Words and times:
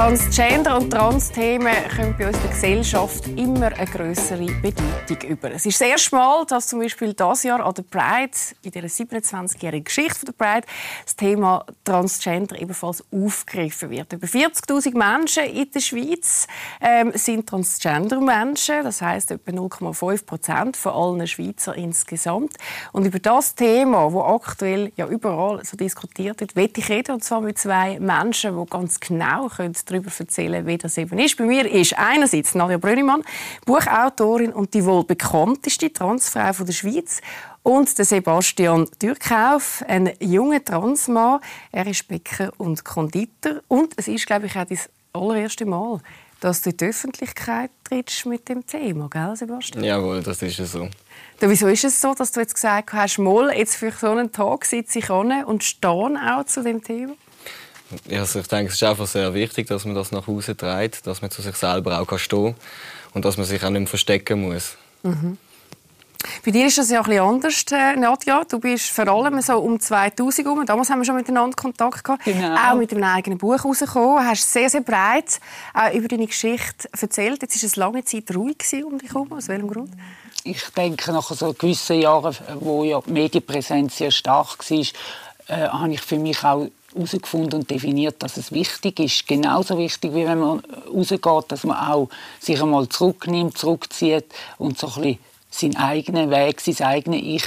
Transgender 0.00 0.78
und 0.78 0.88
Trans-Themen 0.88 1.74
kommen 1.94 2.14
bei 2.18 2.28
uns 2.28 2.36
in 2.38 2.42
der 2.44 2.50
Gesellschaft 2.52 3.28
immer 3.36 3.66
eine 3.66 3.84
größere 3.84 4.46
Bedeutung 4.62 5.28
über. 5.28 5.50
Es 5.52 5.66
ist 5.66 5.78
das 5.78 5.88
erste 5.88 6.16
Mal, 6.16 6.46
dass 6.46 6.68
zum 6.68 6.78
Beispiel 6.78 7.12
das 7.12 7.42
Jahr 7.42 7.60
an 7.62 7.74
der 7.74 7.82
Pride, 7.82 8.30
in 8.62 8.70
der 8.70 8.84
27-jährigen 8.84 9.84
Geschichte 9.84 10.24
der 10.24 10.32
Pride, 10.32 10.66
das 11.04 11.16
Thema 11.16 11.66
Transgender 11.84 12.58
ebenfalls 12.58 13.04
aufgegriffen 13.12 13.90
wird. 13.90 14.14
Über 14.14 14.26
40.000 14.26 14.96
Menschen 14.96 15.44
in 15.44 15.70
der 15.70 15.80
Schweiz 15.80 16.46
ähm, 16.80 17.12
sind 17.14 17.46
Transgender-Menschen, 17.50 18.82
das 18.84 19.02
heißt 19.02 19.32
etwa 19.32 19.50
0,5 19.50 20.24
Prozent 20.24 20.76
von 20.78 20.92
allen 20.92 21.26
Schweizer 21.26 21.74
insgesamt. 21.76 22.56
Und 22.92 23.04
über 23.04 23.18
das 23.18 23.54
Thema, 23.54 24.10
wo 24.10 24.22
aktuell 24.22 24.92
ja 24.96 25.06
überall 25.06 25.62
so 25.62 25.76
diskutiert 25.76 26.40
wird, 26.40 26.56
werde 26.56 26.80
ich 26.80 26.88
reden, 26.88 27.16
und 27.16 27.22
zwar 27.22 27.42
mit 27.42 27.58
zwei 27.58 28.00
Menschen, 28.00 28.58
die 28.58 28.70
ganz 28.70 28.98
genau 28.98 29.48
können 29.48 29.74
darüber 29.90 30.10
erzählen, 30.16 30.66
wie 30.66 30.78
das 30.78 30.96
eben 30.96 31.18
ist. 31.18 31.36
Bei 31.36 31.44
mir 31.44 31.70
ist 31.70 31.98
einerseits 31.98 32.54
Nadja 32.54 32.78
Brönnimann, 32.78 33.22
Buchautorin 33.66 34.52
und 34.52 34.72
die 34.74 34.84
wohl 34.84 35.04
bekannteste 35.04 35.92
Transfrau 35.92 36.52
von 36.52 36.66
der 36.66 36.72
Schweiz 36.72 37.20
und 37.62 37.96
der 37.98 38.04
Sebastian 38.04 38.88
Dürkauf, 39.02 39.84
ein 39.86 40.12
junger 40.20 40.64
Transmann. 40.64 41.40
Er 41.72 41.86
ist 41.86 42.08
Bäcker 42.08 42.52
und 42.58 42.84
Konditor 42.84 43.60
und 43.68 43.92
es 43.96 44.08
ist, 44.08 44.26
glaube 44.26 44.46
ich, 44.46 44.56
auch 44.56 44.64
das 44.64 44.88
allererste 45.12 45.66
Mal, 45.66 46.00
dass 46.40 46.62
du 46.62 46.70
in 46.70 46.76
die 46.78 46.86
Öffentlichkeit 46.86 47.70
trittst 47.84 48.24
mit 48.26 48.48
dem 48.48 48.66
Thema, 48.66 49.08
gell, 49.10 49.36
Sebastian? 49.36 49.84
Jawohl, 49.84 50.22
das 50.22 50.40
ist 50.42 50.56
so. 50.56 50.88
Da, 51.38 51.48
wieso 51.48 51.68
ist 51.68 51.84
es 51.84 52.00
so, 52.00 52.14
dass 52.14 52.32
du 52.32 52.40
jetzt 52.40 52.54
gesagt 52.54 52.92
hast, 52.92 53.18
mal, 53.18 53.52
jetzt 53.56 53.76
für 53.76 53.92
so 53.92 54.10
einen 54.10 54.32
Tag 54.32 54.64
sitze 54.64 55.00
ich 55.00 55.10
an 55.10 55.44
und 55.44 55.64
stehe 55.64 55.92
auch 55.92 56.44
zu 56.44 56.62
dem 56.62 56.82
Thema? 56.82 57.14
Also 58.10 58.40
ich 58.40 58.46
denke, 58.46 58.68
es 58.68 58.76
ist 58.76 58.82
einfach 58.82 59.06
sehr 59.06 59.34
wichtig, 59.34 59.66
dass 59.66 59.84
man 59.84 59.94
das 59.94 60.12
nach 60.12 60.26
Hause 60.26 60.56
trägt, 60.56 61.06
dass 61.06 61.22
man 61.22 61.30
zu 61.30 61.42
sich 61.42 61.56
selber 61.56 62.00
auch 62.00 62.18
stehen 62.18 62.54
kann 62.54 62.62
und 63.14 63.24
dass 63.24 63.36
man 63.36 63.46
sich 63.46 63.62
auch 63.64 63.70
nicht 63.70 63.80
mehr 63.80 63.88
verstecken 63.88 64.42
muss. 64.42 64.76
Mhm. 65.02 65.38
Bei 66.44 66.50
dir 66.50 66.66
ist 66.66 66.76
das 66.76 66.90
ja 66.90 67.00
ein 67.00 67.04
bisschen 67.06 67.22
anders, 67.22 67.64
äh, 67.72 67.96
Nadja. 67.96 68.44
Du 68.44 68.58
bist 68.58 68.90
vor 68.90 69.08
allem 69.08 69.40
so 69.40 69.58
um 69.58 69.80
2000 69.80 70.46
herum. 70.46 70.66
Damals 70.66 70.90
haben 70.90 71.00
wir 71.00 71.04
schon 71.04 71.16
miteinander 71.16 71.56
Kontakt 71.56 72.04
gehabt. 72.04 72.24
Genau. 72.24 72.56
Auch 72.56 72.76
mit 72.76 72.92
deinem 72.92 73.04
eigenen 73.04 73.38
Buch 73.38 73.64
rausgekommen. 73.64 74.22
Du 74.22 74.30
hast 74.30 74.52
sehr, 74.52 74.68
sehr 74.68 74.82
breit 74.82 75.40
äh, 75.74 75.96
über 75.96 76.08
deine 76.08 76.26
Geschichte 76.26 76.88
erzählt. 77.00 77.42
Jetzt 77.42 77.62
war 77.62 77.66
es 77.66 77.76
lange 77.76 78.04
Zeit 78.04 78.34
ruhig 78.34 78.56
um 78.84 78.98
dich 78.98 79.12
herum. 79.12 79.32
Aus 79.32 79.48
welchem 79.48 79.68
Grund? 79.68 79.92
Ich 80.44 80.62
denke, 80.70 81.10
nach 81.12 81.30
so 81.30 81.54
gewissen 81.54 82.00
Jahren, 82.00 82.36
wo 82.60 82.84
ja 82.84 83.00
die 83.00 83.12
Medienpräsenz 83.12 83.96
sehr 83.96 84.10
stark 84.10 84.58
war, 84.70 84.78
äh, 85.48 85.68
habe 85.68 85.92
ich 85.92 86.00
für 86.00 86.18
mich 86.18 86.42
auch 86.44 86.68
herausgefunden 86.94 87.60
und 87.60 87.70
definiert, 87.70 88.22
dass 88.22 88.36
es 88.36 88.52
wichtig 88.52 89.00
ist. 89.00 89.26
Genauso 89.26 89.78
wichtig, 89.78 90.14
wie 90.14 90.26
wenn 90.26 90.40
man 90.40 90.62
rausgeht, 90.92 91.44
dass 91.48 91.64
man 91.64 91.76
auch 91.76 92.08
sich 92.38 92.60
einmal 92.60 92.88
zurücknimmt, 92.88 93.56
zurückzieht 93.56 94.26
und 94.58 94.78
so 94.78 94.88
ein 94.88 94.94
bisschen 94.94 95.18
seinen 95.50 95.76
eigenen 95.76 96.30
Weg, 96.30 96.60
sein 96.60 96.86
eigenes 96.86 97.20
Ich 97.22 97.44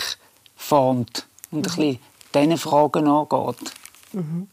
formt 0.56 1.26
und 1.52 1.60
ein 1.60 1.62
bisschen 1.62 2.00
diesen 2.34 2.58
Fragen 2.58 3.08
angeht. 3.08 3.74
Mhm. 4.14 4.48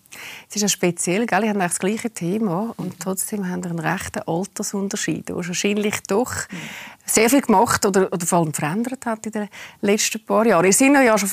Es 0.48 0.56
ist 0.56 0.62
ja 0.62 0.68
speziell, 0.68 1.26
gell? 1.26 1.44
ihr 1.44 1.50
habt 1.50 1.60
das 1.60 1.78
gleiche 1.78 2.10
Thema 2.10 2.74
und 2.76 2.98
trotzdem 3.00 3.48
haben 3.48 3.62
wir 3.64 3.70
einen 3.70 3.78
rechten 3.78 4.22
Altersunterschied, 4.26 5.28
der 5.28 5.36
wahrscheinlich 5.36 6.02
doch 6.08 6.32
sehr 7.06 7.28
viel 7.28 7.40
gemacht 7.40 7.84
oder, 7.84 8.12
oder 8.12 8.26
vor 8.26 8.38
allem 8.38 8.54
verändert 8.54 9.04
hat 9.06 9.26
in 9.26 9.32
den 9.32 9.48
letzten 9.80 10.24
paar 10.24 10.46
Jahren. 10.46 10.64
Ihr 10.64 10.72
seid 10.72 10.92
ja 10.92 11.18
schon 11.18 11.28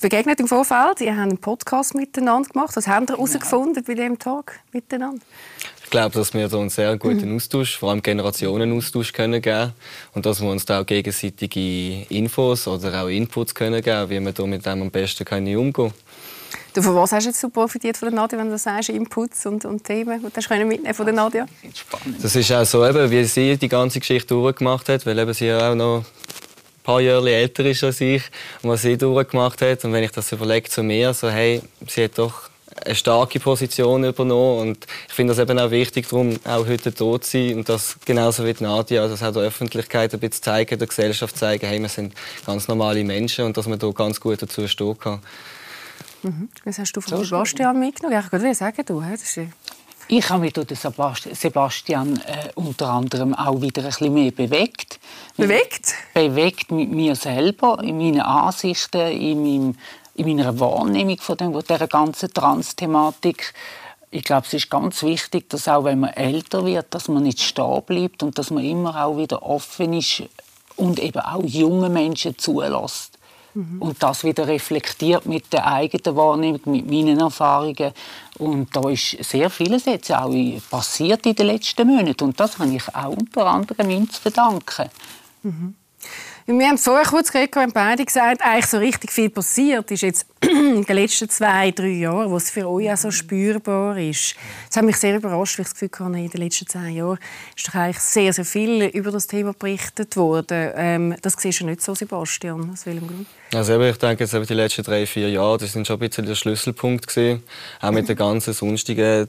begegnet 0.00 0.40
im 0.40 0.48
Vorfeld, 0.48 1.00
ihr 1.00 1.12
habt 1.12 1.22
einen 1.22 1.38
Podcast 1.38 1.94
miteinander 1.94 2.48
gemacht. 2.48 2.76
Was 2.76 2.86
habt 2.86 3.10
ihr 3.10 3.14
herausgefunden 3.14 3.84
bei 3.84 3.94
diesem 3.94 4.18
Tag 4.18 4.60
miteinander? 4.72 5.22
Ich 5.84 5.90
glaube, 5.90 6.14
dass 6.14 6.32
wir 6.32 6.48
da 6.48 6.58
einen 6.58 6.70
sehr 6.70 6.96
guten 6.96 7.28
mhm. 7.28 7.36
Austausch, 7.36 7.76
vor 7.76 7.90
allem 7.90 8.02
Generationenaustausch 8.02 9.12
können 9.12 9.42
geben 9.42 9.72
und 10.14 10.24
dass 10.24 10.40
wir 10.40 10.48
uns 10.48 10.64
da 10.64 10.80
auch 10.80 10.86
gegenseitige 10.86 12.06
Infos 12.08 12.66
oder 12.66 13.02
auch 13.02 13.08
Inputs 13.08 13.54
können 13.54 13.82
geben, 13.82 14.08
wie 14.08 14.20
wir 14.20 14.32
da 14.32 14.46
mit 14.46 14.64
dem 14.64 14.82
am 14.82 14.90
besten 14.90 15.24
umgehen 15.28 15.72
können. 15.72 15.92
Du, 16.74 16.80
von 16.80 16.94
was 16.94 17.12
hast 17.12 17.24
du 17.24 17.30
jetzt 17.30 17.52
profitiert 17.52 17.98
von 17.98 18.08
der 18.08 18.16
Nadia, 18.16 18.38
wenn 18.38 18.48
du 18.48 18.56
sagst, 18.56 18.88
Inputs 18.88 19.44
und, 19.44 19.64
und 19.66 19.84
Themen, 19.84 20.22
die 20.22 20.40
du 20.40 20.64
mitnehmen 20.64 20.94
von 20.94 21.04
der 21.04 21.14
Nadia? 21.14 21.46
Das 22.22 22.34
ist 22.34 22.50
auch 22.50 22.64
so, 22.64 22.86
eben, 22.86 23.10
wie 23.10 23.24
sie 23.24 23.58
die 23.58 23.68
ganze 23.68 24.00
Geschichte 24.00 24.28
durchgemacht 24.28 24.88
hat, 24.88 25.04
weil 25.04 25.18
eben 25.18 25.34
sie 25.34 25.46
ja 25.46 25.70
auch 25.70 25.74
noch 25.74 25.98
ein 25.98 26.82
paar 26.82 27.00
Jahre 27.02 27.30
älter 27.30 27.64
ist 27.66 27.84
als 27.84 28.00
ich 28.00 28.22
und 28.62 28.70
was 28.70 28.82
sie 28.82 28.96
durchgemacht 28.96 29.60
hat. 29.60 29.84
Und 29.84 29.92
wenn 29.92 30.02
ich 30.02 30.12
das 30.12 30.32
überlege 30.32 30.70
zu 30.70 30.82
mir, 30.82 31.12
so 31.12 31.28
hey, 31.28 31.60
sie 31.86 32.04
hat 32.04 32.16
doch 32.16 32.48
eine 32.86 32.94
starke 32.94 33.38
Position 33.38 34.04
übernommen 34.04 34.60
und 34.60 34.86
ich 35.08 35.12
finde 35.12 35.34
das 35.34 35.42
eben 35.42 35.58
auch 35.58 35.70
wichtig, 35.70 36.08
darum 36.08 36.38
auch 36.44 36.66
heute 36.66 36.90
hier 36.90 36.94
zu 36.94 37.18
sein 37.20 37.56
und 37.56 37.68
das 37.68 37.96
genauso 38.06 38.46
wie 38.46 38.54
Nadia, 38.60 39.06
das 39.06 39.22
auch 39.22 39.32
der 39.32 39.42
Öffentlichkeit 39.42 40.14
ein 40.14 40.20
bisschen 40.20 40.42
zeigen, 40.42 40.78
der 40.78 40.88
Gesellschaft 40.88 41.36
zeigen, 41.36 41.66
hey, 41.66 41.80
wir 41.80 41.90
sind 41.90 42.14
ganz 42.46 42.68
normale 42.68 43.04
Menschen 43.04 43.44
und 43.44 43.58
dass 43.58 43.68
man 43.68 43.78
da 43.78 43.90
ganz 43.90 44.20
gut 44.20 44.40
dazu 44.40 44.66
stehen 44.66 44.98
kann. 44.98 45.20
Mhm. 46.22 46.48
Was 46.64 46.78
hast 46.78 46.92
du 46.92 47.00
von 47.00 47.18
so 47.18 47.24
Sebastian 47.24 47.78
mitgenommen? 47.78 48.22
Ich 48.24 48.32
würde 48.32 48.54
sagen, 48.54 48.84
du. 48.86 49.00
Das 49.00 49.38
ich 50.08 50.28
habe 50.28 50.40
mich 50.40 50.52
durch 50.52 50.68
Sebastian 50.78 52.16
äh, 52.18 52.50
unter 52.54 52.90
anderem 52.90 53.34
auch 53.34 53.60
wieder 53.60 53.82
ein 53.82 53.86
bisschen 53.86 54.12
mehr 54.12 54.30
bewegt. 54.30 55.00
Bewegt? 55.36 55.94
Bewegt 56.12 56.70
mit 56.70 56.90
mir 56.90 57.14
selber, 57.14 57.78
in 57.82 57.96
meinen 57.96 58.20
Ansichten, 58.20 59.10
in, 59.10 59.42
meinem, 59.42 59.76
in 60.14 60.26
meiner 60.26 60.58
Wahrnehmung 60.60 61.18
von 61.18 61.36
dem, 61.36 61.58
dieser 61.58 61.88
ganzen 61.88 62.32
Trans-Thematik. 62.32 63.54
Ich 64.10 64.24
glaube, 64.24 64.46
es 64.46 64.52
ist 64.52 64.68
ganz 64.68 65.02
wichtig, 65.02 65.48
dass 65.48 65.68
auch 65.68 65.84
wenn 65.84 66.00
man 66.00 66.10
älter 66.10 66.66
wird, 66.66 66.92
dass 66.92 67.08
man 67.08 67.22
nicht 67.22 67.40
stehen 67.40 67.82
bleibt 67.86 68.22
und 68.22 68.36
dass 68.36 68.50
man 68.50 68.64
immer 68.64 69.02
auch 69.02 69.16
wieder 69.16 69.42
offen 69.42 69.94
ist 69.94 70.24
und 70.76 70.98
eben 70.98 71.20
auch 71.20 71.42
junge 71.42 71.88
Menschen 71.88 72.36
zulässt. 72.36 73.11
Mhm. 73.54 73.82
Und 73.82 74.02
das 74.02 74.24
wieder 74.24 74.46
reflektiert 74.46 75.26
mit 75.26 75.52
der 75.52 75.66
eigenen 75.66 76.16
Wahrnehmung, 76.16 76.60
mit 76.64 76.90
meinen 76.90 77.20
Erfahrungen. 77.20 77.92
Und 78.38 78.74
da 78.74 78.88
ist 78.88 79.22
sehr 79.22 79.50
vieles 79.50 79.84
jetzt 79.84 80.12
auch 80.12 80.34
passiert 80.70 81.26
in 81.26 81.34
den 81.34 81.46
letzten 81.46 81.86
Monaten. 81.86 82.24
Und 82.24 82.40
das 82.40 82.58
habe 82.58 82.74
ich 82.74 82.94
auch 82.94 83.10
unter 83.10 83.46
anderem 83.46 83.90
ihm 83.90 84.10
zu 84.10 84.20
verdanken. 84.20 84.88
Mhm. 85.42 85.74
Wir 86.46 86.68
haben 86.68 86.78
vorher 86.78 87.06
kurz 87.06 87.30
geredet, 87.30 87.54
haben 87.54 87.72
beide 87.72 88.04
gesagt, 88.04 88.42
eigentlich 88.42 88.66
so 88.66 88.78
richtig 88.78 89.12
viel 89.12 89.30
passiert 89.30 89.88
ist 89.92 90.02
jetzt 90.02 90.26
in 90.40 90.84
den 90.84 90.96
letzten 90.96 91.28
zwei, 91.28 91.70
drei 91.70 91.88
Jahren, 91.88 92.30
wo 92.30 92.36
es 92.36 92.50
für 92.50 92.68
euch 92.68 92.90
auch 92.90 92.96
so 92.96 93.12
spürbar 93.12 93.96
ist. 93.96 94.34
Das 94.68 94.78
hat 94.78 94.84
mich 94.84 94.96
sehr 94.96 95.16
überrascht, 95.16 95.58
weil 95.58 95.66
ich 95.66 95.72
das 95.72 95.78
Gefühl 95.78 96.06
hatte, 96.06 96.18
in 96.18 96.30
den 96.30 96.40
letzten 96.40 96.66
zehn 96.66 96.96
Jahren 96.96 97.18
ist 97.56 97.68
doch 97.68 97.74
eigentlich 97.76 98.00
sehr, 98.00 98.32
sehr 98.32 98.44
viel 98.44 98.86
über 98.86 99.12
das 99.12 99.28
Thema 99.28 99.52
berichtet 99.52 100.16
worden. 100.16 100.72
Ähm, 100.74 101.14
das 101.22 101.34
siehst 101.38 101.60
du 101.60 101.66
nicht 101.66 101.80
so, 101.80 101.94
Sebastian. 101.94 102.70
Aus 102.72 102.86
welchem 102.86 103.06
Grund? 103.06 103.26
Also 103.54 103.80
ich 103.80 103.96
denke, 103.98 104.24
jetzt 104.24 104.50
die 104.50 104.54
letzten 104.54 104.82
drei, 104.82 105.06
vier 105.06 105.30
Jahre, 105.30 105.58
das 105.58 105.72
sind 105.72 105.86
schon 105.86 105.96
ein 105.96 106.08
bisschen 106.08 106.26
der 106.26 106.34
Schlüsselpunkt 106.34 107.06
gewesen. 107.06 107.44
Auch 107.80 107.92
mit 107.92 108.08
den 108.08 108.16
ganzen 108.16 108.52
sonstigen 108.52 109.28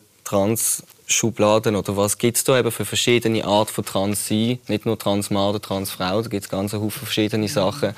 Trans-Schubladen 1.08 1.76
oder 1.76 1.96
was 1.98 2.18
gibt 2.18 2.38
es 2.38 2.44
da 2.44 2.58
eben 2.58 2.72
für 2.72 2.86
verschiedene 2.86 3.46
Arten 3.46 3.72
von 3.74 3.86
Trans 3.86 4.28
sein? 4.28 4.60
Nicht 4.68 4.86
nur 4.86 4.98
Transmann 4.98 5.50
oder 5.50 5.62
Transfrau, 5.62 6.22
da 6.22 6.30
gibt 6.30 6.44
es 6.44 6.50
ganz 6.50 6.72
viele 6.72 6.90
verschiedene 6.90 7.48
Sachen. 7.48 7.94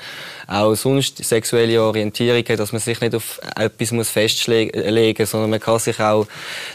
Auch 0.46 0.74
sonst 0.74 1.24
sexuelle 1.24 1.82
Orientierung, 1.82 2.44
dass 2.44 2.72
man 2.72 2.80
sich 2.80 3.00
nicht 3.00 3.14
auf 3.14 3.40
etwas 3.56 3.92
muss 3.92 4.10
festlegen 4.10 5.16
muss, 5.18 5.30
sondern 5.30 5.50
man 5.50 5.60
kann 5.60 5.78
sich 5.78 5.98
auch 6.00 6.26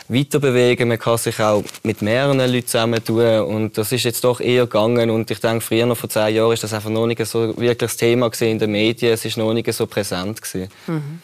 weiter 0.08 0.40
bewegen, 0.40 0.88
man 0.88 1.00
kann 1.00 1.18
sich 1.18 1.40
auch 1.40 1.64
mit 1.84 2.02
mehreren 2.02 2.40
Leuten 2.40 2.68
zusammentun 2.68 3.42
und 3.42 3.78
das 3.78 3.92
ist 3.92 4.04
jetzt 4.04 4.24
doch 4.24 4.40
eher 4.40 4.66
gegangen 4.66 5.10
und 5.10 5.30
ich 5.32 5.40
denke, 5.40 5.62
früher 5.62 5.86
noch 5.86 5.98
vor 5.98 6.10
zehn 6.10 6.36
Jahren 6.36 6.54
ist 6.54 6.64
das 6.64 6.74
einfach 6.74 6.90
noch 6.90 7.08
nicht 7.08 7.26
so 7.26 7.56
wirklich 7.58 7.78
das 7.78 7.98
Thema 7.98 8.32
in 8.40 8.60
den 8.60 8.72
Medien, 8.72 9.14
es 9.14 9.26
ist 9.26 9.38
noch 9.38 9.54
nicht 9.54 9.72
so 9.74 9.88
präsent. 9.88 10.42
Mhm. 10.88 11.22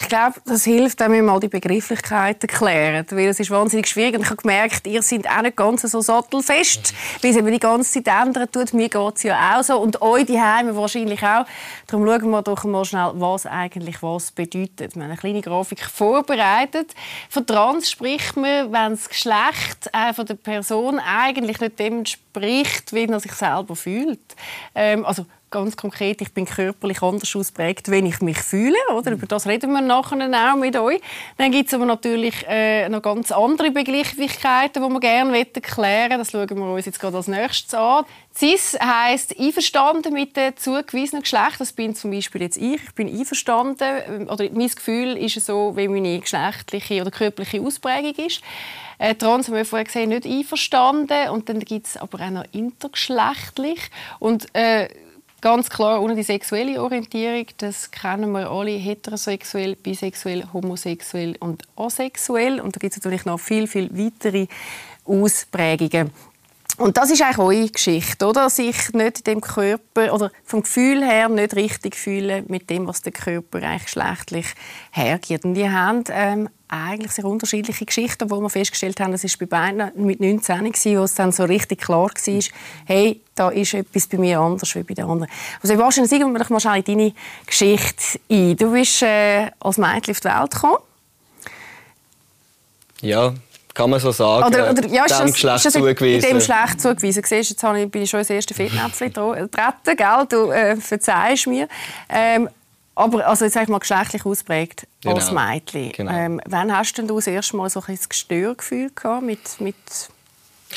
Ich 0.00 0.08
glaube, 0.08 0.40
das 0.46 0.64
hilft, 0.64 0.98
wenn 1.00 1.12
wir 1.12 1.22
mal 1.22 1.38
die 1.38 1.48
Begrifflichkeiten 1.48 2.48
klären. 2.48 3.04
Weil 3.10 3.28
es 3.28 3.38
ist 3.38 3.50
wahnsinnig 3.50 3.86
schwierig. 3.86 4.14
Und 4.14 4.22
ich 4.22 4.30
habe 4.30 4.40
gemerkt, 4.40 4.86
ihr 4.86 5.02
seid 5.02 5.28
auch 5.28 5.42
nicht 5.42 5.56
ganz 5.56 5.82
so 5.82 6.00
sattelfest, 6.00 6.94
weil 7.22 7.30
es 7.30 7.36
eben 7.36 7.52
die 7.52 7.60
ganze 7.60 8.02
Zeit 8.02 8.22
ändern 8.22 8.50
tut. 8.50 8.72
Mir 8.72 8.88
geht 8.88 9.16
es 9.16 9.22
ja 9.24 9.58
auch 9.58 9.62
so. 9.62 9.78
Und 9.78 10.00
euch 10.00 10.24
die 10.24 10.40
Heime 10.40 10.74
wahrscheinlich 10.74 11.22
auch. 11.22 11.44
Darum 11.86 12.06
schauen 12.06 12.30
wir 12.30 12.42
doch 12.42 12.64
mal 12.64 12.84
schnell, 12.84 13.12
was 13.14 13.44
eigentlich 13.46 14.02
was 14.02 14.32
bedeutet. 14.32 14.96
Wir 14.96 15.02
haben 15.02 15.10
eine 15.10 15.16
kleine 15.16 15.42
Grafik 15.42 15.84
vorbereitet. 15.84 16.94
Von 17.28 17.46
Trans 17.46 17.90
spricht 17.90 18.36
man, 18.36 18.72
wenn 18.72 18.92
das 18.92 19.08
Geschlecht 19.08 19.90
äh, 19.92 20.14
von 20.14 20.24
der 20.24 20.34
Person 20.34 20.98
eigentlich 20.98 21.60
nicht 21.60 21.78
dem 21.78 21.98
entspricht, 21.98 22.94
wie 22.94 23.04
er 23.04 23.20
sich 23.20 23.32
selber 23.32 23.76
fühlt. 23.76 24.20
Ähm, 24.74 25.04
also 25.04 25.26
ganz 25.50 25.76
konkret, 25.76 26.20
ich 26.20 26.32
bin 26.32 26.46
körperlich 26.46 27.02
anders 27.02 27.34
ausprägt, 27.34 27.90
wenn 27.90 28.06
ich 28.06 28.20
mich 28.20 28.38
fühle. 28.38 28.76
Oder? 28.94 29.12
Über 29.12 29.26
das 29.26 29.46
reden 29.46 29.72
wir 29.72 29.80
nachher 29.80 30.52
auch 30.52 30.56
mit 30.56 30.76
euch. 30.76 31.00
Dann 31.38 31.50
gibt 31.50 31.68
es 31.68 31.74
aber 31.74 31.86
natürlich 31.86 32.46
äh, 32.48 32.88
noch 32.88 33.02
ganz 33.02 33.32
andere 33.32 33.70
Begrifflichkeiten, 33.70 34.82
die 34.82 34.88
wir 34.88 35.00
gerne 35.00 35.44
klären 35.44 36.18
Das 36.18 36.30
schauen 36.30 36.48
wir 36.48 36.72
uns 36.72 36.86
jetzt 36.86 37.00
gerade 37.00 37.16
als 37.16 37.28
nächstes 37.28 37.74
an. 37.74 38.04
CIS 38.34 38.78
heisst 38.80 39.38
einverstanden 39.38 40.12
mit 40.12 40.36
dem 40.36 40.56
zugewiesenen 40.56 41.22
Geschlecht. 41.22 41.56
Das 41.58 41.72
bin 41.72 41.94
zum 41.94 42.12
Beispiel 42.12 42.42
jetzt 42.42 42.56
ich. 42.56 42.82
Ich 42.82 42.94
bin 42.94 43.08
einverstanden. 43.08 44.28
Oder 44.28 44.48
mein 44.52 44.68
Gefühl 44.68 45.16
ist 45.16 45.44
so, 45.44 45.76
wie 45.76 45.88
meine 45.88 46.20
geschlechtliche 46.20 47.00
oder 47.00 47.10
körperliche 47.10 47.60
Ausprägung 47.60 48.14
ist. 48.24 48.40
Äh, 48.98 49.14
Trans 49.16 49.48
haben 49.48 49.56
wir 49.56 49.64
vorher 49.64 49.84
gesehen, 49.84 50.10
nicht 50.10 50.26
einverstanden. 50.26 51.30
Und 51.30 51.48
dann 51.48 51.58
gibt 51.60 51.86
es 51.88 51.96
aber 51.96 52.20
auch 52.20 52.30
noch 52.30 52.44
intergeschlechtlich. 52.52 53.80
Und 54.20 54.54
äh, 54.54 54.88
Ganz 55.40 55.70
klar, 55.70 56.02
ohne 56.02 56.14
die 56.14 56.22
sexuelle 56.22 56.82
Orientierung, 56.82 57.46
das 57.56 57.90
kennen 57.90 58.30
wir 58.32 58.50
alle, 58.50 58.72
heterosexuell, 58.72 59.74
bisexuell, 59.74 60.44
homosexuell 60.52 61.34
und 61.40 61.62
asexuell. 61.76 62.60
Und 62.60 62.76
da 62.76 62.78
gibt 62.78 62.92
es 62.92 63.02
natürlich 63.02 63.24
noch 63.24 63.40
viel, 63.40 63.66
viel 63.66 63.88
weitere 63.90 64.48
Ausprägungen. 65.06 66.10
Und 66.80 66.96
das 66.96 67.10
ist 67.10 67.20
eigentlich 67.20 67.38
eure 67.38 67.68
Geschichte, 67.68 68.26
oder? 68.26 68.48
Sich 68.48 68.94
nicht 68.94 69.18
in 69.18 69.24
dem 69.24 69.40
Körper 69.42 70.14
oder 70.14 70.32
vom 70.44 70.62
Gefühl 70.62 71.04
her 71.04 71.28
nicht 71.28 71.54
richtig 71.54 71.94
fühlen 71.94 72.46
mit 72.48 72.70
dem, 72.70 72.86
was 72.86 73.02
der 73.02 73.12
Körper 73.12 73.58
eigentlich 73.58 73.84
geschlechtlich 73.84 74.46
hergibt. 74.90 75.44
Und 75.44 75.52
die 75.52 75.68
haben 75.68 76.04
ähm, 76.10 76.48
eigentlich 76.68 77.12
sehr 77.12 77.26
unterschiedliche 77.26 77.84
Geschichten, 77.84 78.30
wo 78.30 78.40
wir 78.40 78.48
festgestellt 78.48 78.98
haben, 78.98 79.12
das 79.12 79.24
ist 79.24 79.38
bei 79.38 79.44
beiden 79.44 79.92
mit 79.94 80.20
19 80.20 80.72
gewesen, 80.72 80.98
wo 80.98 81.02
es 81.02 81.12
dann 81.12 81.32
so 81.32 81.44
richtig 81.44 81.82
klar 81.82 82.08
war, 82.08 82.42
hey, 82.86 83.20
da 83.34 83.50
ist 83.50 83.74
etwas 83.74 84.06
bei 84.06 84.16
mir 84.16 84.40
anders 84.40 84.74
als 84.74 84.86
bei 84.86 84.94
den 84.94 85.04
anderen. 85.04 85.30
Also 85.62 85.74
Sebastian, 85.74 86.06
sagen 86.06 86.32
wir 86.32 86.38
doch 86.38 86.48
mal 86.48 86.60
schnell 86.60 86.82
deine 86.82 87.12
Geschichte 87.44 88.18
ein. 88.30 88.56
Du 88.56 88.72
bist 88.72 89.02
äh, 89.02 89.50
als 89.60 89.76
Mädchen 89.76 90.12
auf 90.12 90.20
die 90.20 90.28
Welt 90.28 90.50
gekommen. 90.50 90.78
Ja, 93.02 93.34
kann 93.80 93.90
man 93.90 94.00
so 94.00 94.10
sagen. 94.10 94.46
Oder, 94.46 94.70
oder 94.70 94.86
ja, 94.88 95.04
ist 95.04 95.18
dem 95.18 95.26
das, 95.26 95.32
Geschlecht 95.32 95.66
ist 95.66 95.72
zugewiesen. 95.72 96.28
Dem 96.28 96.38
Geschlecht 96.38 96.80
zugewiesen. 96.80 97.22
Siehst, 97.24 97.50
jetzt 97.50 97.62
ich, 97.62 97.90
bin 97.90 98.02
ich 98.02 98.10
schon 98.10 98.20
ins 98.20 98.30
erste 98.30 98.54
Fettnäpfchen 98.54 99.12
getreten, 99.12 99.96
gell? 99.96 100.26
Du 100.28 100.50
äh, 100.50 100.76
verzeihst 100.76 101.46
mir. 101.46 101.68
Ähm, 102.08 102.48
aber 102.94 103.26
also 103.26 103.44
jetzt 103.46 103.54
sag 103.54 103.62
ich 103.62 103.68
mal 103.68 103.78
geschlechtlich 103.78 104.26
ausprägt 104.26 104.86
genau. 105.00 105.14
als 105.16 105.30
Mädchen. 105.30 105.92
Genau. 105.92 106.12
Ähm, 106.12 106.40
wann 106.46 106.76
hast 106.76 106.94
denn 106.98 107.08
du 107.08 107.16
das 107.16 107.26
erste 107.26 107.56
Mal 107.56 107.70
so 107.70 107.82
ein 107.86 107.98
Gestörgefühl 108.08 108.90
gehabt 108.94 109.22
mit, 109.22 109.60
mit 109.60 109.76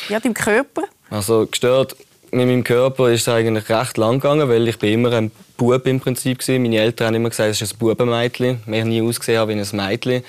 ja, 0.08 0.20
deinem 0.20 0.34
Körper? 0.34 0.84
Also 1.10 1.46
gestört 1.48 1.98
mit 2.32 2.48
meinem 2.48 2.64
Körper 2.64 3.12
ist 3.12 3.22
es 3.22 3.28
eigentlich 3.28 3.70
recht 3.70 3.98
lang 3.98 4.20
gegangen, 4.20 4.48
weil 4.48 4.68
ich 4.68 4.80
bin 4.80 4.94
immer 4.94 5.12
ein 5.12 5.32
Bub 5.64 5.88
im 5.88 6.00
Prinzip 6.00 6.40
gewesen. 6.40 6.62
Meine 6.62 6.78
Eltern 6.78 7.08
haben 7.08 7.16
immer 7.16 7.30
gesagt, 7.30 7.52
es 7.52 7.62
ist 7.62 7.74
ein 7.74 7.78
Bubenmädchen. 7.80 8.60
Ich 8.68 8.86
nie 8.86 9.02
ausgesehen 9.02 9.48
wie 9.48 9.54
ein 9.54 9.68
Mädchen. 9.72 10.24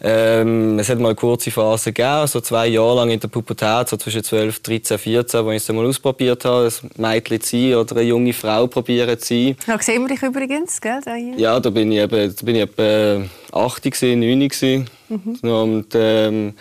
Ähm, 0.00 0.78
es 0.78 0.88
hat 0.88 0.98
mal 0.98 1.08
eine 1.08 1.16
kurze 1.16 1.50
Phase 1.50 1.92
gegeben, 1.92 2.26
so 2.26 2.40
zwei 2.40 2.68
Jahre 2.68 2.96
lang 2.96 3.10
in 3.10 3.20
der 3.20 3.28
Pubertät, 3.28 3.88
so 3.88 3.96
zwischen 3.96 4.22
12, 4.22 4.60
13, 4.60 4.98
14, 4.98 5.44
wo 5.44 5.50
ich 5.50 5.56
es 5.56 5.68
mal 5.72 5.84
ausprobiert 5.84 6.44
habe, 6.44 6.68
ein 6.68 6.90
Mädchen 7.00 7.40
zu 7.40 7.56
sein 7.56 7.74
oder 7.74 7.96
eine 7.96 8.04
junge 8.04 8.32
Frau 8.32 8.66
probieren 8.66 9.18
zu 9.18 9.34
sein. 9.34 9.56
Da 9.66 9.78
sehen 9.80 10.02
wir 10.02 10.08
dich 10.08 10.22
übrigens, 10.22 10.80
gell? 10.80 11.00
Da 11.04 11.16
ja, 11.16 11.58
da 11.58 11.70
bin 11.70 11.90
ich 11.90 11.98
eben, 11.98 12.34
da 12.34 12.44
bin 12.44 12.56
ich 12.56 12.62
etwa 12.62 13.24
8, 13.52 14.02
9. 14.02 14.86
Mhm. 15.08 15.50
Und, 15.50 15.86
ähm, 15.94 16.54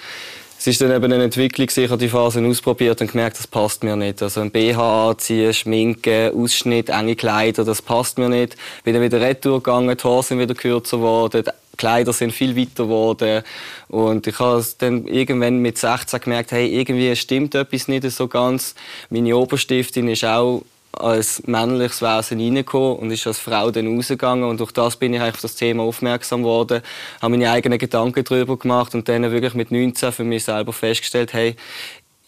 es 0.59 0.65
ist 0.65 0.81
dann 0.81 0.91
eben 0.91 1.11
eine 1.11 1.23
Entwicklung, 1.23 1.67
ich 1.69 1.89
habe 1.89 1.97
die 1.97 2.09
Phase 2.09 2.43
ausprobiert 2.43 2.99
und 3.01 3.11
gemerkt, 3.11 3.37
das 3.37 3.45
passt 3.47 3.83
mir 3.83 3.95
nicht. 3.95 4.21
Also 4.23 4.41
ein 4.41 4.49
BH 4.49 5.09
anziehen, 5.09 5.53
Schminken, 5.53 6.33
Ausschnitt, 6.33 6.89
enge 6.89 7.15
Kleider, 7.15 7.63
das 7.63 7.81
passt 7.81 8.17
mir 8.17 8.27
nicht. 8.27 8.55
Bin 8.83 8.93
dann 8.93 9.03
wieder 9.03 9.21
retour 9.21 9.61
gegangen, 9.61 9.95
die 9.95 10.03
Haare 10.03 10.23
sind 10.23 10.39
wieder 10.39 10.55
kürzer 10.55 10.97
geworden, 10.97 11.43
die 11.45 11.77
Kleider 11.77 12.11
sind 12.11 12.33
viel 12.33 12.55
weiter 12.57 12.85
geworden. 12.85 13.43
Und 13.87 14.25
ich 14.25 14.39
habe 14.39 14.65
dann 14.79 15.05
irgendwann 15.05 15.59
mit 15.59 15.77
16 15.77 16.19
gemerkt, 16.21 16.51
hey, 16.51 16.67
irgendwie 16.67 17.15
stimmt 17.15 17.53
etwas 17.53 17.87
nicht 17.87 18.09
so 18.09 18.27
ganz. 18.27 18.73
Meine 19.11 19.37
Oberstiftin 19.37 20.07
ist 20.09 20.25
auch 20.25 20.63
als 20.99 21.43
männliches 21.47 22.01
Wesen 22.01 22.39
reingekommen 22.39 22.97
und 22.97 23.11
ist 23.11 23.27
als 23.27 23.39
Frau 23.39 23.71
dann 23.71 23.87
rausgegangen. 23.87 24.43
Und 24.43 24.59
durch 24.59 24.71
das 24.71 24.97
bin 24.97 25.13
ich 25.13 25.21
auf 25.21 25.41
das 25.41 25.55
Thema 25.55 25.83
aufmerksam 25.83 26.43
geworden, 26.43 26.81
habe 27.21 27.31
meine 27.31 27.51
eigenen 27.51 27.79
Gedanken 27.79 28.23
darüber 28.23 28.57
gemacht 28.57 28.95
und 28.95 29.07
dann 29.07 29.29
wirklich 29.31 29.53
mit 29.53 29.71
19 29.71 30.11
für 30.11 30.23
mich 30.23 30.43
selber 30.43 30.73
festgestellt, 30.73 31.33
hey, 31.33 31.55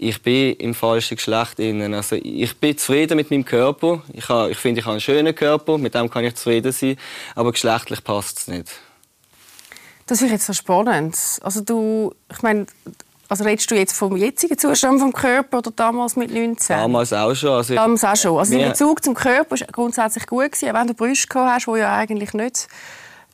ich 0.01 0.21
bin 0.21 0.55
im 0.55 0.73
falschen 0.73 1.17
Geschlecht 1.17 1.59
innen. 1.59 1.93
Also 1.93 2.15
ich 2.15 2.57
bin 2.57 2.77
zufrieden 2.77 3.17
mit 3.17 3.29
meinem 3.29 3.43
Körper. 3.43 4.01
Ich, 4.13 4.29
habe, 4.29 4.49
ich 4.49 4.57
finde, 4.57 4.79
ich 4.79 4.85
habe 4.85 4.93
einen 4.93 5.01
schönen 5.01 5.35
Körper, 5.35 5.77
mit 5.77 5.93
dem 5.93 6.09
kann 6.09 6.23
ich 6.23 6.35
zufrieden 6.35 6.71
sein, 6.71 6.95
aber 7.35 7.51
geschlechtlich 7.51 8.01
passt 8.03 8.39
es 8.39 8.47
nicht. 8.47 8.71
Das 10.05 10.21
ist 10.21 10.31
jetzt 10.31 10.45
so 10.45 10.53
spannend. 10.53 11.17
Also 11.41 11.61
du, 11.61 12.15
ich 12.31 12.41
meine, 12.41 12.65
also 13.29 13.43
redest 13.43 13.69
du 13.69 13.75
jetzt 13.75 13.93
vom 13.93 14.17
jetzigen 14.17 14.57
Zustand 14.57 14.99
vom 14.99 15.13
Körper 15.13 15.59
oder 15.59 15.71
damals 15.71 16.15
mit 16.15 16.33
19? 16.33 16.75
Damals 16.75 17.13
auch 17.13 17.35
schon. 17.35 17.51
Also 17.51 17.75
damals 17.75 18.03
auch 18.03 18.15
schon. 18.15 18.37
Also 18.37 18.57
der 18.57 18.69
Bezug 18.69 19.03
zum 19.03 19.13
Körper 19.13 19.51
war 19.51 19.67
grundsätzlich 19.71 20.25
gut 20.25 20.51
gewesen, 20.51 20.73
wenn 20.73 20.87
du 20.87 20.93
Brüste 20.95 21.27
gehabt 21.27 21.53
hast, 21.53 21.67
wo 21.67 21.75
ja 21.75 21.95
eigentlich 21.95 22.33
nicht 22.33 22.67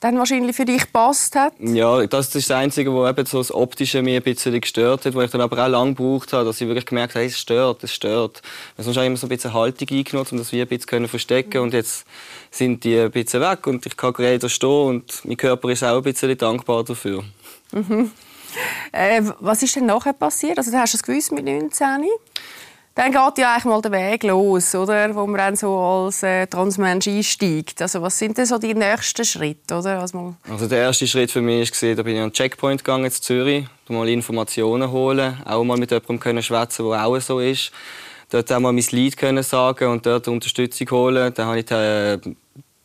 dann 0.01 0.17
wahrscheinlich 0.17 0.55
für 0.55 0.65
dich 0.65 0.91
passt 0.91 1.35
hat? 1.35 1.53
Ja, 1.59 2.05
das 2.05 2.35
ist 2.35 2.49
das 2.49 2.55
Einzige, 2.55 2.93
was 2.93 3.09
eben 3.09 3.25
so 3.25 3.37
das 3.39 3.51
Optische 3.51 4.01
mir 4.01 4.17
ein 4.17 4.23
bisschen 4.23 4.59
gestört 4.59 5.05
hat, 5.05 5.15
wo 5.15 5.21
ich 5.21 5.31
dann 5.31 5.41
aber 5.41 5.63
auch 5.63 5.69
lange 5.69 5.93
gebraucht 5.93 6.33
habe, 6.33 6.45
dass 6.45 6.59
ich 6.59 6.67
wirklich 6.67 6.85
gemerkt 6.85 7.15
habe, 7.15 7.21
hey, 7.21 7.29
es 7.29 7.39
stört, 7.39 7.83
es 7.83 7.93
stört. 7.93 8.41
Sonst 8.77 8.97
habe 8.97 9.05
ich 9.05 9.07
immer 9.07 9.17
so 9.17 9.25
ein 9.25 9.29
bisschen 9.29 9.53
Haltung 9.53 9.87
eingenommen, 9.89 10.27
um 10.31 10.37
das 10.37 10.51
wie 10.51 10.61
ein 10.61 10.67
bisschen 10.67 11.07
verstecken 11.07 11.61
und 11.61 11.73
jetzt 11.73 12.05
sind 12.51 12.83
die 12.83 12.99
ein 12.99 13.11
bisschen 13.11 13.41
weg 13.41 13.65
und 13.65 13.85
ich 13.85 13.95
kann 13.95 14.13
gerade 14.13 14.49
stehen 14.49 14.69
und 14.69 15.21
mein 15.23 15.37
Körper 15.37 15.69
ist 15.69 15.83
auch 15.83 15.97
ein 15.97 16.03
bisschen 16.03 16.37
dankbar 16.37 16.83
dafür. 16.83 17.23
Mhm. 17.71 18.11
Äh, 18.95 19.21
was 19.39 19.61
ist 19.61 19.75
denn 19.75 19.85
nachher 19.85 20.13
passiert? 20.13 20.57
Also, 20.57 20.71
du 20.71 20.77
hast 20.77 20.93
es 20.93 21.03
gewusst 21.03 21.31
mit 21.31 21.43
19? 21.45 22.07
Dann 22.95 23.11
geht 23.11 23.37
ja 23.39 23.51
eigentlich 23.51 23.65
mal 23.65 23.81
der 23.81 23.91
Weg 23.91 24.23
los, 24.23 24.73
oder? 24.73 25.13
wo 25.13 25.27
man 25.27 25.37
dann 25.37 25.55
so 25.57 25.77
als 25.77 26.23
äh, 26.23 26.47
Transmensch 26.47 27.09
einsteigt. 27.09 27.81
Also 27.81 28.01
was 28.01 28.17
sind 28.17 28.37
denn 28.37 28.45
so 28.45 28.57
die 28.57 28.73
nächsten 28.73 29.25
Schritte? 29.25 29.75
Oder? 29.75 29.99
Also, 29.99 30.35
also 30.49 30.67
der 30.67 30.77
erste 30.77 31.05
Schritt 31.05 31.29
für 31.29 31.41
mich 31.41 31.73
war, 31.83 31.95
da 31.95 32.03
bin 32.03 32.15
ich 32.15 32.21
an 32.21 32.29
den 32.29 32.33
Checkpoint 32.33 32.85
gegangen 32.85 33.03
in 33.03 33.11
Zürich, 33.11 33.65
mal 33.89 34.07
Informationen 34.07 34.89
holen, 34.89 35.41
auch 35.43 35.65
mal 35.65 35.75
mit 35.77 35.91
jemandem 35.91 36.21
können 36.21 36.41
schwätzen, 36.41 36.89
der 36.89 37.05
auch 37.05 37.19
so 37.19 37.41
ist. 37.41 37.73
Dort 38.29 38.49
auch 38.53 38.61
mal 38.61 38.71
mein 38.71 38.85
Lied 38.91 39.17
können 39.17 39.43
sagen 39.43 39.89
und 39.89 40.05
dort 40.05 40.29
Unterstützung 40.29 40.89
holen. 40.91 41.33
Dann 41.33 41.47
habe 41.47 41.59
ich 41.59 41.71
äh, 41.71 42.17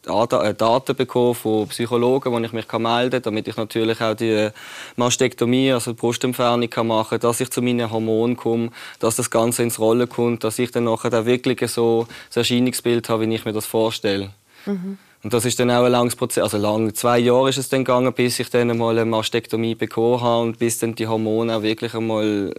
Daten 0.03 0.97
bekommen 0.97 1.35
von 1.35 1.69
Psychologen, 1.69 2.33
wo 2.33 2.39
ich 2.39 2.53
mich 2.53 2.73
melden 2.73 3.11
kann, 3.11 3.23
damit 3.23 3.49
ich 3.49 3.57
natürlich 3.57 4.01
auch 4.01 4.15
die 4.15 4.49
Mastektomie, 4.97 5.73
also 5.73 5.93
die 5.93 5.99
Brustentfernung 5.99 6.71
machen 6.87 7.11
kann, 7.11 7.21
dass 7.21 7.41
ich 7.41 7.51
zu 7.51 7.61
meinen 7.61 7.91
Hormonen 7.91 8.37
komme, 8.37 8.71
dass 8.99 9.17
das 9.17 9.31
Ganze 9.31 9.63
ins 9.63 9.79
Rollen 9.79 10.09
kommt, 10.09 10.43
dass 10.43 10.59
ich 10.59 10.71
dann 10.71 10.85
nachher 10.85 11.13
auch 11.13 11.27
wirklich 11.27 11.71
so 11.71 12.07
das 12.29 12.39
Erscheinungsbild 12.39 13.09
habe, 13.09 13.29
wie 13.29 13.35
ich 13.35 13.45
mir 13.45 13.53
das 13.53 13.67
vorstelle. 13.67 14.31
Mhm. 14.65 14.99
Und 15.23 15.35
das 15.35 15.45
ist 15.45 15.61
dann 15.61 15.71
auch 15.71 15.85
ein 15.85 15.93
langes 15.93 16.17
Prozess, 16.17 16.45
also 16.45 16.57
lang, 16.57 16.95
zwei 16.95 17.19
Jahre 17.19 17.51
ist 17.51 17.59
es 17.59 17.69
dann 17.69 17.85
gegangen, 17.85 18.11
bis 18.15 18.41
ich 18.41 18.49
dann 18.49 18.71
einmal 18.71 18.99
eine 18.99 19.05
Mastektomie 19.05 19.75
bekommen 19.75 20.23
habe 20.23 20.43
und 20.45 20.59
bis 20.59 20.79
dann 20.79 20.95
die 20.95 21.07
Hormone 21.07 21.55
auch 21.55 21.63
wirklich 21.63 21.95
einmal 21.95 22.55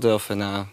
dürfen 0.00 0.38
nehmen. 0.38 0.68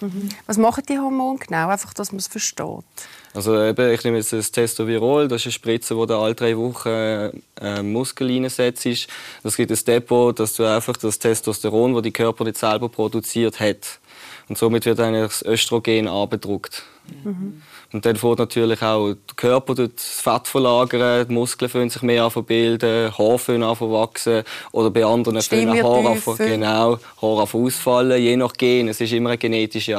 Mhm. 0.00 0.28
Was 0.46 0.58
machen 0.58 0.82
die 0.88 0.98
Hormone 0.98 1.38
genau? 1.38 1.68
Einfach, 1.68 1.94
dass 1.94 2.10
man 2.10 2.18
es 2.18 2.26
versteht. 2.26 2.84
Also 3.34 3.62
eben, 3.62 3.90
ich 3.90 4.04
nehme 4.04 4.18
jetzt 4.18 4.32
das 4.32 4.52
Testovirol, 4.52 5.26
das 5.26 5.42
ist 5.42 5.46
eine 5.46 5.52
Spritze, 5.52 5.94
die 5.94 6.12
alle 6.12 6.34
drei 6.34 6.56
Wochen 6.56 7.32
äh, 7.60 7.82
Muskel 7.82 8.28
reinsetzt. 8.28 9.08
Das 9.42 9.56
gibt 9.56 9.70
ein 9.70 9.78
Depot, 9.86 10.38
dass 10.38 10.54
du 10.54 10.64
einfach 10.64 10.96
das 10.98 11.18
Testosteron, 11.18 11.94
das 11.94 12.02
die 12.02 12.12
Körper 12.12 12.44
nicht 12.44 12.58
selber 12.58 12.88
produziert 12.88 13.58
hat. 13.58 14.00
Und 14.48 14.58
somit 14.58 14.84
wird 14.84 15.00
eigentlich 15.00 15.28
das 15.28 15.42
Östrogen 15.44 16.08
abgedruckt. 16.08 16.82
Mhm. 17.24 17.62
Und 17.92 18.06
dann 18.06 18.16
fängt 18.16 18.38
natürlich 18.38 18.82
auch 18.82 19.08
der 19.08 19.36
Körper 19.36 19.74
das 19.74 19.90
Fett 19.96 20.48
verlagern, 20.48 21.26
die 21.28 21.34
Muskeln 21.34 21.68
fangen 21.68 21.90
sich 21.90 22.02
mehr 22.02 22.24
an 22.24 22.44
bilden, 22.44 23.16
Haare 23.16 23.38
fangen 23.38 23.62
an 23.62 23.78
wachsen 23.80 24.42
oder 24.72 24.90
bei 24.90 25.04
anderen 25.04 25.42
fangen 25.42 25.82
Haare 25.82 26.36
genau, 26.38 26.98
Haare 27.20 27.42
an 27.42 27.48
ausfallen, 27.52 28.22
je 28.22 28.36
nach 28.36 28.52
Gen. 28.54 28.88
Es 28.88 29.00
ist 29.00 29.12
immer 29.12 29.30
eine 29.30 29.38
genetische 29.38 29.92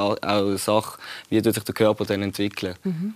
Sache, 0.58 0.98
wie 1.30 1.44
sich 1.44 1.64
der 1.64 1.76
Körper 1.76 2.06
dann 2.06 2.24
entwickelt. 2.24 2.78
Mhm. 2.84 3.14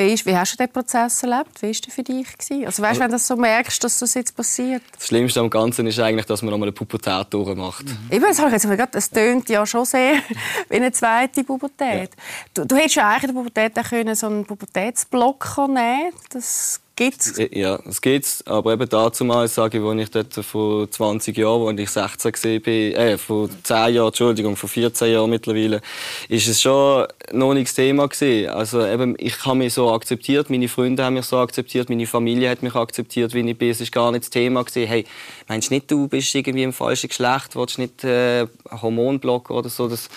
Wie, 0.00 0.14
ist, 0.14 0.24
wie 0.24 0.34
hast 0.34 0.54
du 0.54 0.56
den 0.56 0.72
Prozess 0.72 1.22
erlebt? 1.22 1.60
Wie 1.60 1.66
war 1.66 1.74
der 1.74 1.92
für 1.92 2.02
dich? 2.02 2.38
Gewesen? 2.38 2.64
Also 2.64 2.82
weißt, 2.82 3.00
wenn 3.00 3.10
du 3.10 3.18
so 3.18 3.36
merkst, 3.36 3.84
dass 3.84 3.98
das 3.98 4.14
jetzt 4.14 4.34
passiert? 4.34 4.82
Das 4.94 5.08
Schlimmste 5.08 5.40
am 5.40 5.50
Ganzen 5.50 5.86
ist 5.86 5.98
eigentlich, 5.98 6.24
dass 6.24 6.40
man 6.40 6.52
noch 6.52 6.58
mal 6.58 6.64
eine 6.64 6.72
Pubertät 6.72 7.26
durchmacht. 7.28 7.84
Mhm. 7.84 7.98
Eben, 8.10 8.24
das 8.24 8.38
habe 8.38 8.48
ich 8.48 8.54
jetzt 8.54 8.70
gedacht, 8.70 8.94
das 8.94 9.10
tönt 9.10 9.50
ja 9.50 9.66
schon 9.66 9.84
sehr 9.84 10.14
wie 10.70 10.76
eine 10.76 10.90
zweite 10.90 11.44
Pubertät. 11.44 12.10
Ja. 12.16 12.22
Du, 12.54 12.64
du 12.64 12.76
hättest 12.76 12.94
ja 12.94 13.10
eigentlich 13.10 13.24
in 13.24 13.34
der 13.34 13.42
Pubertät 13.42 13.78
auch 13.78 13.90
können 13.90 14.14
so 14.14 14.26
einen 14.26 14.46
Pubertätsblock 14.46 15.58
nehmen 15.68 16.12
Das 16.30 16.80
Gibt's? 17.00 17.40
Ja, 17.50 17.78
es 17.88 18.02
gibt 18.02 18.42
aber 18.44 18.74
eben 18.74 18.86
dazu 18.86 19.24
mal, 19.24 19.48
sage 19.48 19.78
ich, 19.78 19.84
als 19.84 20.02
ich 20.02 20.10
dort 20.10 20.34
vor 20.44 20.90
20 20.90 21.34
Jahren, 21.34 21.66
als 21.78 21.80
ich 21.80 21.88
16 21.88 22.66
war, 22.66 22.72
äh, 22.72 23.16
vor 23.16 23.48
10 23.62 23.94
Jahren, 23.94 24.08
Entschuldigung, 24.08 24.54
vor 24.54 24.68
14 24.68 25.10
Jahren 25.10 25.30
mittlerweile, 25.30 25.80
ist 26.28 26.46
es 26.46 26.60
schon 26.60 27.06
noch 27.32 27.54
nicht 27.54 27.68
das 27.68 27.74
Thema 27.76 28.06
gewesen. 28.06 28.50
Also 28.50 28.84
eben, 28.84 29.14
ich 29.16 29.46
habe 29.46 29.56
mich 29.56 29.72
so 29.72 29.90
akzeptiert, 29.90 30.50
meine 30.50 30.68
Freunde 30.68 31.02
haben 31.02 31.14
mich 31.14 31.24
so 31.24 31.38
akzeptiert, 31.38 31.88
meine 31.88 32.06
Familie 32.06 32.50
hat 32.50 32.62
mich 32.62 32.74
akzeptiert, 32.74 33.32
wie 33.32 33.48
ich 33.48 33.56
bin. 33.56 33.70
Es 33.70 33.80
ist 33.80 33.92
gar 33.92 34.12
nicht 34.12 34.24
das 34.24 34.30
Thema 34.30 34.62
gewesen, 34.62 34.86
hey, 34.86 35.06
meinst 35.48 35.70
du 35.70 35.74
nicht, 35.76 35.90
du 35.90 36.06
bist 36.06 36.34
irgendwie 36.34 36.64
im 36.64 36.74
falschen 36.74 37.08
Geschlecht, 37.08 37.56
willst 37.56 37.78
nicht 37.78 38.04
äh, 38.04 38.46
Hormonblocker 38.70 39.54
oder 39.54 39.70
so, 39.70 39.88
das 39.88 40.10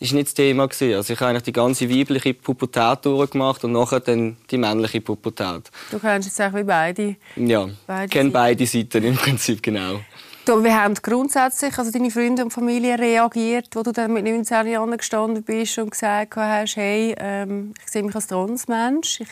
ist 0.00 0.12
nicht 0.12 0.28
das 0.28 0.34
Thema 0.34 0.66
gewesen. 0.66 0.94
Also 0.94 1.12
ich 1.12 1.20
habe 1.20 1.30
eigentlich 1.30 1.44
die 1.44 1.52
ganze 1.52 1.90
weibliche 1.90 2.34
Pubertät 2.34 3.04
durchgemacht 3.04 3.64
und 3.64 3.72
nachher 3.72 4.00
dann 4.00 4.36
die 4.50 4.58
männliche 4.58 5.00
Pubertät. 5.00 5.70
Du 5.90 5.98
kennst 5.98 6.28
jetzt 6.28 6.40
auch 6.40 6.56
wie 6.56 6.64
beide. 6.64 7.16
Ja, 7.36 7.68
beide 7.86 8.08
kenne 8.08 8.30
beide 8.30 8.66
Seiten 8.66 9.04
im 9.04 9.16
Prinzip 9.16 9.62
genau. 9.62 10.00
Du, 10.44 10.64
wie 10.64 10.72
haben 10.72 10.94
grundsätzlich 10.94 11.76
also 11.76 11.90
deine 11.90 12.10
Freunde 12.10 12.42
und 12.42 12.50
Familie 12.50 12.98
reagiert, 12.98 13.68
wo 13.74 13.82
du 13.82 13.92
dann 13.92 14.14
mit 14.14 14.24
19 14.24 14.66
Jahren 14.68 14.96
gestanden 14.96 15.42
bist 15.42 15.76
und 15.78 15.90
gesagt 15.90 16.36
hast, 16.36 16.76
hey, 16.76 17.14
ähm, 17.18 17.74
ich 17.84 17.92
sehe 17.92 18.02
mich 18.02 18.14
als 18.14 18.28
Transmensch, 18.28 19.20
ich, 19.20 19.28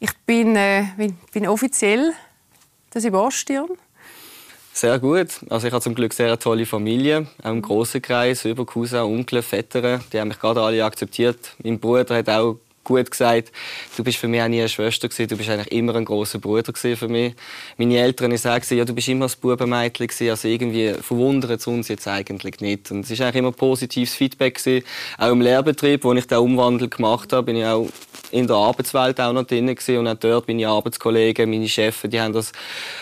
ich 0.00 0.10
bin, 0.26 0.56
äh, 0.56 0.86
bin 1.32 1.46
offiziell 1.46 2.14
der 2.92 3.00
Sebastian? 3.00 3.68
Sehr 4.78 5.00
gut. 5.00 5.40
Also 5.50 5.66
ich 5.66 5.72
habe 5.72 5.82
zum 5.82 5.96
Glück 5.96 6.12
sehr 6.12 6.28
eine 6.28 6.38
tolle 6.38 6.64
Familie, 6.64 7.26
auch 7.42 7.50
im 7.50 7.62
grossen 7.62 8.00
Kreis, 8.00 8.44
über 8.44 8.64
Cousin, 8.64 9.00
Onkel, 9.00 9.42
Väter. 9.42 9.98
Die 10.12 10.20
haben 10.20 10.28
mich 10.28 10.38
gerade 10.38 10.62
alle 10.62 10.84
akzeptiert. 10.84 11.56
Mein 11.64 11.80
Bruder 11.80 12.14
hat 12.14 12.28
auch 12.28 12.58
gut 12.88 13.10
gesagt, 13.10 13.52
du 13.96 14.02
bist 14.02 14.18
für 14.18 14.28
mich 14.28 14.40
auch 14.40 14.48
nie 14.48 14.60
eine 14.60 14.68
Schwester 14.68 15.08
gewesen, 15.08 15.28
du 15.28 15.36
bist 15.36 15.50
eigentlich 15.50 15.72
immer 15.72 15.94
ein 15.94 16.04
großer 16.04 16.38
Bruder 16.38 16.72
für 16.74 17.08
mich. 17.08 17.34
Meine 17.76 17.98
Eltern 17.98 18.36
sagen, 18.36 18.64
ja, 18.70 18.84
du 18.84 18.94
bist 18.94 19.08
immer 19.08 19.26
das 19.26 19.36
Bubenmädchen 19.36 20.06
gewesen, 20.06 20.30
also 20.30 20.48
irgendwie 20.48 20.94
verwundert 20.94 21.60
es 21.60 21.66
uns 21.66 21.88
jetzt 21.88 22.08
eigentlich 22.08 22.60
nicht. 22.60 22.90
Und 22.90 23.04
es 23.04 23.10
ist 23.10 23.20
eigentlich 23.20 23.36
immer 23.36 23.52
positives 23.52 24.14
Feedback 24.14 24.56
gewesen. 24.56 24.84
Auch 25.18 25.30
im 25.30 25.40
Lehrbetrieb, 25.40 26.04
wo 26.04 26.12
ich 26.14 26.26
den 26.26 26.38
Umwandel 26.38 26.88
gemacht 26.88 27.32
habe, 27.32 27.44
bin 27.44 27.56
ich 27.56 27.66
auch 27.66 27.88
in 28.30 28.46
der 28.46 28.56
Arbeitswelt 28.56 29.20
auch 29.20 29.32
noch 29.32 29.44
drin 29.44 29.66
gewesen. 29.66 29.98
und 29.98 30.08
auch 30.08 30.14
dort 30.14 30.48
meine 30.48 30.68
Arbeitskollegen, 30.68 31.50
meine 31.50 31.68
Chefs, 31.68 32.02
die 32.04 32.20
haben 32.20 32.32
das 32.32 32.52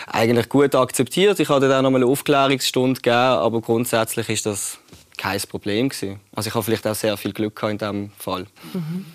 eigentlich 0.07 0.49
gut 0.49 0.75
akzeptiert. 0.75 1.39
Ich 1.39 1.49
hatte 1.49 1.67
dann 1.67 1.79
auch 1.79 1.83
noch 1.83 1.91
mal 1.91 1.97
eine 1.97 2.11
Aufklärungsstunde 2.11 3.01
gegeben, 3.01 3.15
aber 3.15 3.61
grundsätzlich 3.61 4.29
ist 4.29 4.45
das 4.45 4.79
kein 5.17 5.41
Problem 5.41 5.89
gewesen. 5.89 6.19
Also 6.35 6.49
ich 6.49 6.53
habe 6.53 6.63
vielleicht 6.63 6.87
auch 6.87 6.95
sehr 6.95 7.17
viel 7.17 7.33
Glück 7.33 7.61
in 7.63 7.77
diesem 7.77 8.11
Fall. 8.17 8.45
Mhm. 8.73 9.05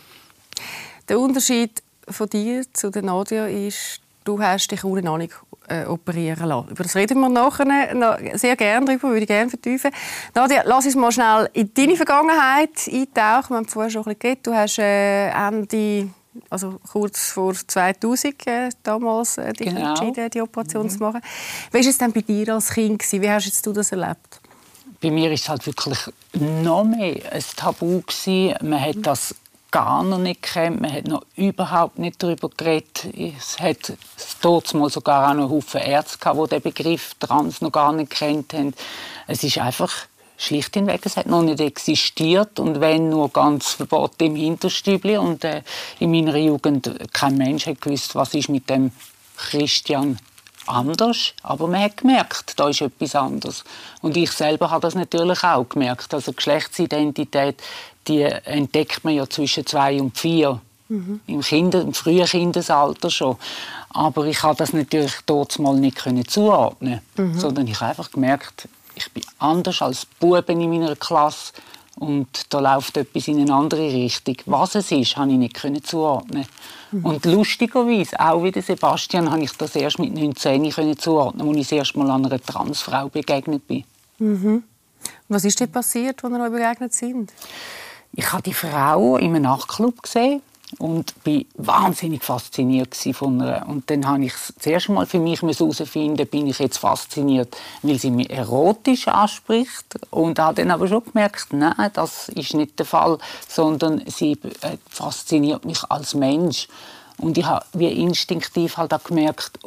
Der 1.09 1.19
Unterschied 1.19 1.83
von 2.09 2.29
dir 2.29 2.65
zu 2.73 2.91
der 2.91 3.03
Nadia 3.03 3.47
ist, 3.47 4.01
du 4.25 4.41
hast 4.41 4.71
dich 4.71 4.85
ohne 4.85 5.09
Ahnung 5.09 5.31
äh, 5.69 5.85
operieren 5.85 6.49
lassen. 6.49 6.69
Über 6.71 6.83
das 6.83 6.97
reden 6.97 7.21
wir 7.21 7.29
nachher 7.29 7.95
noch 7.95 8.19
sehr 8.35 8.57
gerne 8.57 8.87
darüber, 8.87 9.09
würde 9.09 9.23
ich 9.23 9.29
gerne 9.29 9.51
vertiefen. 9.51 9.91
Nadia, 10.35 10.63
lass 10.65 10.87
uns 10.87 10.95
mal 10.95 11.13
schnell 11.13 11.49
in 11.53 11.73
deine 11.75 11.97
Vergangenheit 11.97 12.71
eintauchen. 12.87 13.51
Wir 13.51 13.57
haben 13.57 13.69
vorher 13.69 13.91
schon 13.91 14.03
ein 14.03 14.05
bisschen 14.05 14.19
geredet. 14.19 14.47
Du 14.47 14.55
hast 14.55 14.79
äh, 14.79 15.29
Ende 15.31 16.11
also 16.49 16.81
kurz 16.91 17.31
vor 17.31 17.55
2000 17.55 18.47
äh, 18.47 18.69
damals 18.83 19.39
äh, 19.39 19.53
dich 19.53 19.69
genau. 19.69 19.91
entschieden, 19.91 20.31
die 20.31 20.41
Operation 20.41 20.85
mhm. 20.85 20.91
zu 20.91 20.99
machen. 20.99 21.21
Wie 21.71 21.79
war 21.79 21.91
es 21.91 21.99
denn 21.99 22.13
bei 22.13 22.23
dir 22.23 22.55
als 22.55 22.71
Kind? 22.71 22.99
Gewesen? 22.99 23.23
Wie 23.23 23.31
hast 23.31 23.67
du 23.67 23.73
das 23.73 23.93
erlebt? 23.93 24.41
Bei 25.01 25.11
mir 25.11 25.27
war 25.27 25.33
es 25.33 25.49
halt 25.49 25.67
wirklich 25.67 25.99
noch 26.35 26.85
mehr 26.85 27.21
ein 27.33 27.45
Tabu. 27.57 28.03
Gewesen. 28.03 28.55
Man 28.63 28.81
hat 28.81 28.97
das 29.03 29.35
gar 29.73 30.05
nicht 30.05 30.43
kennt. 30.43 30.81
Man 30.81 30.93
hat 30.93 31.09
noch 31.09 31.25
überhaupt 31.35 31.99
nicht 31.99 32.23
darüber 32.23 32.49
geredet. 32.49 33.09
Es 33.17 33.59
hat 33.59 33.95
dort 34.41 34.73
mal 34.75 34.89
sogar 34.89 35.31
auch 35.31 35.35
noch 35.35 35.51
Haufen 35.51 35.81
Ärzte 35.81 36.19
gehabt, 36.19 36.39
die 36.39 36.49
den 36.51 36.63
Begriff 36.63 37.15
Trans 37.19 37.61
noch 37.61 37.73
gar 37.73 37.93
nicht 37.93 38.13
kennt 38.13 38.53
haben. 38.53 38.75
Es 39.27 39.43
ist 39.43 39.59
einfach 39.59 39.93
schlicht 40.37 40.75
hinweg, 40.75 41.01
es 41.05 41.17
hat 41.17 41.27
noch 41.27 41.43
nicht 41.43 41.61
existiert 41.61 42.59
und 42.59 42.81
wenn 42.81 43.09
nur 43.09 43.29
ganz 43.29 43.73
verboten 43.73 44.25
im 44.25 44.37
Hinterstübli 44.37 45.17
und 45.17 45.45
äh, 45.45 45.63
in 46.01 46.11
meiner 46.11 46.37
Jugend 46.37 46.91
kein 47.13 47.37
Mensch 47.37 47.67
hat 47.67 47.81
gewusst, 47.81 48.15
was 48.15 48.35
ist 48.35 48.49
mit 48.49 48.69
dem 48.69 48.91
Christian 49.37 50.19
anders, 50.67 51.35
aber 51.43 51.69
man 51.69 51.83
hat 51.83 51.99
gemerkt, 51.99 52.59
da 52.59 52.69
ist 52.69 52.81
etwas 52.81 53.15
anders. 53.15 53.65
Und 54.01 54.17
ich 54.17 54.31
selber 54.31 54.71
habe 54.71 54.83
das 54.83 54.95
natürlich 54.95 55.43
auch 55.45 55.69
gemerkt. 55.69 56.13
Also 56.15 56.33
Geschlechtsidentität, 56.33 57.63
die 58.09 58.23
entdeckt 58.23 59.05
man 59.05 59.15
ja 59.15 59.29
zwischen 59.29 59.67
zwei 59.67 60.01
und 60.01 60.19
vier. 60.19 60.61
Mhm. 60.89 61.21
Im, 61.27 61.41
Kinder-, 61.41 61.81
Im 61.81 61.95
frühen 61.95 62.27
Kindesalter 62.27 63.11
schon. 63.11 63.37
Aber 63.91 64.27
ich 64.27 64.43
habe 64.43 64.57
das 64.57 64.73
natürlich 64.73 65.15
dort 65.27 65.59
mal 65.59 65.75
nicht 65.75 65.97
können 65.97 66.27
zuordnen, 66.27 67.01
mhm. 67.17 67.39
sondern 67.39 67.67
ich 67.67 67.81
habe 67.81 67.91
einfach 67.91 68.11
gemerkt, 68.11 68.69
ich 68.95 69.11
bin 69.13 69.25
anders 69.39 69.81
als 69.81 70.05
Buben 70.05 70.61
in 70.61 70.71
meiner 70.71 70.97
Klasse 70.97 71.53
und 71.97 72.53
da 72.53 72.61
läuft 72.61 72.97
etwas 72.97 73.29
in 73.29 73.41
eine 73.41 73.55
andere 73.55 73.93
Richtung. 73.93 74.37
Was 74.47 74.75
es 74.75 74.91
ist, 74.93 75.17
habe 75.17 75.33
ich 75.33 75.39
nicht 75.39 75.87
zuordnen. 75.87 76.47
Mhm. 76.91 77.05
Und 77.05 77.25
lustigerweise, 77.27 78.19
auch 78.19 78.43
wie 78.43 78.61
Sebastian, 78.61 79.31
habe 79.31 79.43
ich 79.43 79.53
das 79.53 79.77
erst 79.77 79.99
mit 79.99 80.15
19 80.15 80.71
können 80.71 80.99
zuordnen, 80.99 81.49
als 81.49 81.57
ich 81.59 81.69
das 81.69 81.73
erste 81.73 81.99
Mal 81.99 82.11
einer 82.11 82.43
Transfrau 82.43 83.09
begegnet 83.09 83.67
bin. 83.67 83.85
Mhm. 84.19 84.65
Was 85.29 85.45
ist 85.45 85.61
denn 85.61 85.71
passiert, 85.71 86.25
als 86.25 86.33
ihr 86.33 86.41
euch 86.41 86.51
begegnet 86.51 86.93
sind? 86.93 87.33
Ich 88.15 88.33
habe 88.33 88.43
die 88.43 88.55
Frau 88.55 89.17
in 89.17 89.35
einem 89.35 89.43
Nachtclub 89.43 90.03
gesehen 90.03 90.43
und 90.79 91.23
bin 91.25 91.47
wahnsinnig 91.55 92.23
fasziniert 92.23 92.95
von 93.13 93.41
ihr. 93.41 93.65
Und 93.67 93.91
dann 93.91 94.07
habe 94.07 94.25
ich 94.25 94.35
zuerst 94.59 94.89
mal 94.89 95.07
für 95.07 95.19
mich 95.19 95.43
herausfinden, 95.43 96.27
bin 96.27 96.47
ich 96.47 96.59
jetzt 96.59 96.79
fasziniert, 96.79 97.57
weil 97.83 97.99
sie 97.99 98.11
mich 98.11 98.31
erotisch 98.31 99.09
anspricht 99.09 99.99
und 100.11 100.39
habe 100.39 100.57
dann 100.57 100.71
aber 100.71 100.89
schon 100.89 101.05
gemerkt, 101.05 101.53
nein, 101.53 101.91
das 101.93 102.29
ist 102.31 102.55
nicht 102.55 102.79
der 102.79 102.87
Fall, 102.87 103.19
sondern 103.49 104.03
sie 104.07 104.33
äh, 104.33 104.77
fasziniert 104.89 105.65
mich 105.65 105.83
als 105.91 106.15
Mensch. 106.15 106.69
Und 107.19 107.39
ich 107.39 107.45
habe 107.45 107.65
wie 107.73 107.89
instinktiv 107.89 108.77
halt 108.77 108.95
auch 108.95 109.05
gemerkt, 109.05 109.59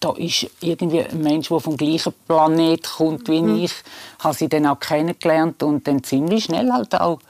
da 0.00 0.12
ist 0.14 0.50
irgendwie 0.60 1.02
ein 1.02 1.22
Mensch, 1.22 1.48
der 1.48 1.60
vom 1.60 1.76
gleichen 1.76 2.12
Planet 2.26 2.84
kommt 2.84 3.28
wie 3.28 3.42
mhm. 3.42 3.64
ich, 3.64 3.72
habe 4.18 4.34
sie 4.34 4.48
dann 4.48 4.66
auch 4.66 4.80
kennengelernt 4.80 5.62
und 5.62 5.86
dann 5.86 6.02
ziemlich 6.02 6.44
schnell 6.44 6.72
halt 6.72 6.94
auch 7.00 7.20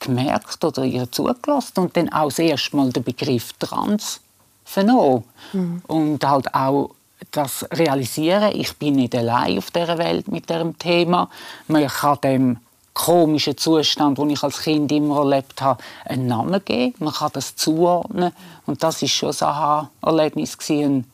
gemerkt 0.00 0.64
oder 0.64 0.84
ihr 0.84 1.10
zugelassen 1.10 1.80
und 1.80 1.96
dann 1.96 2.12
auch 2.12 2.28
das 2.28 2.38
erste 2.38 2.76
Mal 2.76 2.90
den 2.90 3.04
Begriff 3.04 3.52
Trans 3.54 4.20
vernommen. 4.64 5.24
Mhm. 5.52 5.82
Und 5.86 6.26
halt 6.26 6.54
auch 6.54 6.90
das 7.30 7.66
realisieren, 7.72 8.52
ich 8.54 8.76
bin 8.76 8.94
nicht 8.96 9.14
allein 9.14 9.58
auf 9.58 9.70
der 9.70 9.98
Welt 9.98 10.28
mit 10.28 10.48
diesem 10.48 10.78
Thema. 10.78 11.28
Man 11.68 11.86
kann 11.86 12.18
dem 12.22 12.58
komischen 12.94 13.56
Zustand, 13.56 14.18
den 14.18 14.30
ich 14.30 14.42
als 14.42 14.62
Kind 14.62 14.90
immer 14.90 15.18
erlebt 15.18 15.60
habe, 15.62 15.82
einen 16.04 16.26
Namen 16.26 16.64
geben. 16.64 16.94
Man 16.98 17.12
kann 17.12 17.30
das 17.32 17.56
zuordnen. 17.56 18.32
Und 18.66 18.82
das 18.82 19.02
ist 19.02 19.12
schon 19.12 19.34
ein 19.40 19.88
Erlebnis, 20.02 20.56
ein 20.70 21.04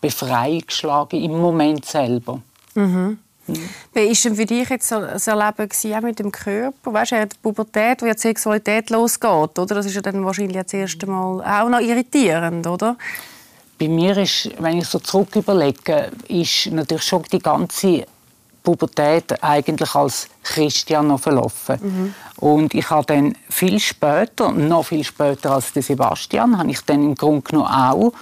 Befreiungsschlag 0.00 1.12
im 1.12 1.40
Moment 1.40 1.84
selber. 1.84 2.40
Mhm. 2.74 3.18
Wie 3.92 4.08
war 4.08 4.14
denn 4.14 4.36
für 4.36 4.46
dich 4.46 4.68
jetzt 4.68 4.90
das 4.90 5.26
Erleben 5.26 5.68
auch 5.70 6.00
mit 6.00 6.18
dem 6.18 6.32
Körper? 6.32 6.92
Weißt 6.92 7.12
du, 7.12 7.26
die 7.26 7.36
Pubertät, 7.42 8.02
wo 8.02 8.06
ja 8.06 8.14
die 8.14 8.20
Sexualität 8.20 8.90
losgeht, 8.90 9.58
oder? 9.58 9.74
Das 9.74 9.86
ist 9.86 9.94
ja 9.94 10.00
dann 10.00 10.24
wahrscheinlich 10.24 10.56
das 10.56 10.72
erste 10.72 11.06
Mal 11.06 11.40
auch 11.42 11.68
noch 11.68 11.80
irritierend, 11.80 12.66
oder? 12.66 12.96
Bei 13.78 13.88
mir 13.88 14.16
ist, 14.18 14.50
wenn 14.58 14.78
ich 14.78 14.86
so 14.86 14.98
zurück 14.98 15.34
überlege, 15.36 16.10
ist 16.28 16.66
natürlich 16.70 17.04
schon 17.04 17.22
die 17.32 17.38
ganze 17.38 18.04
Pubertät 18.62 19.42
eigentlich 19.42 19.94
als 19.94 20.28
Christian 20.42 21.08
noch 21.08 21.20
verlaufen. 21.20 21.78
Mhm. 21.80 22.14
Und 22.36 22.74
ich 22.74 22.88
habe 22.90 23.06
dann 23.06 23.34
viel 23.48 23.78
später, 23.78 24.52
noch 24.52 24.86
viel 24.86 25.04
später 25.04 25.52
als 25.52 25.72
der 25.72 25.82
Sebastian, 25.82 26.58
habe 26.58 26.70
ich 26.70 26.80
dann 26.82 27.02
im 27.02 27.14
Grunde 27.14 27.42
genommen 27.42 27.68
auch 27.68 28.12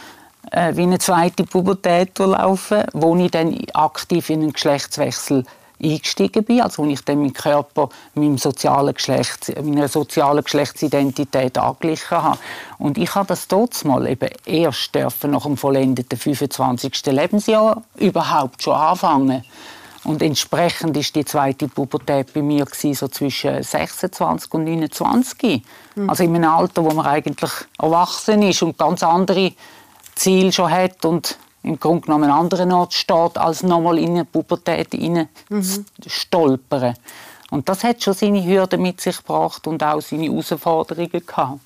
äh, 0.51 0.77
wie 0.77 0.83
eine 0.83 0.99
zweite 0.99 1.45
Pubertät 1.45 2.19
durchlaufen, 2.19 2.85
wo 2.93 3.17
ich 3.17 3.31
dann 3.31 3.59
aktiv 3.75 4.31
in 4.31 4.43
einen 4.43 4.53
Geschlechtswechsel 4.53 5.45
eingestiegen 5.83 6.45
bin, 6.45 6.61
also 6.61 6.83
wo 6.85 6.89
ich 6.89 7.05
dann 7.05 7.19
meinen 7.19 7.33
Körper 7.33 7.89
meinem 8.15 8.39
sozialen 8.39 8.95
Geschlecht, 8.95 9.53
meiner 9.63 9.89
sozialen 9.89 10.43
Geschlechtsidentität 10.43 11.57
angeglichen 11.57 12.23
habe. 12.23 12.39
Und 12.79 12.99
ich 12.99 13.15
habe 13.15 13.29
das 13.29 13.49
dort 13.49 13.85
mal 13.85 14.07
eben 14.09 14.31
erst 14.45 14.95
dürfen 14.95 15.31
nach 15.33 15.45
dem 15.45 15.57
vollendeten 15.57 16.19
25. 16.19 17.07
Lebensjahr 17.07 17.83
überhaupt 17.97 18.63
schon 18.63 18.75
anfangen. 18.75 19.45
Und 20.05 20.23
entsprechend 20.23 20.97
ist 20.97 21.15
die 21.17 21.25
zweite 21.25 21.69
Pubertät 21.69 22.33
bei 22.33 22.41
mir 22.41 22.67
so 22.73 23.09
zwischen 23.09 23.63
26 23.63 24.55
und 24.55 24.65
29. 24.65 25.63
Mhm. 25.97 26.09
Also 26.09 26.23
in 26.23 26.35
einem 26.35 26.51
Alter, 26.51 26.85
wo 26.85 26.91
man 26.91 27.05
eigentlich 27.05 27.51
erwachsen 27.79 28.43
ist 28.43 28.63
und 28.63 28.79
ganz 28.79 29.03
andere 29.03 29.53
Ziel 30.19 30.53
schon 30.53 30.71
hat 30.71 31.05
und 31.05 31.39
im 31.63 31.79
Grunde 31.79 32.03
genommen 32.03 32.25
an 32.25 32.31
einem 32.31 32.41
anderen 32.41 32.73
Ort 32.73 32.95
steht, 32.95 33.37
als 33.37 33.63
nochmal 33.63 33.99
in 33.99 34.11
eine 34.11 34.25
Pubertät 34.25 34.93
mhm. 34.95 35.27
stolpern. 36.07 36.95
Und 37.51 37.69
das 37.69 37.85
hat 37.85 38.03
schon 38.03 38.15
seine 38.15 38.45
Hürden 38.45 38.83
mit 38.83 39.01
sich 39.01 39.17
gebracht 39.19 39.67
und 39.67 39.83
auch 39.83 40.01
seine 40.01 40.25
Herausforderungen 40.25 41.27
gehabt. 41.27 41.61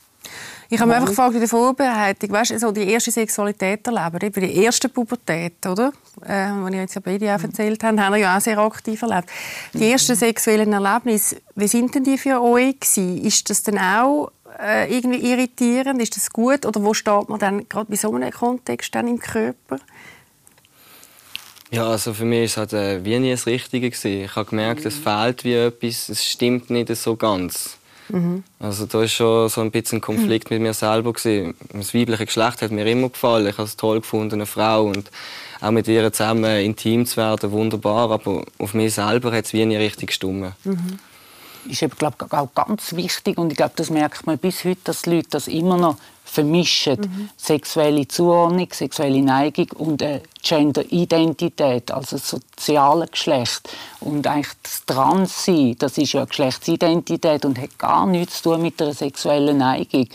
Ich 0.73 0.81
habe 0.81 0.89
mich 0.89 0.97
einfach 0.97 1.11
gefragt 1.11 1.35
in 1.35 1.41
der 1.41 1.49
Vorbereitung, 1.49 2.31
weißt 2.31 2.53
du, 2.53 2.59
so 2.59 2.73
die 2.73 2.89
erste 2.89 3.11
Sexualität 3.11 3.87
erleben, 3.87 4.19
eben 4.23 4.41
die 4.41 4.57
erste 4.57 4.89
Pubertät, 4.89 5.67
oder? 5.67 5.93
Äh, 6.25 6.49
die 6.51 6.69
ich 6.69 6.81
jetzt 6.81 6.95
ja 6.95 7.03
beide 7.05 7.35
auch 7.35 7.43
erzählt 7.43 7.85
haben, 7.85 8.01
haben 8.01 8.15
wir 8.15 8.21
ja 8.21 8.37
auch 8.37 8.41
sehr 8.41 8.57
aktiv 8.57 9.03
erlebt. 9.03 9.29
Die 9.75 9.91
ersten 9.91 10.17
sexuellen 10.17 10.73
Erlebnisse, 10.73 11.43
wie 11.57 11.69
sind 11.69 11.95
denn 11.95 12.05
die 12.05 12.17
für 12.17 12.41
euch 12.41 12.81
gewesen? 12.81 13.23
Ist 13.23 13.51
das 13.51 13.63
dann 13.65 13.79
auch 13.79 14.31
äh, 14.59 14.95
irgendwie 14.95 15.31
irritierend? 15.31 16.01
Ist 16.01 16.17
das 16.17 16.31
gut? 16.31 16.67
Oder 16.67 16.83
wo 16.83 16.95
steht 16.95 17.29
man 17.29 17.39
dann 17.39 17.69
gerade 17.69 17.91
bei 17.91 17.97
so 17.97 18.13
einem 18.15 18.31
Kontext 18.31 18.95
dann 18.95 19.09
im 19.09 19.19
Körper? 19.19 19.79
Ja, 21.71 21.89
also 21.89 22.13
für 22.13 22.27
mich 22.27 22.57
war 22.57 22.65
es 22.65 22.73
halt, 22.73 22.73
äh, 22.75 23.05
wie 23.05 23.19
nie 23.19 23.31
das 23.31 23.47
Richtige. 23.47 23.91
Gewesen. 23.91 24.25
Ich 24.25 24.37
habe 24.37 24.49
gemerkt, 24.51 24.83
mhm. 24.83 24.89
es 24.89 24.97
fehlt 24.99 25.45
wie 25.45 25.55
etwas, 25.55 26.09
es 26.09 26.25
stimmt 26.25 26.71
nicht 26.71 26.95
so 26.97 27.17
ganz. 27.17 27.79
Mhm. 28.09 28.45
Also 28.59 28.85
da 28.85 28.99
war 28.99 29.09
schon 29.09 29.49
so 29.49 29.63
ein 29.63 29.71
bisschen 29.71 29.99
ein 29.99 30.03
Konflikt 30.03 30.51
mhm. 30.51 30.57
mit 30.57 30.63
mir 30.65 30.75
selber. 30.75 31.13
Gewesen. 31.13 31.55
Das 31.73 31.95
weibliche 31.95 32.27
Geschlecht 32.27 32.61
hat 32.61 32.71
mir 32.71 32.87
immer 32.87 33.09
gefallen. 33.09 33.47
Ich 33.47 33.57
habe 33.57 33.67
es 33.67 33.77
toll 33.77 34.01
gefunden, 34.01 34.35
eine 34.35 34.47
Frau. 34.47 34.85
Und 34.85 35.11
auch 35.63 35.71
mit 35.71 35.89
ihr 35.89 36.13
zusammen 36.13 36.61
intim 36.61 37.07
zu 37.07 37.17
werden, 37.17 37.53
wunderbar. 37.53 38.11
Aber 38.11 38.45
auf 38.59 38.75
mich 38.75 38.95
selber 38.95 39.33
hat 39.33 39.47
es 39.47 39.53
wie 39.55 39.65
nie 39.65 39.77
richtig 39.77 40.09
gestimmt. 40.09 40.53
Mhm 40.65 40.99
ist 41.66 41.83
eben, 41.83 41.97
glaub, 41.97 42.33
auch 42.33 42.54
ganz 42.54 42.95
wichtig 42.95 43.38
und 43.38 43.50
ich 43.50 43.57
glaube, 43.57 43.75
das 43.76 43.90
merkt 43.90 44.26
man 44.26 44.38
bis 44.38 44.64
heute, 44.64 44.81
dass 44.85 45.02
die 45.02 45.11
Leute 45.11 45.28
das 45.31 45.49
immer 45.49 45.76
noch 45.76 45.97
vermischen. 46.25 47.00
Mhm. 47.00 47.28
Sexuelle 47.37 48.09
Zuordnung, 48.09 48.69
sexuelle 48.73 49.21
Neigung 49.23 49.69
und 49.76 50.00
äh, 50.00 50.21
Gender-Identität, 50.42 51.90
also 51.90 52.16
soziale 52.16 53.07
Geschlecht. 53.07 53.69
Und 54.00 54.26
eigentlich 54.26 54.54
das 54.62 54.85
Transsein, 54.87 55.76
das 55.78 55.99
ist 55.99 56.14
ja 56.14 56.25
Geschlechtsidentität 56.25 57.45
und 57.45 57.61
hat 57.61 57.78
gar 57.78 58.07
nichts 58.07 58.42
zu 58.42 58.50
tun 58.50 58.62
mit 58.62 58.81
einer 58.81 58.95
sexuellen 58.95 59.59
Neigung. 59.59 60.09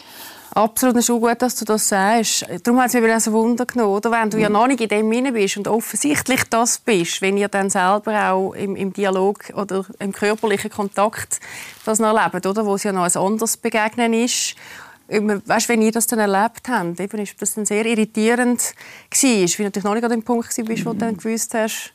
Absolut, 0.57 0.95
es 0.95 1.03
ist 1.03 1.11
auch 1.11 1.19
gut, 1.19 1.39
dass 1.39 1.55
du 1.55 1.65
das 1.65 1.87
sagst. 1.87 2.43
Darum 2.63 2.81
hat 2.81 2.91
es 2.91 2.99
mich 2.99 3.19
so 3.19 3.31
Wunder 3.31 3.67
genommen, 3.67 3.93
oder? 3.93 4.09
wenn 4.09 4.31
du 4.31 4.39
ja 4.39 4.49
noch 4.49 4.65
nicht 4.65 4.81
in 4.81 4.87
dem 4.87 5.11
Sinne 5.11 5.31
bist 5.31 5.55
und 5.55 5.67
offensichtlich 5.67 6.45
das 6.45 6.79
bist, 6.79 7.21
wenn 7.21 7.37
ihr 7.37 7.47
dann 7.47 7.69
selber 7.69 8.31
auch 8.31 8.53
im, 8.53 8.75
im 8.75 8.91
Dialog 8.91 9.53
oder 9.53 9.85
im 9.99 10.11
körperlichen 10.11 10.71
Kontakt 10.71 11.39
das 11.85 11.99
noch 11.99 12.17
erlebt, 12.17 12.43
oder? 12.43 12.65
wo 12.65 12.73
es 12.73 12.81
ja 12.81 12.91
noch 12.91 13.03
ein 13.03 13.15
anderes 13.15 13.55
Begegnen 13.55 14.13
ist. 14.13 14.55
Weißt, 15.09 15.69
wenn 15.69 15.83
ihr 15.83 15.91
das 15.91 16.07
dann 16.07 16.17
erlebt 16.17 16.67
habt, 16.67 16.99
eben 16.99 17.19
ist 17.19 17.39
das 17.39 17.53
dann 17.53 17.67
sehr 17.67 17.85
irritierend 17.85 18.59
war, 18.59 19.29
weil 19.29 19.45
du 19.45 19.63
natürlich 19.63 19.83
noch 19.83 19.93
nicht 19.93 20.03
an 20.05 20.09
dem 20.09 20.23
Punkt 20.23 20.57
warst, 20.57 20.85
wo 20.85 20.93
du 20.93 20.97
dann 20.97 21.17
gewusst 21.17 21.53
hast, 21.53 21.93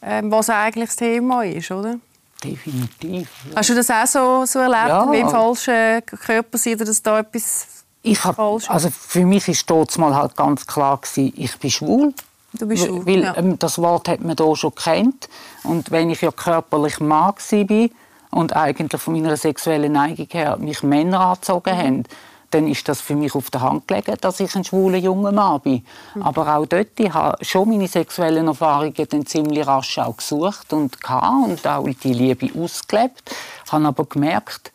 ähm, 0.00 0.30
was 0.30 0.48
eigentlich 0.48 0.88
das 0.88 0.96
Thema 0.96 1.44
ist, 1.44 1.70
oder? 1.70 1.98
Definitiv. 2.42 3.28
Hast 3.54 3.68
du 3.68 3.74
das 3.74 3.90
auch 3.90 4.06
so, 4.06 4.44
so 4.46 4.60
erlebt, 4.60 4.88
ja. 4.88 5.12
wie 5.12 5.18
im 5.18 5.28
falschen 5.28 6.06
Körper 6.06 6.56
sein, 6.56 6.78
dass 6.78 7.02
da 7.02 7.18
etwas 7.18 7.78
ich 8.12 8.24
hab, 8.24 8.38
also 8.38 8.90
für 8.90 9.24
mich 9.24 9.48
ist 9.48 9.68
dort 9.68 9.96
mal 9.98 10.14
halt 10.14 10.36
ganz 10.36 10.66
klar 10.66 10.98
gewesen, 10.98 11.32
ich 11.36 11.56
bin 11.58 11.70
schwul. 11.70 12.14
Du 12.54 12.66
bist 12.66 12.86
schwul, 12.86 13.06
Weil 13.06 13.22
ja. 13.22 13.36
ähm, 13.36 13.58
das 13.58 13.78
Wort 13.78 14.08
hat 14.08 14.20
man 14.20 14.36
hier 14.36 14.56
schon 14.56 14.74
kennt 14.74 15.28
und 15.64 15.90
wenn 15.90 16.10
ich 16.10 16.20
ja 16.22 16.30
körperlich 16.30 17.00
Mann 17.00 17.34
war 17.34 17.88
und 18.30 18.56
eigentlich 18.56 19.00
von 19.00 19.14
meiner 19.14 19.36
sexuellen 19.36 19.92
Neigung 19.92 20.28
her 20.30 20.56
mich 20.58 20.82
Männer 20.82 21.20
angezogen 21.20 21.74
mhm. 21.74 21.78
haben, 21.78 22.04
dann 22.50 22.66
ist 22.66 22.88
das 22.88 23.00
für 23.00 23.14
mich 23.14 23.34
auf 23.34 23.50
der 23.50 23.60
Hand 23.60 23.88
gelegen, 23.88 24.16
dass 24.20 24.40
ich 24.40 24.54
ein 24.54 24.64
schwuler 24.64 24.96
junger 24.96 25.32
Mann 25.32 25.60
bin. 25.60 25.84
Mhm. 26.14 26.22
Aber 26.22 26.56
auch 26.56 26.66
dort, 26.66 26.98
ich 26.98 27.12
habe 27.12 27.44
schon 27.44 27.68
meine 27.68 27.88
sexuellen 27.88 28.46
Erfahrungen 28.46 29.06
dann 29.10 29.26
ziemlich 29.26 29.66
rasch 29.66 29.98
auch 29.98 30.16
gesucht 30.16 30.72
und 30.72 30.96
und 31.04 31.66
auch 31.66 31.88
die 32.02 32.14
Liebe 32.14 32.50
ausgelebt. 32.58 33.30
Ich 33.66 33.72
habe 33.72 33.86
aber 33.86 34.06
gemerkt, 34.06 34.72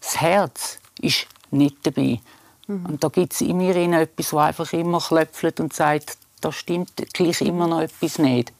das 0.00 0.20
Herz 0.20 0.78
ist 1.00 1.26
nicht 1.50 1.78
dabei. 1.84 2.20
Mhm. 2.66 2.86
Und 2.86 3.04
da 3.04 3.08
gibt 3.08 3.32
es 3.32 3.40
in 3.40 3.56
mir 3.56 3.76
etwas, 3.76 4.30
das 4.30 4.40
einfach 4.40 4.72
immer 4.72 5.00
klöpfelt 5.00 5.60
und 5.60 5.72
sagt, 5.72 6.18
da 6.40 6.52
stimmt 6.52 6.92
gleich 7.12 7.40
immer 7.40 7.66
noch 7.66 7.80
etwas 7.80 8.18
nicht. 8.18 8.52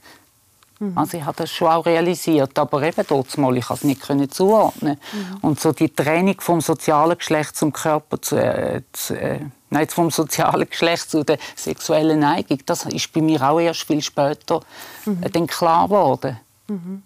Mhm. 0.79 0.97
Also 0.97 1.17
ich 1.17 1.25
habe 1.25 1.37
das 1.37 1.51
schon 1.51 1.69
auch 1.69 1.87
realisiert, 1.87 2.59
aber 2.59 2.83
eben 2.83 3.05
dort 3.09 3.37
mal, 3.39 3.57
ich 3.57 3.67
konnte 3.67 3.89
es 3.89 4.15
nicht 4.15 4.35
zuordnen. 4.35 4.99
Mhm. 5.13 5.37
Und 5.41 5.61
so 5.61 5.73
die 5.73 5.89
Trennung 5.89 6.41
vom 6.41 6.61
sozialen 6.61 7.17
Geschlecht 7.17 7.57
zum 7.57 7.73
Körper, 7.73 8.21
zu, 8.21 8.37
äh, 8.37 8.83
zu, 8.93 9.19
äh, 9.19 9.41
nein, 9.71 9.89
vom 9.89 10.11
sozialen 10.11 10.69
Geschlecht 10.71 11.11
zu 11.11 11.25
der 11.25 11.39
sexuellen 11.55 12.21
Neigung, 12.21 12.59
das 12.67 12.85
ist 12.87 13.13
bei 13.13 13.23
mir 13.23 13.43
auch 13.43 13.61
erst 13.61 13.85
viel 13.85 14.03
später 14.03 14.61
mhm. 15.05 15.23
äh, 15.23 15.31
dann 15.31 15.47
klar 15.47 15.85
geworden. 15.85 16.39
Mhm. 16.69 17.03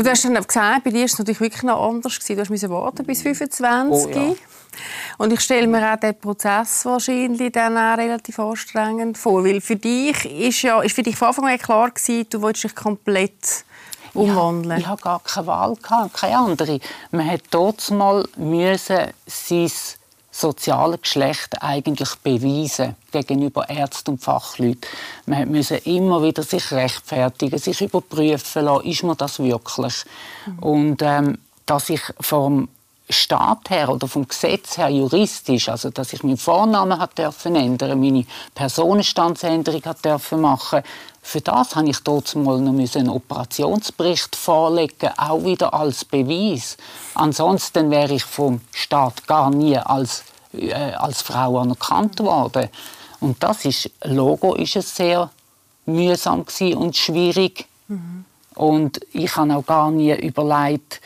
Du 0.00 0.10
hast 0.10 0.24
dann 0.24 0.34
gesagt, 0.34 0.84
bei 0.84 0.90
dir 0.90 1.00
war 1.00 1.04
es 1.04 1.18
natürlich 1.18 1.40
wirklich 1.40 1.62
noch 1.62 1.88
anders. 1.88 2.18
Du 2.18 2.34
musste 2.48 2.70
warten 2.70 3.04
bis 3.04 3.22
25. 3.22 3.92
Oh, 3.92 4.08
ja. 4.08 4.34
Und 5.18 5.32
ich 5.32 5.40
stelle 5.40 5.66
mir 5.66 5.92
auch 5.92 5.98
den 5.98 6.18
Prozess 6.18 6.84
wahrscheinlich 6.86 7.52
dann 7.52 7.76
auch 7.76 7.98
relativ 7.98 8.38
anstrengend 8.38 9.18
vor, 9.18 9.44
weil 9.44 9.60
für 9.60 9.76
dich 9.76 10.24
ist 10.24 10.62
ja 10.62 10.80
ist 10.80 10.94
für 10.94 11.02
dich 11.02 11.16
von 11.16 11.28
Anfang 11.28 11.48
an 11.48 11.58
klar 11.58 11.90
gewesen, 11.90 12.26
du 12.30 12.40
wolltest 12.40 12.64
dich 12.64 12.74
komplett 12.74 13.64
umwandeln. 14.14 14.70
Ja, 14.70 14.78
ich 14.78 14.86
hatte 14.86 15.02
gar 15.02 15.20
keine 15.20 15.46
Wahl, 15.46 15.76
keine 15.76 16.38
andere. 16.38 16.80
Man 17.10 17.30
hat 17.30 17.42
dort 17.50 17.90
mal 17.90 18.24
müssen 18.36 19.08
sein 19.26 19.70
soziale 20.32 20.98
Geschlecht 20.98 21.62
eigentlich 21.62 22.08
beweisen 22.22 22.96
gegenüber 23.12 23.68
Ärzten 23.68 24.12
und 24.12 24.22
Fachleuten. 24.22 24.80
Man 25.26 25.52
musste 25.52 25.76
immer 25.76 26.22
wieder 26.22 26.42
sich 26.42 26.72
rechtfertigen, 26.72 27.58
sich 27.58 27.80
überprüfen 27.82 28.64
lassen, 28.64 28.86
ist 28.86 29.02
man 29.04 29.16
das 29.16 29.38
wirklich? 29.38 30.04
Mhm. 30.46 30.58
Und 30.58 31.02
ähm, 31.02 31.38
dass 31.66 31.90
ich 31.90 32.00
vom 32.18 32.68
Staat 33.12 33.70
her 33.70 33.88
oder 33.88 34.08
vom 34.08 34.26
Gesetz 34.26 34.78
her 34.78 34.88
juristisch, 34.88 35.68
also 35.68 35.90
dass 35.90 36.12
ich 36.12 36.22
meinen 36.22 36.36
Vornamen 36.36 36.98
hat 36.98 37.18
dürfen 37.18 37.54
ändern, 37.54 38.00
meine 38.00 38.26
Personenstandsänderung 38.54 39.82
hat 39.84 40.04
dürfen 40.04 40.40
machen, 40.40 40.82
für 41.24 41.40
das 41.40 41.76
habe 41.76 41.88
ich 41.88 42.00
dort 42.00 42.34
mal 42.34 42.60
noch 42.60 42.96
einen 42.96 43.08
Operationsbericht 43.08 44.34
vorlegen, 44.34 45.10
auch 45.16 45.44
wieder 45.44 45.72
als 45.72 46.04
Beweis. 46.04 46.76
Ansonsten 47.14 47.90
wäre 47.92 48.14
ich 48.14 48.24
vom 48.24 48.60
Staat 48.72 49.26
gar 49.28 49.50
nie 49.50 49.78
als, 49.78 50.24
äh, 50.52 50.74
als 50.74 51.22
Frau 51.22 51.58
anerkannt 51.58 52.18
worden. 52.18 52.68
Und 53.20 53.40
das 53.40 53.64
ist, 53.64 53.88
Logo 54.02 54.54
ist 54.54 54.74
es 54.74 54.96
sehr 54.96 55.30
mühsam 55.86 56.44
und 56.74 56.96
schwierig. 56.96 57.66
Mhm. 57.86 58.24
Und 58.56 59.00
ich 59.12 59.36
habe 59.36 59.56
auch 59.56 59.64
gar 59.64 59.92
nie 59.92 60.12
überlegt, 60.12 61.00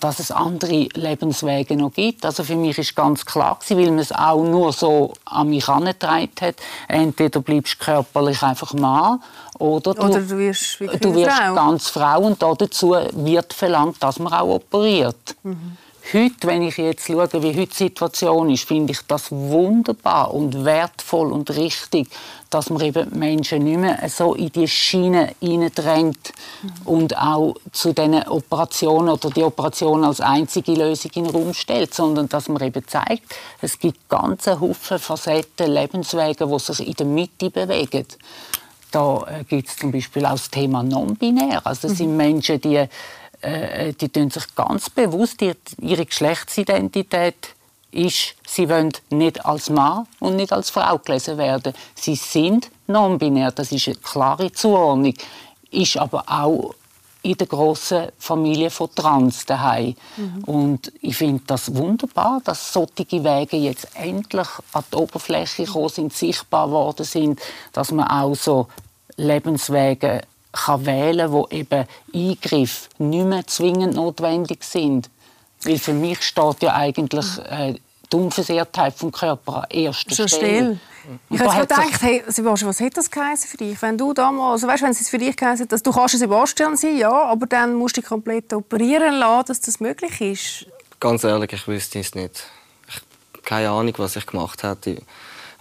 dass 0.00 0.18
es 0.18 0.30
andere 0.30 0.88
Lebenswege 0.94 1.76
noch 1.76 1.92
gibt. 1.92 2.24
Also 2.24 2.44
für 2.44 2.56
mich 2.56 2.76
ist 2.78 2.94
ganz 2.94 3.24
klar 3.24 3.58
gewesen, 3.58 3.78
weil 3.78 3.90
man 3.90 3.98
es 4.00 4.12
auch 4.12 4.42
nur 4.42 4.72
so 4.72 5.14
an 5.24 5.48
mich 5.48 5.66
herangetragen 5.66 6.30
hat. 6.40 6.56
Entweder 6.88 7.40
bleibst 7.40 7.80
du 7.80 7.84
körperlich 7.84 8.42
einfach 8.42 8.74
Mann 8.74 9.20
oder 9.58 9.94
du, 9.94 10.02
oder 10.02 10.20
du 10.20 10.38
wirst, 10.38 10.80
du 10.80 11.14
wirst 11.14 11.36
Frau. 11.36 11.54
ganz 11.54 11.88
Frau 11.88 12.20
und 12.20 12.42
dazu 12.42 12.96
wird 13.12 13.52
verlangt, 13.52 14.02
dass 14.02 14.18
man 14.18 14.32
auch 14.32 14.56
operiert. 14.56 15.36
Mhm. 15.42 15.76
Heute, 16.12 16.48
wenn 16.48 16.62
ich 16.62 16.76
jetzt 16.78 17.06
schaue, 17.06 17.28
wie 17.32 17.56
heute 17.56 17.66
die 17.66 17.74
Situation 17.74 18.50
ist, 18.50 18.64
finde 18.64 18.92
ich 18.92 19.00
das 19.06 19.30
wunderbar 19.30 20.34
und 20.34 20.64
wertvoll 20.64 21.32
und 21.32 21.48
richtig, 21.56 22.08
dass 22.50 22.70
man 22.70 22.82
eben 22.82 23.18
Menschen 23.18 23.62
nicht 23.62 23.78
mehr 23.78 23.98
so 24.08 24.34
in 24.34 24.50
die 24.50 24.66
Schiene 24.66 25.34
hineindrängt 25.40 26.32
mhm. 26.62 26.70
und 26.84 27.16
auch 27.16 27.54
zu 27.70 27.94
diesen 27.94 28.26
Operationen 28.28 29.10
oder 29.10 29.30
die 29.30 29.44
Operation 29.44 30.04
als 30.04 30.20
einzige 30.20 30.72
Lösung 30.72 31.12
in 31.14 31.24
den 31.24 31.34
Raum 31.34 31.54
stellt, 31.54 31.94
sondern 31.94 32.28
dass 32.28 32.48
man 32.48 32.62
eben 32.62 32.86
zeigt, 32.86 33.22
es 33.60 33.78
gibt 33.78 34.08
ganze 34.08 34.60
Haufen 34.60 34.98
Facetten, 34.98 35.70
Lebenswege, 35.70 36.46
die 36.46 36.58
sich 36.58 36.86
in 36.86 36.94
der 36.94 37.06
Mitte 37.06 37.48
bewegen. 37.48 38.06
Da 38.90 39.24
äh, 39.26 39.44
gibt 39.44 39.68
es 39.68 39.76
zum 39.76 39.90
Beispiel 39.90 40.26
auch 40.26 40.32
das 40.32 40.50
Thema 40.50 40.82
non-binär. 40.82 41.62
Also 41.64 41.88
das 41.88 41.92
mhm. 41.92 41.96
sind 41.96 42.16
Menschen, 42.16 42.60
die 42.60 42.86
äh, 43.42 43.92
die 43.92 44.08
tun 44.08 44.30
sich 44.30 44.54
ganz 44.54 44.88
bewusst 44.90 45.42
ihre 45.42 46.06
Geschlechtsidentität 46.06 47.54
ist, 47.92 48.34
sie 48.46 48.68
wollen 48.68 48.92
nicht 49.10 49.44
als 49.44 49.68
Mann 49.68 50.06
und 50.18 50.36
nicht 50.36 50.52
als 50.52 50.70
Frau 50.70 50.98
gelesen 50.98 51.36
werden. 51.36 51.74
Sie 51.94 52.14
sind 52.14 52.70
non-binär, 52.86 53.52
das 53.52 53.70
ist 53.70 53.88
eine 53.88 53.96
klare 53.96 54.50
Zuordnung, 54.52 55.14
ist 55.70 55.96
aber 55.98 56.24
auch 56.26 56.74
in 57.22 57.36
der 57.36 57.46
grossen 57.46 58.08
Familie 58.18 58.70
von 58.70 58.92
Trans 58.94 59.46
daheim. 59.46 59.94
Mhm. 60.16 60.44
Und 60.44 60.92
ich 61.00 61.16
finde 61.16 61.42
das 61.46 61.72
wunderbar, 61.74 62.40
dass 62.44 62.72
solche 62.72 63.06
Wege 63.10 63.56
jetzt 63.56 63.88
endlich 63.94 64.48
an 64.72 64.84
die 64.90 64.96
Oberfläche 64.96 65.64
gekommen 65.64 65.88
sind, 65.88 66.12
sichtbar 66.12 66.66
geworden 66.66 67.04
sind, 67.04 67.40
dass 67.72 67.92
man 67.92 68.08
auch 68.08 68.34
so 68.34 68.66
Lebenswege 69.16 70.22
kann 70.52 70.86
wählen 70.86 71.32
wo 71.32 71.48
eben 71.50 71.86
Eingriffe 72.14 72.88
nicht 72.98 73.26
mehr 73.26 73.46
zwingend 73.46 73.94
notwendig 73.94 74.64
sind. 74.64 75.10
Weil 75.64 75.78
für 75.78 75.94
mich 75.94 76.22
steht 76.22 76.62
ja 76.62 76.74
eigentlich 76.74 77.26
äh, 77.48 77.74
die 78.12 78.16
Unversehrtheit 78.16 78.94
vom 78.94 79.10
Körper 79.10 79.62
an 79.62 79.70
erster 79.70 80.28
Stelle. 80.28 80.28
Still. 80.28 80.80
Ich 81.30 81.40
habe 81.40 81.60
gedacht, 81.60 82.02
hey, 82.02 82.22
Sebastian, 82.28 82.68
was 82.68 82.80
hat 82.80 82.96
das 82.96 83.10
geheißen 83.10 83.48
für 83.48 83.56
dich? 83.56 83.80
Wenn 83.82 83.98
du 83.98 84.12
damals, 84.12 84.62
also 84.62 84.68
weißt, 84.68 84.82
wenn 84.82 84.90
es 84.90 85.08
für 85.08 85.18
dich 85.18 85.36
geheißen 85.36 85.66
dass 85.66 85.82
du 85.82 85.90
kannst 85.90 86.18
Sebastian 86.18 86.76
sein, 86.76 86.96
ja, 86.96 87.10
aber 87.10 87.46
dann 87.46 87.74
musst 87.74 87.96
du 87.96 88.00
dich 88.00 88.08
komplett 88.08 88.52
operieren 88.52 89.14
lassen, 89.14 89.46
dass 89.48 89.60
das 89.60 89.80
möglich 89.80 90.20
ist. 90.20 90.66
Ganz 91.00 91.24
ehrlich, 91.24 91.52
ich 91.52 91.66
wüsste 91.66 91.98
es 91.98 92.14
nicht. 92.14 92.44
Ich 92.88 93.00
keine 93.44 93.70
Ahnung, 93.70 93.94
was 93.96 94.14
ich 94.16 94.26
gemacht 94.26 94.62
hätte. 94.62 95.02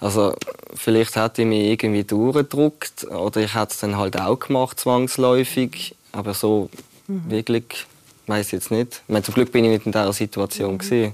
Also 0.01 0.33
vielleicht 0.73 1.15
hätte 1.15 1.43
ich 1.43 1.47
mich 1.47 1.63
irgendwie 1.67 2.03
durchgedruckt 2.03 3.05
oder 3.05 3.39
ich 3.39 3.53
hätte 3.53 3.71
es 3.71 3.79
dann 3.79 3.97
halt 3.97 4.19
auch 4.19 4.39
gemacht, 4.39 4.79
zwangsläufig. 4.79 5.95
Aber 6.11 6.33
so 6.33 6.69
mhm. 7.07 7.29
wirklich, 7.29 7.85
weiß 8.25 8.47
ich 8.47 8.53
jetzt 8.53 8.71
nicht. 8.71 9.03
Ich 9.07 9.13
meine, 9.13 9.23
zum 9.23 9.35
Glück 9.35 9.51
bin 9.51 9.63
ich 9.63 9.71
nicht 9.71 9.85
in 9.85 9.91
dieser 9.91 10.11
Situation. 10.11 10.79
Mhm. 10.81 11.13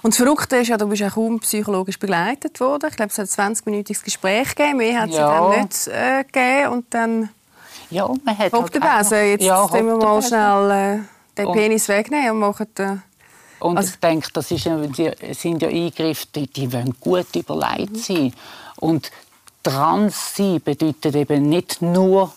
Und 0.00 0.14
das 0.14 0.16
Verrückte 0.16 0.56
ist 0.56 0.68
ja, 0.68 0.78
du 0.78 0.88
bist 0.88 1.02
ja 1.02 1.10
kaum 1.10 1.40
psychologisch 1.40 1.98
begleitet 1.98 2.58
worden. 2.60 2.88
Ich 2.88 2.96
glaube, 2.96 3.12
es 3.12 3.18
hat 3.18 3.38
ein 3.38 3.54
20-minütiges 3.54 4.02
Gespräch 4.02 4.54
gegeben. 4.54 4.78
Mehr 4.78 5.02
hat 5.02 5.10
es 5.10 5.16
ja. 5.16 5.50
dann 5.50 5.60
nicht 5.60 5.88
äh, 5.88 6.24
gegeben. 6.24 6.72
Und 6.72 6.86
dann... 6.90 7.28
Ja, 7.90 8.08
man 8.24 8.38
hat 8.38 8.52
Hopp 8.52 8.72
halt 8.72 9.02
Besen. 9.02 9.26
Jetzt 9.26 9.44
ja, 9.44 9.70
wir 9.72 9.82
mal 9.82 10.22
schnell 10.22 10.70
äh, 10.70 10.98
den 11.36 11.52
Penis 11.52 11.86
wegnehmen 11.88 12.30
und 12.30 12.38
machen... 12.38 12.66
Äh, 12.78 12.96
und 13.60 13.76
also, 13.76 13.90
ich 13.90 14.00
denke, 14.00 14.28
das 14.32 14.50
ist, 14.50 14.64
sind 14.64 15.62
ja 15.62 15.68
Eingriffe, 15.68 16.26
die, 16.34 16.46
die 16.46 16.72
wollen 16.72 16.94
gut 17.00 17.34
überlegt 17.36 17.96
sein. 17.98 18.34
Und 18.76 19.10
trans 19.62 20.34
sein 20.36 20.60
bedeutet 20.62 21.14
eben 21.14 21.48
nicht 21.48 21.82
nur 21.82 22.32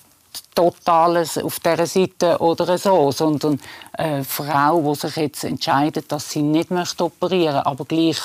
Totales 0.56 1.38
auf 1.38 1.60
dieser 1.60 1.86
Seite 1.86 2.38
oder 2.40 2.78
so, 2.78 3.12
sondern 3.12 3.60
eine 3.94 4.24
Frau, 4.24 4.94
die 4.94 5.00
sich 5.00 5.16
jetzt 5.16 5.44
entscheidet, 5.44 6.12
dass 6.12 6.30
sie 6.30 6.42
nicht 6.42 6.72
möchte 6.72 7.06
operieren 7.06 7.56
möchte, 7.56 7.66
aber 7.66 7.86
gleich 7.86 8.20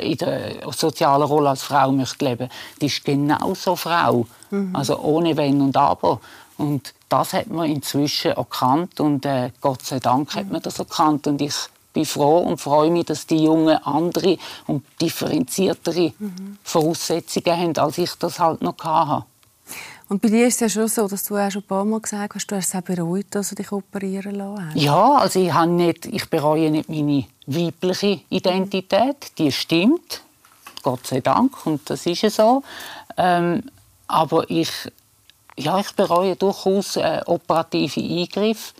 in 0.00 0.18
der 0.18 0.72
sozialen 0.72 1.22
Rolle 1.22 1.50
als 1.50 1.62
Frau 1.62 1.92
möchte 1.92 2.24
leben, 2.24 2.48
die 2.80 2.86
ist 2.86 3.04
genauso 3.04 3.76
Frau, 3.76 4.26
mhm. 4.50 4.74
also 4.74 4.98
ohne 4.98 5.36
Wenn 5.36 5.60
und 5.60 5.76
Aber. 5.76 6.20
Und 6.58 6.94
das 7.08 7.32
hat 7.32 7.48
man 7.48 7.70
inzwischen 7.70 8.32
erkannt 8.32 8.98
und 9.00 9.24
äh, 9.26 9.50
Gott 9.60 9.82
sei 9.82 10.00
Dank 10.00 10.34
hat 10.34 10.50
man 10.50 10.62
das 10.62 10.78
erkannt 10.78 11.26
und 11.26 11.40
ich 11.40 11.54
bin 11.96 12.04
froh 12.04 12.38
und 12.40 12.60
freue 12.60 12.90
mich, 12.90 13.06
dass 13.06 13.26
die 13.26 13.42
Jungen 13.42 13.76
andere 13.84 14.36
und 14.66 14.84
differenziertere 15.00 16.12
mhm. 16.18 16.58
Voraussetzungen 16.62 17.56
haben, 17.56 17.76
als 17.78 17.96
ich 17.96 18.14
das 18.18 18.38
halt 18.38 18.60
noch 18.60 18.76
hatte. 18.78 19.24
Und 20.08 20.20
bei 20.20 20.28
dir 20.28 20.46
ist 20.46 20.56
es 20.56 20.60
ja 20.60 20.68
schon 20.68 20.88
so, 20.88 21.08
dass 21.08 21.24
du 21.24 21.36
auch 21.36 21.50
schon 21.50 21.62
ein 21.62 21.66
paar 21.66 21.84
Mal 21.84 22.00
gesagt 22.00 22.34
hast, 22.34 22.46
du 22.46 22.56
hast 22.56 22.68
es 22.68 22.74
auch 22.74 22.82
bereut, 22.82 23.26
dass 23.30 23.48
du 23.48 23.54
dich 23.54 23.72
operieren 23.72 24.34
lassen 24.34 24.68
hast. 24.68 24.76
Ja, 24.76 25.16
also 25.16 25.40
ich, 25.40 25.52
habe 25.52 25.70
nicht, 25.70 26.06
ich 26.06 26.28
bereue 26.28 26.70
nicht 26.70 26.88
meine 26.88 27.24
weibliche 27.46 28.20
Identität. 28.28 29.32
Die 29.38 29.50
stimmt, 29.50 30.22
Gott 30.82 31.06
sei 31.06 31.20
Dank, 31.20 31.66
und 31.66 31.88
das 31.90 32.04
ist 32.06 32.22
ja 32.22 32.30
so. 32.30 32.62
Ähm, 33.16 33.62
aber 34.06 34.48
ich, 34.50 34.70
ja, 35.56 35.80
ich 35.80 35.90
bereue 35.92 36.36
durchaus 36.36 36.96
äh, 36.96 37.22
operative 37.24 38.00
Eingriffe. 38.00 38.74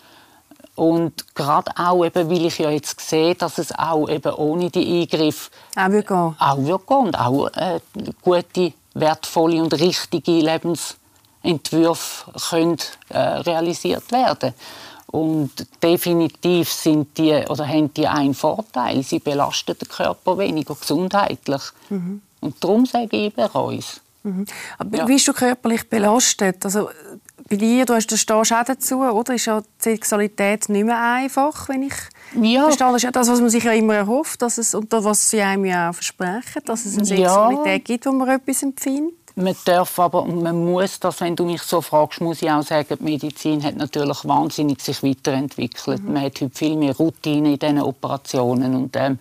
Und 0.76 1.34
gerade 1.34 1.72
auch, 1.76 2.04
eben, 2.04 2.30
weil 2.30 2.46
ich 2.46 2.58
ja 2.58 2.70
jetzt 2.70 3.00
sehe, 3.00 3.34
dass 3.34 3.58
es 3.58 3.72
auch 3.72 4.08
eben 4.08 4.32
ohne 4.34 4.70
die 4.70 5.02
Eingriffe 5.02 5.50
auch 5.74 5.88
wird 5.88 6.06
gehen. 6.06 6.36
Auch 6.38 6.58
wird 6.58 6.86
gehen 6.86 6.96
und 6.98 7.18
auch 7.18 7.48
äh, 7.48 7.80
gute, 8.22 8.72
wertvolle 8.94 9.62
und 9.62 9.72
richtige 9.74 10.32
Lebensentwürfe 10.32 12.30
können, 12.50 12.78
äh, 13.08 13.18
realisiert 13.18 14.12
werden 14.12 14.54
und 15.16 15.50
definitiv 15.82 16.70
sind 16.70 17.16
die, 17.16 17.32
oder 17.48 17.66
haben 17.66 17.92
die 17.94 18.06
einen 18.06 18.34
Vorteil. 18.34 19.02
Sie 19.02 19.18
belasten 19.18 19.78
den 19.78 19.88
Körper 19.88 20.36
weniger 20.36 20.74
gesundheitlich. 20.74 21.62
Mhm. 21.88 22.20
Und 22.40 22.62
darum 22.62 22.86
sage 22.86 23.16
ich 23.16 23.34
bereue 23.34 23.78
es. 23.78 24.00
Mhm. 24.24 24.44
Aber 24.78 24.98
ja. 24.98 25.04
bist 25.04 25.28
du 25.28 25.32
körperlich 25.32 25.88
belastet? 25.88 26.64
Also, 26.64 26.90
bei 27.48 27.56
dir, 27.56 27.84
du 27.84 27.94
hast, 27.94 28.10
da 28.10 28.16
stehst 28.16 28.52
auch 28.52 28.64
dazu, 28.64 29.02
oder? 29.02 29.34
Ist 29.34 29.46
ja 29.46 29.60
die 29.60 29.66
Sexualität 29.78 30.68
nicht 30.68 30.84
mehr 30.84 31.00
einfach, 31.00 31.68
wenn 31.68 31.82
ich 31.82 31.94
ja. 32.40 32.64
verstehe. 32.64 32.86
Das 32.88 32.96
ist 32.96 33.02
ja 33.02 33.10
das, 33.12 33.28
was 33.28 33.40
man 33.40 33.50
sich 33.50 33.64
ja 33.64 33.72
immer 33.72 33.94
erhofft, 33.94 34.42
dass 34.42 34.58
es, 34.58 34.74
und 34.74 34.92
das, 34.92 35.04
was 35.04 35.30
sie 35.30 35.40
einem 35.40 35.64
ja 35.64 35.90
auch 35.90 35.94
versprechen, 35.94 36.62
dass 36.64 36.84
es 36.84 36.96
eine 36.96 37.04
Sexualität 37.04 37.88
ja. 37.88 37.94
gibt, 37.94 38.06
wo 38.06 38.12
man 38.12 38.28
etwas 38.28 38.62
empfindet. 38.62 39.14
Man 39.38 39.54
darf 39.66 39.98
aber, 39.98 40.24
man 40.24 40.64
muss 40.64 40.98
das, 40.98 41.20
wenn 41.20 41.36
du 41.36 41.44
mich 41.44 41.60
so 41.60 41.82
fragst, 41.82 42.22
muss 42.22 42.40
ich 42.40 42.50
auch 42.50 42.62
sagen, 42.62 42.96
die 42.98 43.04
Medizin 43.04 43.62
hat 43.62 43.76
natürlich 43.76 44.24
wahnsinnig 44.24 44.80
sich 44.80 45.02
weiterentwickelt. 45.02 46.02
Mhm. 46.02 46.14
Man 46.14 46.22
hat 46.22 46.40
heute 46.40 46.56
viel 46.56 46.74
mehr 46.74 46.96
Routine 46.96 47.52
in 47.52 47.58
diesen 47.58 47.82
Operationen 47.82 48.74
und 48.74 48.96
ähm, 48.96 49.18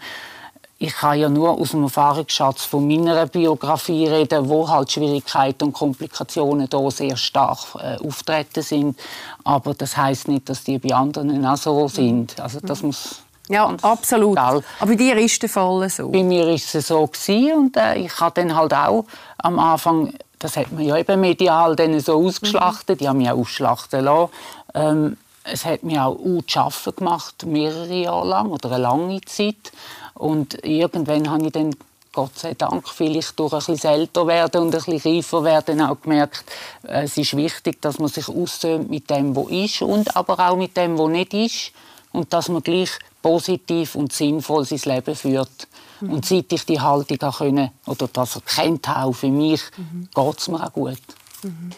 ich 0.85 0.93
kann 0.93 1.19
ja 1.19 1.29
nur 1.29 1.49
aus 1.49 1.71
dem 1.71 1.83
Erfahrungsschatz 1.83 2.65
von 2.65 2.87
meiner 2.87 3.25
Biografie 3.25 4.07
reden, 4.07 4.47
wo 4.47 4.69
halt 4.69 4.91
Schwierigkeiten 4.91 5.65
und 5.65 5.73
Komplikationen 5.73 6.69
da 6.69 6.91
sehr 6.91 7.17
stark 7.17 7.59
äh, 7.79 7.97
auftreten 8.05 8.61
sind. 8.61 8.99
Aber 9.43 9.73
das 9.73 9.97
heißt 9.97 10.27
nicht, 10.27 10.47
dass 10.47 10.63
die 10.63 10.77
bei 10.77 10.93
anderen 10.93 11.43
auch 11.43 11.57
so 11.57 11.87
sind. 11.87 12.39
Also 12.39 12.59
das 12.61 12.83
muss 12.83 13.21
ja, 13.47 13.75
absolut. 13.81 14.35
Gell. 14.35 14.63
Aber 14.79 14.91
bei 14.91 14.95
dir 14.95 15.17
ist 15.17 15.41
der 15.41 15.49
Fall 15.49 15.87
so? 15.89 16.09
Bei 16.09 16.23
mir 16.23 16.47
ist 16.49 16.73
es 16.73 16.87
so 16.87 17.05
gewesen 17.05 17.53
und 17.53 17.77
äh, 17.77 17.95
ich 17.95 18.19
habe 18.19 18.41
dann 18.41 18.55
halt 18.55 18.73
auch 18.73 19.05
am 19.37 19.59
Anfang, 19.59 20.13
das 20.39 20.57
hat 20.57 20.71
man 20.71 20.83
ja 20.83 20.97
eben 20.97 21.21
medial 21.21 21.75
dann 21.75 21.99
so 21.99 22.25
ausgeschlachtet, 22.25 22.99
mhm. 22.99 23.03
die 23.03 23.09
haben 23.09 23.17
mich 23.17 23.29
auch 23.29 23.37
ausschlachten 23.37 24.03
lassen. 24.03 24.31
Ähm, 24.73 25.17
es 25.43 25.63
hat 25.63 25.83
mir 25.83 26.03
auch 26.05 26.17
zu 26.47 26.59
arbeiten 26.59 26.95
gemacht, 26.95 27.45
mehrere 27.45 27.93
Jahre 27.93 28.27
lang 28.27 28.49
oder 28.49 28.71
eine 28.71 28.81
lange 28.81 29.21
Zeit. 29.21 29.71
Und 30.15 30.63
irgendwann 30.63 31.29
habe 31.29 31.45
ich 31.45 31.51
dann 31.51 31.75
Gott 32.13 32.39
sei 32.39 32.53
Dank, 32.53 32.87
vielleicht 32.87 33.37
durch 33.37 33.51
ein 33.51 33.59
bisschen 33.59 33.91
älter 33.91 34.25
werden 34.25 34.61
und 34.61 34.73
ein 34.73 34.81
bisschen 34.81 35.15
reifer 35.15 35.43
werden, 35.43 35.81
auch 35.81 35.99
gemerkt, 36.01 36.45
äh, 36.87 37.03
es 37.03 37.17
ist 37.17 37.35
wichtig, 37.35 37.81
dass 37.81 37.99
man 37.99 38.07
sich 38.07 38.29
aussöhnt 38.29 38.89
mit 38.89 39.09
dem, 39.09 39.35
was 39.35 39.49
ist 39.49 39.81
und 39.81 40.15
aber 40.15 40.39
auch 40.39 40.55
mit 40.55 40.77
dem, 40.77 40.97
was 40.97 41.09
nicht 41.09 41.33
ist 41.33 41.71
und 42.13 42.31
dass 42.31 42.47
man 42.47 42.63
gleich 42.63 42.91
positiv 43.21 43.95
und 43.95 44.13
sinnvoll 44.13 44.63
sein 44.63 44.79
Leben 44.85 45.13
führt. 45.13 45.67
Mhm. 45.99 46.13
Und 46.13 46.25
seit 46.25 46.53
ich 46.53 46.65
die 46.65 46.79
Haltung 46.79 47.21
auch 47.21 47.39
können, 47.39 47.71
oder 47.85 48.07
das 48.07 48.35
erkennt 48.35 48.87
habe, 48.87 49.13
für 49.13 49.27
mich, 49.27 49.61
mhm. 49.75 50.07
geht 50.15 50.39
es 50.39 50.47
mir 50.47 50.65
auch 50.65 50.71
gut. 50.71 51.01
Mhm 51.43 51.71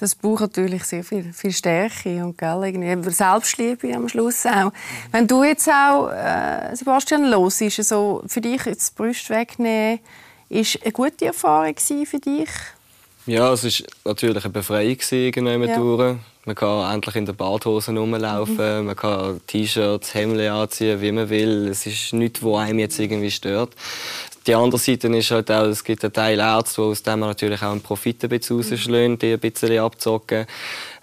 das 0.00 0.14
braucht 0.14 0.40
natürlich 0.40 0.84
sehr 0.84 1.04
viel, 1.04 1.30
viel 1.34 1.52
Stärke 1.52 2.24
und 2.24 2.38
gell, 2.38 2.64
irgendwie 2.64 3.10
Selbstliebe 3.10 3.94
am 3.94 4.08
Schluss 4.08 4.46
auch. 4.46 4.72
Wenn 5.12 5.26
du 5.26 5.44
jetzt 5.44 5.68
auch, 5.68 6.08
äh, 6.08 6.74
Sebastian, 6.74 7.26
los 7.26 7.60
ist, 7.60 7.80
also 7.80 8.22
für 8.26 8.40
dich 8.40 8.64
jetzt 8.64 8.92
die 8.98 9.02
Brust 9.02 9.28
wegnehmen, 9.28 10.00
ist 10.48 10.82
eine 10.82 10.92
gute 10.92 11.26
Erfahrung 11.26 11.74
für 11.76 12.18
dich? 12.18 12.48
Ja, 13.26 13.52
es 13.52 13.62
war 13.62 13.86
natürlich 14.06 14.42
eine 14.42 14.52
Befreiung 14.52 14.96
irgendwann 15.10 15.68
ja. 15.68 15.76
durch. 15.76 16.16
Man 16.46 16.54
kann 16.54 16.94
endlich 16.94 17.16
in 17.16 17.26
der 17.26 17.34
Badhose 17.34 17.92
rumlaufen, 17.92 18.78
mhm. 18.78 18.86
man 18.86 18.96
kann 18.96 19.42
T-Shirts, 19.46 20.14
Hemden 20.14 20.50
anziehen, 20.50 20.98
wie 21.02 21.12
man 21.12 21.28
will. 21.28 21.68
Es 21.68 21.84
ist 21.84 22.14
nichts, 22.14 22.42
was 22.42 22.60
einem 22.60 22.78
jetzt 22.78 22.98
irgendwie 22.98 23.30
stört. 23.30 23.74
Die 24.46 24.54
andere 24.54 24.80
Seite 24.80 25.08
ist 25.08 25.30
halt 25.30 25.50
auch, 25.50 25.66
es 25.66 25.84
gibt 25.84 26.02
einen 26.02 26.14
Teil 26.14 26.38
Ärzte, 26.38 26.80
die 26.80 26.88
aus 26.88 27.02
dem 27.02 27.20
natürlich 27.20 27.62
auch 27.62 27.72
einen 27.72 27.82
Profit 27.82 28.24
ein 28.24 28.30
bisschen 28.30 28.56
rausschlagen, 28.56 29.18
die 29.18 29.34
ein 29.34 29.38
bisschen 29.38 29.78
abzocken. 29.78 30.46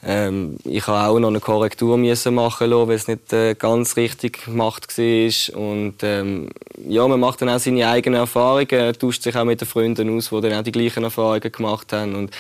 Ähm, 0.04 0.58
ich 0.64 0.88
habe 0.88 1.08
auch 1.08 1.20
noch 1.20 1.30
eine 1.30 1.40
Korrektur 1.40 1.98
müssen 1.98 2.34
machen 2.34 2.70
lassen, 2.70 2.88
weil 2.88 2.96
es 2.96 3.08
nicht 3.08 3.34
äh, 3.34 3.54
ganz 3.54 3.96
richtig 3.96 4.46
gemacht 4.46 4.98
war. 4.98 5.60
Und 5.60 5.96
ähm, 6.02 6.50
ja, 6.88 7.08
man 7.08 7.20
macht 7.20 7.42
dann 7.42 7.50
auch 7.50 7.60
seine 7.60 7.88
eigenen 7.88 8.20
Erfahrungen, 8.20 8.98
tauscht 8.98 9.22
sich 9.22 9.36
auch 9.36 9.46
mit 9.46 9.62
den 9.62 9.68
Freunden 9.68 10.18
aus, 10.18 10.30
die 10.30 10.42
dann 10.42 10.54
auch 10.54 10.64
die 10.64 10.72
gleichen 10.72 11.04
Erfahrungen 11.04 11.52
gemacht 11.52 11.94
haben. 11.94 12.16
Und 12.16 12.32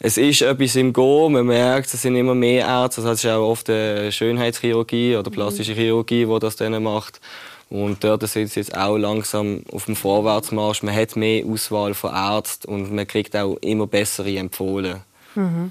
es 0.00 0.16
ist 0.16 0.42
etwas 0.42 0.76
im 0.76 0.92
Go, 0.92 1.28
man 1.28 1.46
merkt, 1.46 1.92
es 1.92 2.00
sind 2.00 2.16
immer 2.16 2.34
mehr 2.34 2.66
Ärzte, 2.66 3.02
also 3.02 3.12
es 3.12 3.24
ist 3.24 3.30
auch 3.30 3.50
oft 3.50 3.68
eine 3.68 4.10
Schönheitschirurgie 4.10 5.16
oder 5.16 5.30
plastische 5.30 5.74
Chirurgie, 5.74 6.24
die 6.24 6.38
das 6.38 6.56
dann 6.56 6.82
macht. 6.82 7.20
Und 7.70 8.02
dort 8.02 8.28
sind 8.28 8.50
sie 8.50 8.60
jetzt 8.60 8.76
auch 8.76 8.98
langsam 8.98 9.62
auf 9.72 9.84
dem 9.84 9.94
Vorwärtsmarsch. 9.94 10.82
Man 10.82 10.94
hat 10.94 11.14
mehr 11.14 11.46
Auswahl 11.46 11.94
von 11.94 12.12
Ärzten 12.12 12.68
und 12.68 12.92
man 12.92 13.06
kriegt 13.06 13.36
auch 13.36 13.56
immer 13.60 13.86
bessere 13.86 14.36
empfohlen. 14.36 15.00
Mhm. 15.36 15.70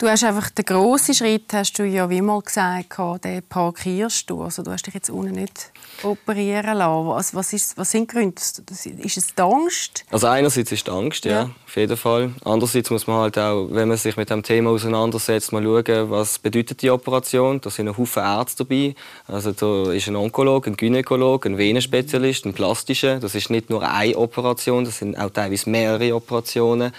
Du 0.00 0.08
hast 0.08 0.24
einfach 0.24 0.48
den 0.48 0.64
grossen 0.64 1.14
Schritt, 1.14 1.52
hast 1.52 1.78
du 1.78 1.84
ja 1.84 2.08
wie 2.08 2.22
mal 2.22 2.40
gesagt, 2.40 2.96
den 3.22 3.42
parkierst 3.42 4.30
du. 4.30 4.40
Also 4.40 4.62
du 4.62 4.70
hast 4.70 4.86
dich 4.86 4.94
jetzt 4.94 5.10
unten 5.10 5.34
nicht 5.34 5.70
operieren 6.02 6.78
lassen. 6.78 7.06
Was, 7.08 7.34
was, 7.34 7.52
ist, 7.52 7.76
was 7.76 7.90
sind 7.90 8.10
die 8.10 8.14
Gründe? 8.14 8.40
Ist 8.40 9.18
es 9.18 9.34
die 9.34 9.42
Angst? 9.42 10.06
Also 10.10 10.28
einerseits 10.28 10.72
ist 10.72 10.86
die 10.86 10.90
Angst, 10.90 11.26
ja, 11.26 11.32
ja, 11.32 11.50
auf 11.66 11.76
jeden 11.76 11.98
Fall. 11.98 12.32
Andererseits 12.46 12.88
muss 12.88 13.06
man 13.06 13.18
halt 13.18 13.36
auch, 13.36 13.68
wenn 13.72 13.88
man 13.88 13.98
sich 13.98 14.16
mit 14.16 14.30
dem 14.30 14.42
Thema 14.42 14.70
auseinandersetzt, 14.70 15.52
mal 15.52 15.62
schauen, 15.62 16.10
was 16.10 16.38
bedeutet 16.38 16.80
die 16.80 16.88
Operation. 16.88 17.60
Da 17.60 17.68
sind 17.68 17.86
ein 17.86 17.98
Haufen 17.98 18.22
Ärzte 18.22 18.64
dabei. 18.64 18.94
Also 19.26 19.52
da 19.52 19.92
ist 19.92 20.08
ein 20.08 20.16
Onkologe, 20.16 20.70
ein 20.70 20.78
Gynäkologe, 20.78 21.50
ein 21.50 21.58
Venenspezialist, 21.58 22.46
ein 22.46 22.54
plastischer. 22.54 23.20
Das 23.20 23.34
ist 23.34 23.50
nicht 23.50 23.68
nur 23.68 23.86
eine 23.86 24.16
Operation, 24.16 24.86
das 24.86 24.96
sind 24.96 25.18
auch 25.18 25.28
teilweise 25.28 25.68
mehrere 25.68 26.14
Operationen. 26.14 26.90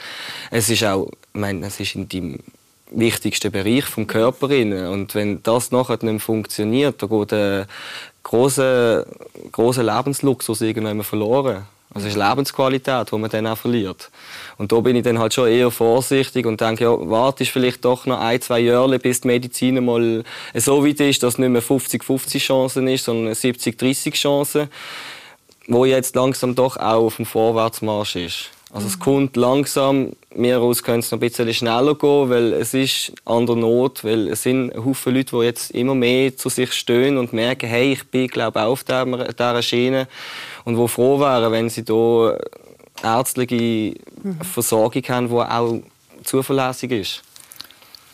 Es 0.51 0.69
ist 0.69 0.83
auch, 0.83 1.07
ich 1.33 1.39
meine, 1.39 1.65
es 1.65 1.79
ist 1.79 1.95
in 1.95 2.07
deinem 2.07 2.37
wichtigsten 2.91 3.51
Bereich 3.51 3.85
vom 3.85 4.07
Körper. 4.07 4.47
Und 4.47 5.15
wenn 5.15 5.41
das 5.43 5.71
nachher 5.71 5.97
nicht 6.01 6.21
funktioniert, 6.21 7.01
dann 7.01 7.09
geht 7.09 7.33
ein 7.33 7.65
großer, 8.23 9.05
großer 9.51 9.83
Lebensluxus 9.83 10.61
irgendwann 10.61 11.03
verloren. 11.03 11.65
Also 11.93 12.07
es 12.07 12.15
ist 12.15 12.21
Lebensqualität, 12.21 13.11
die 13.11 13.17
man 13.17 13.29
dann 13.29 13.47
auch 13.47 13.57
verliert. 13.57 14.11
Und 14.57 14.71
da 14.71 14.79
bin 14.79 14.95
ich 14.95 15.03
dann 15.03 15.19
halt 15.19 15.33
schon 15.33 15.49
eher 15.49 15.71
vorsichtig 15.71 16.45
und 16.45 16.61
denke, 16.61 16.85
ja, 16.85 17.09
warte 17.09 17.43
vielleicht 17.43 17.83
doch 17.83 18.05
noch 18.05 18.21
ein, 18.21 18.39
zwei 18.39 18.59
Jahre, 18.59 18.97
bis 18.97 19.19
die 19.19 19.27
Medizin 19.27 19.83
mal 19.83 20.23
so 20.53 20.85
weit 20.85 21.01
ist, 21.01 21.21
dass 21.21 21.33
es 21.33 21.39
nicht 21.39 21.49
mehr 21.49 21.61
50-50 21.61 22.39
Chancen 22.39 22.87
ist, 22.87 23.03
sondern 23.03 23.33
70-30 23.33 24.13
Chancen 24.13 24.69
wo 25.67 25.85
jetzt 25.85 26.15
langsam 26.15 26.55
doch 26.55 26.77
auch 26.77 27.05
auf 27.05 27.15
dem 27.17 27.25
Vorwärtsmarsch 27.25 28.15
ist. 28.15 28.49
Also 28.73 28.87
es 28.87 28.99
kommt 28.99 29.35
langsam, 29.35 30.13
mir 30.33 30.61
aus 30.61 30.81
könnte 30.81 30.99
es 30.99 31.11
noch 31.11 31.17
ein 31.17 31.19
bisschen 31.19 31.53
schneller 31.53 31.93
gehen, 31.95 32.29
weil 32.29 32.53
es 32.53 32.73
ist 32.73 33.11
an 33.25 33.45
der 33.45 33.57
Not, 33.57 34.03
weil 34.05 34.29
es 34.29 34.43
sind 34.43 34.73
Haufen 34.73 35.13
Leute, 35.13 35.35
die 35.35 35.43
jetzt 35.43 35.71
immer 35.71 35.93
mehr 35.93 36.37
zu 36.37 36.47
sich 36.47 36.71
stehen 36.71 37.17
und 37.17 37.33
merken, 37.33 37.67
hey, 37.67 37.91
ich 37.91 38.07
bin 38.07 38.27
glaube 38.27 38.61
auf 38.61 38.85
dieser 38.85 39.61
Schiene 39.61 40.07
und 40.63 40.77
wo 40.77 40.87
froh 40.87 41.19
wären, 41.19 41.51
wenn 41.51 41.69
sie 41.69 41.83
hier 41.85 42.39
ärztliche 43.03 43.95
Versorgung 44.53 45.03
haben, 45.09 45.27
die 45.27 45.35
auch 45.35 45.79
zuverlässig 46.23 46.91
ist. 46.91 47.23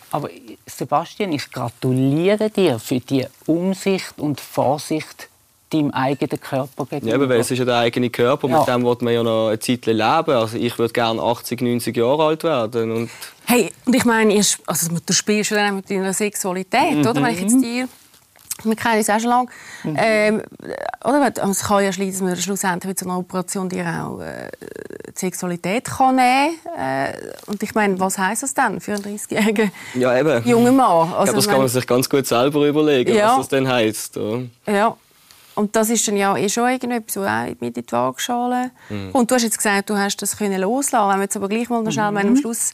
Aber 0.10 0.30
Sebastian, 0.65 1.34
ich 1.34 1.52
gratuliere 1.52 2.50
dir 2.50 2.80
für 2.80 3.00
die 3.00 3.28
Umsicht 3.46 4.13
und 4.17 4.39
Vorsicht 4.39 5.30
deinem 5.69 5.91
eigenen 5.91 6.39
Körper 6.39 6.86
gegenüber. 6.86 7.23
Ja, 7.23 7.30
weil 7.30 7.39
es 7.39 7.51
ist 7.51 7.60
ja 7.60 7.65
der 7.65 7.77
eigene 7.77 8.10
Körper, 8.10 8.47
ja. 8.47 8.60
mit 8.60 8.67
dem 8.67 8.84
wird 8.84 9.01
man 9.01 9.13
ja 9.13 9.23
noch 9.23 9.49
eine 9.49 9.60
Zeit 9.60 9.86
leben. 9.86 10.01
Also 10.01 10.58
ich 10.58 10.77
würde 10.77 10.93
gerne 10.93 11.21
80, 11.21 11.62
90 11.62 11.95
Jahre 11.95 12.23
alt 12.25 12.43
werden. 12.43 12.91
Und 12.91 13.10
hey, 13.45 13.71
und 13.86 13.95
ich 13.95 14.06
meine, 14.06 14.34
also, 14.65 14.88
du 15.06 15.13
spielst 15.13 15.51
ja 15.51 15.71
mit 15.71 15.89
deiner 15.89 16.13
Sexualität, 16.13 16.95
mhm. 16.95 17.08
oder? 17.08 17.21
Wenn 17.21 17.34
ich 17.34 17.41
jetzt 17.41 17.62
dir 17.62 17.88
wir 18.63 18.75
kennen 18.75 18.97
uns 18.97 19.10
auch 19.10 19.19
schon 19.19 19.30
lange. 19.30 19.49
Mhm. 19.84 19.97
Ähm, 19.97 20.41
oder? 21.03 21.32
Es 21.49 21.63
kann 21.63 21.84
ja 21.84 21.91
schließen, 21.93 22.27
dass 22.27 22.36
man 22.36 22.41
schlussendlich 22.41 22.89
mit 22.89 22.99
so 22.99 23.06
einer 23.06 23.19
Operation 23.19 23.69
dir 23.69 23.86
auch 23.86 24.19
äh, 24.19 24.49
die 25.08 25.19
Sexualität 25.19 25.86
kann 25.86 26.15
nehmen 26.15 26.56
kann. 26.63 26.80
Äh, 26.80 27.13
und 27.47 27.62
ich 27.62 27.75
meine, 27.75 27.99
was 27.99 28.17
heisst 28.17 28.43
das 28.43 28.53
denn 28.53 28.80
für 28.82 28.93
einen 28.93 29.03
30-jährigen 29.03 29.71
ja, 29.95 30.39
jungen 30.39 30.75
Mann? 30.75 31.13
Also, 31.13 31.34
das 31.34 31.47
kann 31.47 31.60
man 31.60 31.67
sich 31.67 31.86
ganz 31.86 32.10
gut 32.10 32.25
selber 32.25 32.67
überlegen, 32.67 33.15
ja. 33.15 33.30
was 33.30 33.38
das 33.38 33.47
denn 33.49 33.67
heisst. 33.67 34.15
Ja. 34.15 34.73
ja. 34.73 34.97
Und 35.58 35.76
das 35.76 35.89
ist 35.89 36.08
dann 36.08 36.15
ja 36.15 36.38
eh 36.38 36.50
schon 36.50 36.70
irgendetwas, 36.70 37.17
was 37.17 37.28
auch 37.28 37.48
mit 37.60 37.78
in 37.78 37.86
die 37.86 37.91
Waagschale 37.91 38.70
mhm. 38.89 39.10
Und 39.12 39.32
du 39.32 39.36
hast 39.36 39.41
jetzt 39.41 39.58
gesagt, 39.58 39.89
du 39.89 39.98
hast 39.98 40.22
das 40.22 40.38
können 40.38 40.62
loslassen. 40.62 41.10
Wenn 41.10 41.17
wir 41.17 41.24
jetzt 41.24 41.36
aber 41.36 41.50
gleich 41.50 41.67
mal 41.70 41.82
noch 41.82 41.91
schnell, 41.91 42.12
mhm. 42.12 42.17
am 42.17 42.38
Schluss 42.38 42.74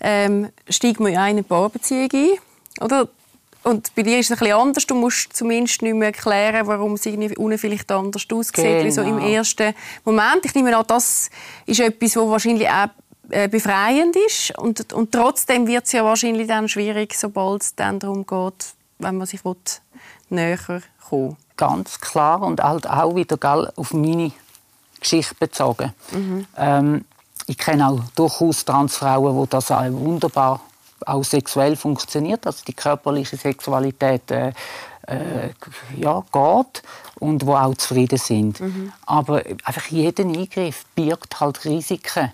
ähm, 0.00 0.50
steigt 0.68 1.00
man 1.00 1.12
ja 1.12 1.20
in 1.26 1.30
eine 1.30 1.42
Paarbeziehung 1.42 2.10
ein, 2.12 2.84
oder? 2.84 3.08
Und 3.64 3.94
bei 3.94 4.02
dir 4.02 4.18
ist 4.18 4.26
es 4.26 4.32
ein 4.32 4.38
bisschen 4.38 4.60
anders. 4.60 4.86
Du 4.86 4.94
musst 4.94 5.34
zumindest 5.34 5.80
nicht 5.80 5.94
mehr 5.94 6.08
erklären, 6.08 6.66
warum 6.66 6.94
es 6.94 7.06
unten 7.06 7.58
vielleicht 7.58 7.90
anders 7.90 8.26
aussieht, 8.30 8.56
genau. 8.56 8.84
wie 8.84 8.90
so 8.90 9.00
im 9.00 9.16
genau. 9.16 9.28
ersten 9.28 9.74
Moment. 10.04 10.44
Ich 10.44 10.54
nehme 10.54 10.76
an, 10.76 10.84
das 10.86 11.30
ist 11.64 11.80
etwas, 11.80 12.16
was 12.16 12.28
wahrscheinlich 12.28 12.68
auch 12.68 12.88
äh, 13.30 13.48
befreiend 13.48 14.16
ist. 14.26 14.56
Und, 14.58 14.92
und 14.92 15.12
trotzdem 15.12 15.66
wird 15.66 15.86
es 15.86 15.92
ja 15.92 16.04
wahrscheinlich 16.04 16.46
dann 16.46 16.68
schwierig, 16.68 17.14
sobald 17.14 17.62
es 17.62 17.74
dann 17.74 17.98
darum 17.98 18.26
geht, 18.26 18.74
wenn 18.98 19.16
man 19.16 19.26
sich 19.26 19.44
will, 19.44 19.56
näher 20.28 20.58
kommen 21.08 21.36
Ganz 21.58 22.00
klar 22.00 22.40
und 22.40 22.62
halt 22.62 22.88
auch 22.88 23.14
wieder 23.14 23.36
gell, 23.36 23.70
auf 23.76 23.92
meine 23.92 24.32
Geschichte 24.98 25.34
bezogen. 25.34 25.92
Mhm. 26.12 26.46
Ähm, 26.56 27.04
ich 27.46 27.58
kenne 27.58 27.88
auch 27.88 28.00
durchaus 28.14 28.64
Transfrauen, 28.64 29.42
die 29.42 29.50
das 29.50 29.70
auch 29.70 29.84
wunderbar 29.90 30.60
auch 31.04 31.24
sexuell 31.24 31.76
funktioniert, 31.76 32.46
also 32.46 32.64
die 32.66 32.72
körperliche 32.72 33.36
Sexualität 33.36 34.30
äh, 34.30 34.52
äh, 35.06 35.50
ja, 35.96 36.22
geht 36.32 36.82
und 37.18 37.46
wo 37.46 37.54
auch 37.54 37.74
zufrieden 37.74 38.18
sind. 38.18 38.60
Mhm. 38.60 38.92
Aber 39.06 39.42
einfach 39.64 39.86
jeder 39.86 40.24
Eingriff 40.24 40.84
birgt 40.94 41.40
halt 41.40 41.64
Risiken. 41.64 42.32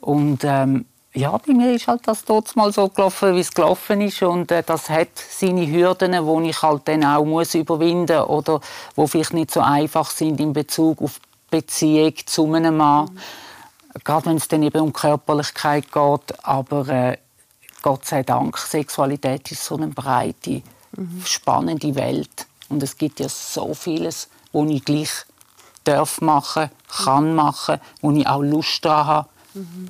Und 0.00 0.44
ähm, 0.44 0.86
ja, 1.12 1.36
bei 1.38 1.52
mir 1.52 1.74
ist 1.74 1.88
halt 1.88 2.06
das 2.06 2.24
dort 2.24 2.54
mal 2.54 2.72
so 2.72 2.88
gelaufen, 2.88 3.34
wie 3.34 3.40
es 3.40 3.52
gelaufen 3.52 4.00
ist 4.00 4.22
und 4.22 4.50
äh, 4.52 4.62
das 4.62 4.88
hat 4.88 5.08
seine 5.14 5.66
Hürden, 5.66 6.12
die 6.12 6.48
ich 6.48 6.62
halt 6.62 6.86
dann 6.86 7.04
auch 7.04 7.24
muss 7.24 7.54
überwinden 7.54 8.20
oder 8.22 8.60
wo 8.94 9.06
vielleicht 9.06 9.32
nicht 9.32 9.50
so 9.50 9.60
einfach 9.60 10.10
sind 10.10 10.38
in 10.38 10.52
Bezug 10.52 11.02
auf 11.02 11.20
Beziehung 11.50 12.14
zu 12.26 12.52
einem 12.52 12.76
Mann. 12.76 13.06
Mhm. 13.06 13.18
Gerade 14.04 14.26
wenn 14.26 14.36
es 14.36 14.46
dann 14.46 14.62
eben 14.62 14.80
um 14.80 14.92
Körperlichkeit 14.92 15.90
geht, 15.90 16.44
aber 16.44 16.88
äh, 16.88 17.18
Gott 17.82 18.04
sei 18.06 18.22
Dank, 18.22 18.56
Sexualität 18.56 19.50
ist 19.50 19.64
so 19.64 19.76
eine 19.76 19.88
breite, 19.88 20.62
mhm. 20.96 21.22
spannende 21.24 21.92
Welt. 21.96 22.46
Und 22.68 22.84
es 22.84 22.96
gibt 22.96 23.18
ja 23.18 23.28
so 23.28 23.74
vieles, 23.74 24.28
wo 24.52 24.64
ich 24.66 24.84
gleich 24.84 25.10
darf 25.82 26.20
machen, 26.20 26.70
kann 27.04 27.34
machen, 27.34 27.80
wo 28.00 28.12
ich 28.12 28.28
auch 28.28 28.42
Lust 28.42 28.84
daran 28.84 29.06
habe. 29.06 29.28
Mhm. 29.54 29.88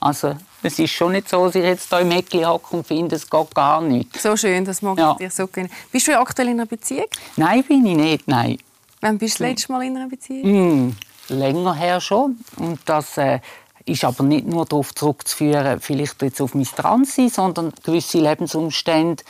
Also 0.00 0.36
es 0.64 0.78
ist 0.78 0.92
schon 0.92 1.12
nicht 1.12 1.28
so, 1.28 1.44
dass 1.44 1.54
ich 1.54 1.62
jetzt 1.62 1.88
hier 1.88 2.00
im 2.00 2.10
Eckli 2.10 2.42
hocke 2.42 2.76
und 2.76 2.86
finde, 2.86 3.16
es 3.16 3.28
geht 3.28 3.54
gar 3.54 3.80
nicht. 3.80 4.18
So 4.20 4.36
schön, 4.36 4.64
das 4.64 4.82
mag 4.82 4.98
ja. 4.98 5.12
ich 5.12 5.18
dir 5.18 5.30
so 5.30 5.46
gerne. 5.46 5.68
Bist 5.92 6.08
du 6.08 6.18
aktuell 6.18 6.48
in 6.48 6.54
einer 6.54 6.66
Beziehung? 6.66 7.06
Nein, 7.36 7.62
bin 7.64 7.84
ich 7.84 7.96
nicht, 7.96 8.28
nein. 8.28 8.58
Wann 9.00 9.18
bist 9.18 9.38
du 9.38 9.44
das 9.44 9.50
letzte 9.50 9.72
Mal 9.72 9.82
in 9.84 9.96
einer 9.96 10.08
Beziehung? 10.08 10.86
Mm, 10.88 10.96
länger 11.28 11.74
her 11.74 12.00
schon. 12.00 12.38
Und 12.56 12.80
das 12.86 13.18
äh, 13.18 13.40
ist 13.84 14.04
aber 14.04 14.24
nicht 14.24 14.46
nur 14.46 14.64
darauf 14.64 14.94
zurückzuführen, 14.94 15.80
vielleicht 15.80 16.22
jetzt 16.22 16.40
auf 16.40 16.54
mein 16.54 16.64
Transsein, 16.64 17.28
sondern 17.28 17.72
gewisse 17.82 18.18
Lebensumstände, 18.18 19.22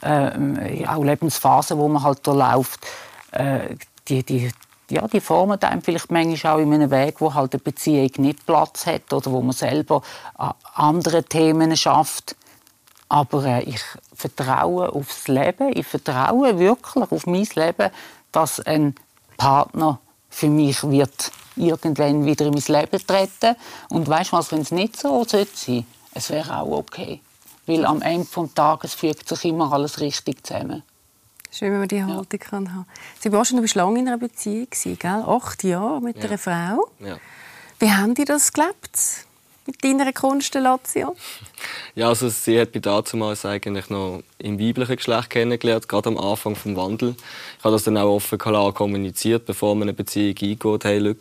äh, 0.00 0.86
auch 0.86 1.04
Lebensphasen, 1.04 1.76
wo 1.76 1.88
man 1.88 2.02
halt 2.02 2.26
durchläuft, 2.26 2.80
äh, 3.32 3.76
die, 4.08 4.22
die, 4.22 4.50
ja, 4.90 5.06
die 5.06 5.20
formen 5.20 5.60
einem 5.60 5.82
vielleicht 5.82 6.10
manchmal 6.10 6.54
auch 6.54 6.58
in 6.58 6.72
einem 6.72 6.90
Weg, 6.90 7.20
wo 7.20 7.34
halt 7.34 7.52
eine 7.52 7.60
Beziehung 7.60 8.10
nicht 8.18 8.46
Platz 8.46 8.86
hat 8.86 9.12
oder 9.12 9.30
wo 9.30 9.40
man 9.40 9.52
selber 9.52 10.02
andere 10.74 11.24
Themen 11.24 11.76
schafft. 11.76 12.36
Aber 13.08 13.44
äh, 13.44 13.62
ich 13.62 13.80
vertraue 14.14 14.92
aufs 14.92 15.28
Leben, 15.28 15.72
ich 15.74 15.86
vertraue 15.86 16.58
wirklich 16.58 17.10
auf 17.10 17.26
mein 17.26 17.48
Leben, 17.54 17.90
dass 18.32 18.60
ein 18.60 18.94
Partner 19.36 19.98
für 20.28 20.48
mich 20.48 20.82
wird 20.82 21.32
irgendwann 21.56 22.24
wieder 22.24 22.46
in 22.46 22.52
mein 22.52 22.80
Leben 22.80 23.06
treten. 23.06 23.56
Und 23.88 24.08
weißt 24.08 24.32
du 24.32 24.36
was, 24.36 24.52
wenn 24.52 24.60
es 24.60 24.70
nicht 24.70 24.98
so 24.98 25.24
sollte 25.24 25.48
sein, 25.54 25.86
es 26.12 26.30
wäre 26.30 26.60
auch 26.60 26.78
okay. 26.78 27.20
Weil 27.66 27.84
am 27.84 28.02
Ende 28.02 28.26
des 28.26 28.54
Tages 28.54 28.94
fügt 28.94 29.28
sich 29.28 29.44
immer 29.46 29.72
alles 29.72 30.00
richtig 30.00 30.46
zusammen. 30.46 30.82
Schön, 31.50 31.72
wenn 31.72 31.80
man 31.80 31.88
die 31.88 32.02
Haltung 32.02 32.26
ja. 32.30 32.38
kann 32.38 32.74
haben. 32.74 32.86
Sebastian, 33.20 33.56
du 33.56 33.62
bist 33.62 33.74
lange 33.74 34.00
in 34.00 34.08
einer 34.08 34.18
Beziehung, 34.18 34.68
gell? 34.70 35.24
acht 35.26 35.64
Jahre 35.64 36.00
mit 36.00 36.18
ja. 36.18 36.24
einer 36.24 36.38
Frau. 36.38 36.90
Ja. 37.00 37.18
Wie 37.78 37.90
haben 37.90 38.14
die 38.14 38.24
das 38.24 38.52
gelebt? 38.52 39.26
mit 39.68 39.84
deiner 39.84 40.12
Konstellation? 40.12 41.14
Ja, 41.94 42.08
also 42.08 42.28
sie 42.28 42.58
hat 42.58 42.74
mich 42.74 42.82
damals 42.82 43.44
eigentlich 43.44 43.90
noch 43.90 44.22
im 44.38 44.58
weiblichen 44.58 44.96
Geschlecht 44.96 45.30
kennengelernt, 45.30 45.88
gerade 45.88 46.08
am 46.08 46.18
Anfang 46.18 46.54
des 46.54 46.64
Wandel. 46.74 47.14
Ich 47.58 47.64
habe 47.64 47.74
das 47.74 47.84
dann 47.84 47.98
auch 47.98 48.16
offen 48.16 48.38
kommuniziert, 48.38 49.44
bevor 49.44 49.74
man 49.74 49.84
eine 49.84 49.92
Beziehung 49.92 50.36
eingeht. 50.40 50.84
Hey, 50.84 50.98
look, 50.98 51.18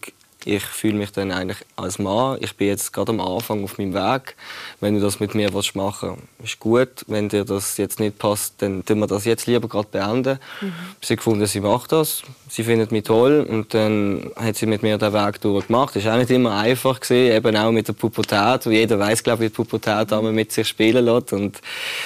ich 0.48 0.64
fühle 0.64 0.96
mich 0.96 1.12
dann 1.12 1.32
eigentlich 1.32 1.58
als 1.76 2.00
Mann. 2.00 2.38
Ich 2.40 2.56
bin 2.56 2.68
jetzt 2.68 2.94
gerade 2.94 3.12
am 3.12 3.20
Anfang 3.20 3.64
auf 3.66 3.78
meinem 3.78 3.94
Weg. 3.94 4.36
Wenn 4.80 4.96
du 4.96 5.02
das 5.02 5.20
mit 5.20 5.36
mir 5.36 5.52
machen 5.74 6.18
willst, 6.40 6.54
ist 6.54 6.60
gut. 6.60 6.90
Wenn 7.08 7.28
dir 7.28 7.44
das 7.44 7.76
jetzt 7.78 8.00
nicht 8.00 8.18
passt, 8.18 8.54
dann 8.60 8.86
tun 8.86 9.00
wir 9.00 9.08
das 9.08 9.26
jetzt 9.26 9.46
lieber 9.46 9.68
gerade 9.68 9.90
beenden. 9.92 10.40
Mhm. 10.62 10.74
Sie 11.02 11.18
gefunden, 11.18 11.46
sie 11.48 11.60
macht 11.60 11.92
das. 11.92 12.24
Sie 12.50 12.64
findet 12.64 12.94
mich 12.94 13.04
toll 13.04 13.46
und 13.48 13.74
dann 13.74 14.32
hat 14.38 14.56
sie 14.56 14.68
mit 14.68 14.84
mir 14.84 14.98
den 14.98 15.12
Weg 15.12 15.42
durchgemacht. 15.42 15.96
Das 15.98 16.06
war 16.06 16.14
auch 16.14 16.18
nicht 16.18 16.32
immer 16.32 16.58
einfach 16.58 17.02
gewesen, 17.02 17.36
eben 17.36 17.58
auch 17.58 17.72
mit 17.72 17.90
der 17.90 17.94
Pubertät. 17.94 18.66
Jeder 18.66 18.98
weiß, 18.98 19.24
glaube 19.24 19.44
ich, 19.44 19.52
wie 19.52 19.54
die 19.54 19.56
Pubertät 19.56 20.12
mhm. 20.12 20.34
mit 20.34 20.54
sich 20.54 20.68
spielen 20.68 21.04
lässt. 21.04 21.34
Und 21.34 21.60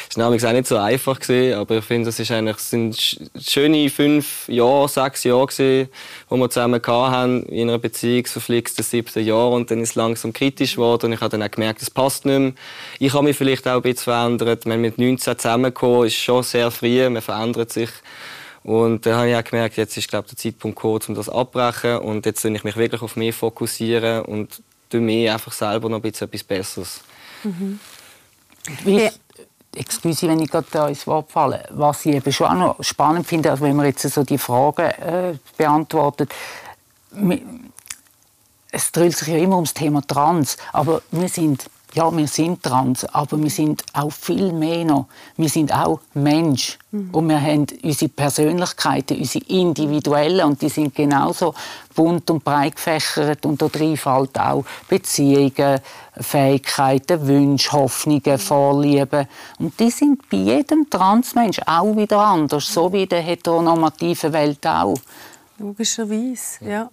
es 0.10 0.18
war 0.18 0.28
auch 0.28 0.32
nicht 0.32 0.68
so 0.68 0.78
einfach 0.78 1.20
gewesen, 1.20 1.60
aber 1.60 1.78
ich 1.78 1.86
finde, 1.86 2.08
das 2.08 2.20
ist 2.20 2.32
eigentlich 2.32 2.58
sind 2.58 3.20
schöne 3.40 3.90
fünf 3.92 4.48
Jahre, 4.48 4.90
sechs 4.90 5.26
Jahre 5.26 5.46
gewesen, 5.46 5.90
wo 6.28 6.38
wir 6.38 6.50
zusammen 6.50 6.82
hatten 6.84 7.44
in 7.44 7.70
einer 7.70 7.78
Beziehung 7.78 8.26
so 8.34 8.40
fliegst 8.40 8.78
das 8.80 8.90
siebte 8.90 9.20
Jahr 9.20 9.52
und 9.52 9.72
dann 9.72 9.82
ist 9.82 9.90
es 9.90 9.96
langsam 9.96 10.34
kritisch 10.34 10.76
geworden 10.76 11.08
und 11.08 11.14
ich 11.14 11.22
habe 11.22 11.30
dann 11.38 11.44
auch 11.44 11.52
gemerkt, 11.52 11.82
es 11.82 11.90
passt 11.90 12.26
nicht 12.26 12.40
mehr. 12.40 12.54
Ich 13.00 13.14
habe 13.14 13.24
mich 13.24 13.38
vielleicht 13.38 13.68
auch 13.68 13.78
ein 13.78 13.82
bisschen 13.82 14.06
verändert. 14.06 14.66
Wenn 14.66 14.82
mit 14.82 14.98
19 14.98 15.38
zusammengekommen 15.38 16.08
ist 16.08 16.16
schon 16.16 16.44
sehr 16.44 16.72
früh, 16.72 17.10
man 17.10 17.22
verändert 17.22 17.72
sich. 17.72 17.90
Und 18.64 19.06
dann 19.06 19.16
habe 19.16 19.30
ich 19.30 19.36
auch 19.36 19.44
gemerkt, 19.44 19.78
jetzt 19.78 19.98
ist 19.98 20.08
glaube 20.08 20.28
der 20.28 20.38
Zeitpunkt 20.38 20.78
gekommen, 20.78 21.02
um 21.08 21.16
das 21.16 21.30
abzubrechen 21.30 21.98
und 22.00 22.26
jetzt 22.26 22.42
soll 22.42 22.56
ich 22.56 22.64
mich 22.64 22.78
wirklich 22.78 23.02
auf 23.02 23.16
mich 23.16 23.36
fokussieren 23.36 24.24
und 24.26 24.62
tue 24.90 25.02
mir 25.02 25.34
einfach 25.34 25.52
selber 25.52 25.90
noch 25.90 25.98
ein 25.98 26.02
bisschen 26.02 26.28
etwas 26.28 26.44
Besseres. 26.44 27.02
Mhm. 27.44 27.80
Wie, 28.84 29.10
excuse, 29.76 30.28
wenn 30.28 30.40
ich 30.40 30.52
gerade 30.52 30.68
da 30.72 30.88
ins 30.88 31.08
Wort 31.08 31.32
falle, 31.32 31.64
was 31.72 32.06
ich 32.06 32.16
eben 32.16 32.32
schon 32.32 32.48
auch 32.48 32.78
noch 32.78 32.84
spannend 32.84 33.26
finde, 33.26 33.52
also 33.52 33.64
wenn 33.64 33.76
man 33.76 33.86
jetzt 33.86 34.02
so 34.02 34.24
die 34.24 34.38
Fragen 34.38 34.92
äh, 34.92 35.34
beantwortet, 35.58 36.32
es 38.72 38.92
dreht 38.92 39.16
sich 39.16 39.28
ja 39.28 39.38
immer 39.38 39.56
ums 39.56 39.74
Thema 39.74 40.02
Trans, 40.02 40.58
aber 40.72 41.02
wir 41.12 41.30
sind 41.30 41.66
ja, 41.94 42.16
wir 42.16 42.28
sind 42.28 42.64
trans, 42.64 43.04
aber 43.06 43.42
wir 43.42 43.50
sind 43.50 43.84
auch 43.94 44.12
viel 44.12 44.54
mehr 44.54 44.86
noch. 44.86 45.08
Wir 45.36 45.50
sind 45.50 45.74
auch 45.74 46.00
Mensch. 46.14 46.78
Mhm. 46.92 47.10
Und 47.12 47.30
wir 47.30 47.42
haben 47.42 47.68
unsere 47.84 48.10
Persönlichkeiten, 48.10 49.18
unsere 49.18 49.46
individuellen, 49.46 50.46
und 50.46 50.62
die 50.62 50.70
sind 50.70 50.96
genauso 50.96 51.54
bunt 51.94 52.30
und 52.30 52.44
breit 52.44 52.76
gefächert. 52.76 53.46
Und 53.46 53.62
da 53.62 53.68
drin 53.68 53.98
fällt 53.98 54.40
auch 54.40 54.64
Beziehungen, 54.88 55.80
Fähigkeiten, 56.18 57.28
Wünsche, 57.28 57.72
Hoffnungen, 57.74 58.38
Vorlieben. 58.38 59.28
Und 59.60 59.80
die 59.80 59.92
sind 59.92 60.30
bei 60.30 60.38
jedem 60.38 60.90
Transmensch 60.90 61.60
auch 61.66 61.96
wieder 61.96 62.20
anders, 62.20 62.68
so 62.68 62.92
wie 62.94 63.04
in 63.04 63.10
der 63.10 63.22
heteronormativen 63.22 64.32
Welt 64.32 64.66
auch. 64.66 64.96
Logischerweise, 65.58 66.66
ja. 66.66 66.90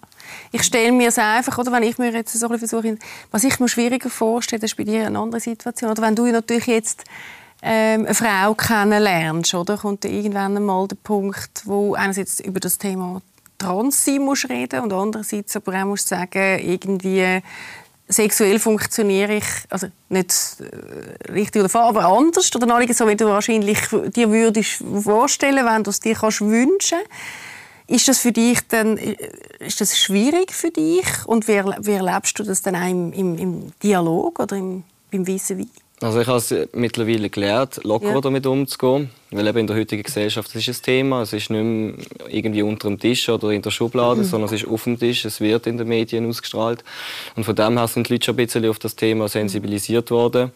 Ich 0.51 0.63
stelle 0.63 0.91
mir 0.91 1.09
es 1.09 1.17
einfach, 1.17 1.57
oder 1.57 1.71
wenn 1.71 1.83
ich 1.83 1.97
mir 1.97 2.11
jetzt 2.11 2.33
so 2.33 2.49
ein 2.49 2.59
versuche, 2.59 2.97
was 3.31 3.43
ich 3.43 3.59
mir 3.59 3.69
schwieriger 3.69 4.09
vorstelle, 4.09 4.63
ist 4.63 4.77
bei 4.77 4.83
dir 4.83 5.07
eine 5.07 5.19
andere 5.19 5.39
Situation. 5.39 5.91
Oder 5.91 6.01
wenn 6.01 6.15
du 6.15 6.25
natürlich 6.27 6.67
jetzt 6.67 7.03
ähm, 7.61 8.05
eine 8.05 8.15
Frau 8.15 8.53
kennenlernst, 8.53 9.53
oder 9.53 9.77
kommt 9.77 10.05
irgendwann 10.05 10.57
einmal 10.57 10.87
der 10.87 10.97
Punkt, 10.97 11.63
wo 11.65 11.93
einerseits 11.93 12.39
über 12.39 12.59
das 12.59 12.77
Thema 12.77 13.21
trans 13.57 14.05
sein 14.05 14.21
musst 14.21 14.49
reden 14.49 14.81
und 14.81 14.93
andererseits 14.93 15.55
aber 15.55 15.81
auch 15.81 15.85
musst 15.85 16.07
sagen, 16.07 16.59
irgendwie 16.59 17.41
sexuell 18.07 18.57
funktioniere 18.57 19.35
ich, 19.35 19.45
also 19.69 19.87
nicht 20.09 20.33
äh, 20.59 21.31
richtig 21.31 21.61
oder 21.61 21.69
falsch, 21.69 21.89
aber 21.89 22.05
anders 22.05 22.53
oder 22.55 22.93
so, 22.93 23.07
wie 23.07 23.15
du 23.15 23.25
wahrscheinlich 23.25 23.79
dir 24.15 24.31
würdest 24.31 24.83
vorstellen, 25.03 25.65
wenn 25.65 25.83
du 25.83 25.91
es 25.91 25.99
dir 25.99 26.15
kannst 26.15 26.41
wünschen 26.41 26.97
ist 27.89 28.07
das 28.07 28.19
für 28.19 28.31
dich 28.31 28.59
dann, 28.67 28.97
äh, 28.97 29.15
ist 29.59 29.81
das 29.81 29.97
schwierig 29.97 30.53
für 30.53 30.71
dich 30.71 31.05
und 31.25 31.47
wie, 31.47 31.61
wie 31.81 31.91
erlebst 31.91 32.37
du 32.39 32.43
das 32.43 32.61
dann 32.61 32.75
auch 32.75 32.89
im, 32.89 33.11
im, 33.13 33.37
im 33.37 33.71
Dialog 33.83 34.39
oder 34.39 34.55
im, 34.55 34.83
beim 35.11 35.27
Wissen 35.27 35.57
wie? 35.57 35.67
Also 36.01 36.21
ich 36.21 36.27
habe 36.27 36.37
es 36.37 36.55
mittlerweile 36.73 37.29
gelernt, 37.29 37.81
lockerer 37.83 38.15
ja. 38.15 38.21
damit 38.21 38.45
umzugehen. 38.45 39.09
Weil 39.31 39.47
eben 39.47 39.57
in 39.59 39.67
der 39.67 39.75
heutigen 39.75 40.03
Gesellschaft 40.03 40.55
das 40.55 40.65
ist 40.65 40.79
ein 40.79 40.83
Thema. 40.83 41.23
Es 41.23 41.33
ist 41.33 41.49
nicht 41.49 41.61
mehr 41.61 41.93
irgendwie 42.29 42.61
unter 42.61 42.87
dem 42.87 42.99
Tisch 42.99 43.27
oder 43.27 43.49
in 43.49 43.61
der 43.61 43.71
Schublade, 43.71 44.21
mhm. 44.21 44.25
sondern 44.25 44.45
es 44.53 44.61
ist 44.61 44.69
auf 44.69 44.85
dem 44.85 44.97
Tisch. 44.97 45.25
Es 45.25 45.41
wird 45.41 45.67
in 45.67 45.77
den 45.77 45.89
Medien 45.89 46.25
ausgestrahlt. 46.25 46.85
Und 47.35 47.43
von 47.43 47.53
dem 47.53 47.77
her 47.77 47.87
sind 47.89 48.07
die 48.07 48.13
Leute 48.13 48.25
schon 48.25 48.35
ein 48.35 48.45
bisschen 48.45 48.69
auf 48.69 48.79
das 48.79 48.95
Thema 48.95 49.27
sensibilisiert 49.27 50.09
worden. 50.09 50.51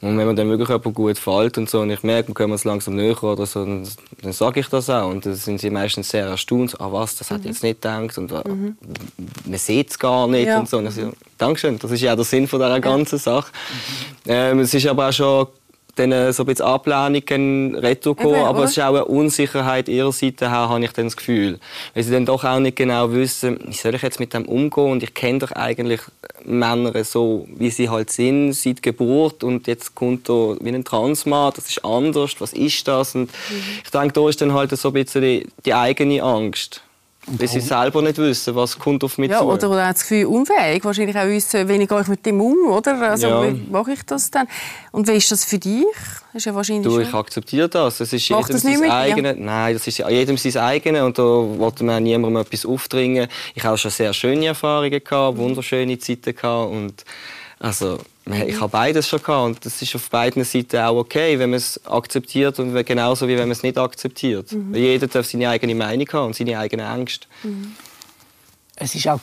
Und 0.00 0.18
wenn 0.18 0.26
man 0.26 0.36
dann 0.36 0.48
wirklich 0.48 0.68
jemand 0.68 0.94
gut 0.94 1.18
fällt 1.18 1.58
und 1.58 1.70
so, 1.70 1.80
und 1.80 1.90
ich 1.90 2.02
merke, 2.02 2.28
wir 2.28 2.34
kommen 2.34 2.52
uns 2.52 2.64
langsam 2.64 2.96
näher 2.96 3.22
oder 3.22 3.46
so, 3.46 3.64
dann, 3.64 3.88
dann 4.22 4.32
sage 4.32 4.60
ich 4.60 4.68
das 4.68 4.90
auch. 4.90 5.08
Und 5.08 5.24
dann 5.24 5.34
sind 5.34 5.60
sie 5.60 5.70
meistens 5.70 6.08
sehr 6.08 6.26
erstaunt. 6.26 6.80
Ah, 6.80 6.92
was, 6.92 7.16
das 7.16 7.30
mhm. 7.30 7.34
hat 7.34 7.40
ich 7.42 7.46
jetzt 7.48 7.62
nicht 7.62 7.80
gedacht. 7.80 8.18
Und 8.18 8.30
mhm. 8.30 8.76
man 9.44 9.58
sieht 9.58 9.90
es 9.90 9.98
gar 9.98 10.26
nicht. 10.28 10.46
Ja. 10.46 10.58
Und 10.58 10.68
so. 10.68 10.78
Und 10.78 10.86
ich, 10.86 11.04
Dankeschön, 11.38 11.78
das 11.78 11.90
ist 11.90 12.00
ja 12.00 12.14
der 12.14 12.24
Sinn 12.24 12.46
von 12.46 12.60
dieser 12.60 12.80
ganzen 12.80 13.18
Sache. 13.18 13.50
Mhm. 14.24 14.30
Ähm, 14.30 14.58
es 14.60 14.74
ist 14.74 14.86
aber 14.86 15.08
auch 15.08 15.12
schon 15.12 15.46
dann 15.96 16.32
so 16.32 16.42
ein 16.42 16.46
bisschen 16.46 16.66
Ablehnungen 16.66 17.74
retour 17.76 18.16
gekommen, 18.16 18.36
aber 18.36 18.58
oder? 18.58 18.64
es 18.64 18.72
ist 18.72 18.82
auch 18.82 18.94
eine 18.94 19.04
Unsicherheit 19.04 19.88
ihrer 19.88 20.12
Seite 20.12 20.50
her, 20.50 20.68
habe 20.68 20.84
ich 20.84 20.92
dann 20.92 21.06
das 21.06 21.16
Gefühl. 21.16 21.58
Weil 21.94 22.02
sie 22.02 22.12
dann 22.12 22.26
doch 22.26 22.44
auch 22.44 22.58
nicht 22.58 22.76
genau 22.76 23.10
wissen, 23.12 23.58
wie 23.66 23.72
soll 23.72 23.94
ich 23.94 24.02
jetzt 24.02 24.20
mit 24.20 24.34
dem 24.34 24.46
umgehen 24.46 24.90
und 24.90 25.02
ich 25.02 25.14
kenne 25.14 25.40
doch 25.40 25.52
eigentlich 25.52 26.00
Männer 26.44 27.04
so, 27.04 27.46
wie 27.56 27.70
sie 27.70 27.88
halt 27.88 28.10
sind, 28.10 28.52
seit 28.52 28.82
Geburt 28.82 29.42
und 29.42 29.66
jetzt 29.66 29.94
kommt 29.94 30.28
da 30.28 30.56
wie 30.60 30.68
ein 30.68 30.84
Transmann, 30.84 31.52
das 31.54 31.68
ist 31.68 31.84
anders, 31.84 32.36
was 32.38 32.52
ist 32.52 32.86
das? 32.86 33.14
Und 33.14 33.30
mhm. 33.30 33.62
ich 33.82 33.90
denke, 33.90 34.12
da 34.12 34.28
ist 34.28 34.40
dann 34.40 34.52
halt 34.52 34.70
so 34.76 34.88
ein 34.88 34.94
bisschen 34.94 35.22
die, 35.22 35.46
die 35.64 35.74
eigene 35.74 36.22
Angst. 36.22 36.83
Weil 37.26 37.48
sie 37.48 37.60
selber 37.60 38.02
nicht 38.02 38.18
wissen, 38.18 38.54
was 38.54 38.78
kommt 38.78 39.02
auf 39.02 39.16
mich 39.16 39.30
ja, 39.30 39.38
zu. 39.38 39.44
Oder, 39.46 39.70
oder 39.70 39.92
das 39.92 40.02
Gefühl, 40.02 40.26
unfähig. 40.26 40.84
Wahrscheinlich 40.84 41.16
auch 41.16 41.26
wissen, 41.26 41.68
wie 41.68 41.86
gehe 41.86 42.00
ich 42.00 42.08
mit 42.08 42.26
dem 42.26 42.40
um, 42.40 42.68
oder? 42.68 43.00
Also, 43.00 43.26
ja. 43.28 43.44
wie 43.44 43.66
mache 43.70 43.92
ich 43.92 44.02
das 44.04 44.30
dann? 44.30 44.46
Und 44.92 45.08
wie 45.08 45.12
ist 45.12 45.32
das 45.32 45.44
für 45.44 45.58
dich? 45.58 45.86
ist 46.34 46.46
ja 46.46 46.54
wahrscheinlich 46.54 46.92
du, 46.92 46.98
ich 47.00 47.14
akzeptiere 47.14 47.68
das. 47.68 48.00
Es 48.00 48.12
ist 48.12 48.28
jedem 48.28 48.58
sein 48.58 48.90
eigenes. 48.90 49.36
Nein, 49.38 49.74
das 49.74 49.86
ist 49.86 49.98
jedem 49.98 50.36
sein 50.36 50.56
eigenes 50.62 51.02
und 51.02 51.18
da 51.18 51.22
wollte 51.22 51.84
man 51.84 52.02
niemandem 52.02 52.42
etwas 52.42 52.66
aufdringen. 52.66 53.28
Ich 53.54 53.64
habe 53.64 53.78
schon 53.78 53.90
sehr 53.90 54.12
schöne 54.12 54.46
Erfahrungen 54.46 55.02
gehabt, 55.02 55.38
wunderschöne 55.38 55.98
Zeiten 55.98 56.34
gehabt 56.34 56.72
und 56.72 57.04
also 57.58 57.98
ich 58.26 58.60
habe 58.60 58.70
beides 58.70 59.06
schon 59.06 59.22
gehabt 59.22 59.44
und 59.44 59.66
das 59.66 59.82
ist 59.82 59.94
auf 59.94 60.08
beiden 60.08 60.44
Seiten 60.44 60.78
auch 60.78 60.96
okay, 60.96 61.38
wenn 61.38 61.50
man 61.50 61.58
es 61.58 61.84
akzeptiert 61.86 62.58
und 62.58 62.74
genauso 62.86 63.28
wie 63.28 63.32
wenn 63.32 63.44
man 63.44 63.50
es 63.50 63.62
nicht 63.62 63.76
akzeptiert. 63.76 64.52
Mhm. 64.52 64.74
Jeder 64.74 65.06
darf 65.06 65.26
seine 65.26 65.50
eigene 65.50 65.74
Meinung 65.74 66.08
haben 66.12 66.26
und 66.26 66.36
seine 66.36 66.58
eigenen 66.58 66.86
Ängste. 66.86 67.26
Mhm. 67.42 67.76
Es 68.76 68.94
ist 68.94 69.06
auch 69.06 69.20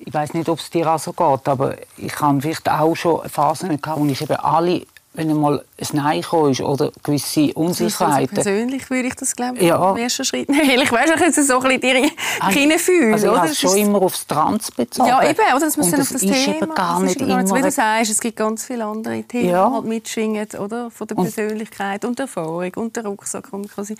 ich 0.00 0.12
weiß 0.12 0.34
nicht, 0.34 0.48
ob 0.48 0.58
es 0.58 0.68
dir 0.68 0.92
auch 0.92 0.98
so 0.98 1.12
geht, 1.12 1.48
aber 1.48 1.76
ich 1.96 2.20
habe 2.20 2.40
vielleicht 2.42 2.68
auch 2.68 2.94
schon 2.94 3.26
Phasen 3.28 3.80
gehabt, 3.80 4.00
wo 4.00 4.04
ich 4.06 4.20
eben 4.20 4.36
alle 4.36 4.82
wenn 5.14 5.30
einmal 5.30 5.64
ein 5.78 5.88
Nein 5.92 6.18
ist 6.20 6.60
oder 6.60 6.90
gewisse 7.04 7.52
Unsicherheiten. 7.54 8.36
Also 8.36 8.50
persönlich 8.50 8.90
würde 8.90 9.08
ich 9.08 9.14
das 9.14 9.34
glaube 9.36 9.58
ich 9.58 9.62
ja. 9.62 9.92
im 9.92 9.96
ersten 9.96 10.24
Schritt 10.24 10.48
nicht. 10.48 10.82
Ich 10.82 10.92
weiß 10.92 11.12
auch, 11.12 11.16
dass 11.16 11.46
so 11.46 11.60
ein 11.60 11.80
bisschen 11.80 12.10
also, 12.40 12.78
fühlen. 12.78 13.12
Also 13.12 13.32
ich 13.32 13.38
habe 13.38 13.54
schon 13.54 13.76
immer 13.76 14.02
aufs 14.02 14.26
Trans 14.26 14.72
bezogen. 14.72 15.08
Ja, 15.08 15.22
eben, 15.22 15.38
oder? 15.38 15.60
Das 15.60 15.76
dann 15.76 15.84
auf 15.84 15.90
das 15.90 16.10
ist 16.10 16.20
Thema. 16.20 16.56
Eben 16.56 16.74
gar 16.74 17.00
nicht 17.00 17.20
immer... 17.20 17.54
Wie 17.54 17.62
du 17.62 17.70
sagst, 17.70 18.10
es 18.10 18.20
gibt 18.20 18.36
ganz 18.36 18.64
viele 18.64 18.84
andere 18.84 19.22
Themen, 19.22 19.50
ja. 19.50 19.68
die 19.68 19.74
halt 19.74 19.84
mitschwingen, 19.84 20.48
oder? 20.58 20.90
Von 20.90 21.06
der 21.06 21.14
Persönlichkeit 21.14 22.04
und 22.04 22.18
der 22.18 22.24
Erfahrung 22.24 22.72
und 22.74 22.96
der 22.96 23.06
Rucksack. 23.06 23.52
Und, 23.52 23.72
quasi. 23.72 23.94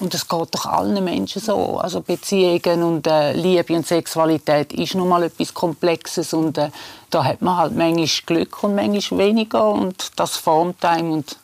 und 0.00 0.12
das 0.12 0.26
geht 0.26 0.48
doch 0.54 0.66
allen 0.66 1.04
Menschen 1.04 1.40
so. 1.40 1.78
Also 1.78 2.00
Beziehungen 2.00 2.82
und 2.82 3.06
äh, 3.06 3.32
Liebe 3.32 3.72
und 3.74 3.86
Sexualität 3.86 4.72
ist 4.72 4.96
nun 4.96 5.08
mal 5.08 5.22
etwas 5.22 5.54
Komplexes 5.54 6.32
und 6.34 6.58
äh, 6.58 6.70
da 7.10 7.24
hat 7.24 7.42
man 7.42 7.56
halt 7.56 7.76
manchmal 7.76 8.06
Glück 8.26 8.62
und 8.62 8.74
manchmal 8.74 9.20
weniger 9.20 9.68
und 9.70 10.12
das 10.16 10.36
formt 10.36 10.84
einem 10.84 11.12
und 11.12 11.38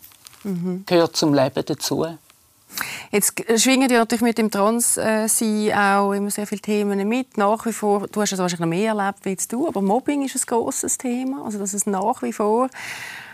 mhm. 0.45 0.85
gehört 0.87 1.17
zum 1.17 1.35
Leben 1.35 1.65
dazu. 1.65 2.07
Jetzt 3.11 3.35
schwingen 3.61 3.91
ja 3.91 3.99
natürlich 3.99 4.23
mit 4.23 4.39
dem 4.39 4.51
Transsein 4.51 5.29
auch 5.75 6.13
immer 6.13 6.31
sehr 6.31 6.47
viele 6.47 6.63
Themen 6.63 7.07
mit. 7.07 7.37
Nach 7.37 7.67
wie 7.67 7.73
vor, 7.73 8.09
du 8.09 8.21
hast 8.21 8.33
es 8.33 8.39
wahrscheinlich 8.39 8.61
noch 8.61 8.67
mehr 8.67 8.95
erlebt 8.95 9.27
als 9.27 9.49
du, 9.49 9.69
aber 9.69 9.83
Mobbing 9.83 10.25
ist 10.25 10.37
ein 10.37 10.47
großes 10.47 10.99
Thema. 10.99 11.45
Also 11.45 11.59
dass 11.59 11.75
es 11.75 11.87
nach 11.87 12.23
wie 12.23 12.33
vor 12.33 12.69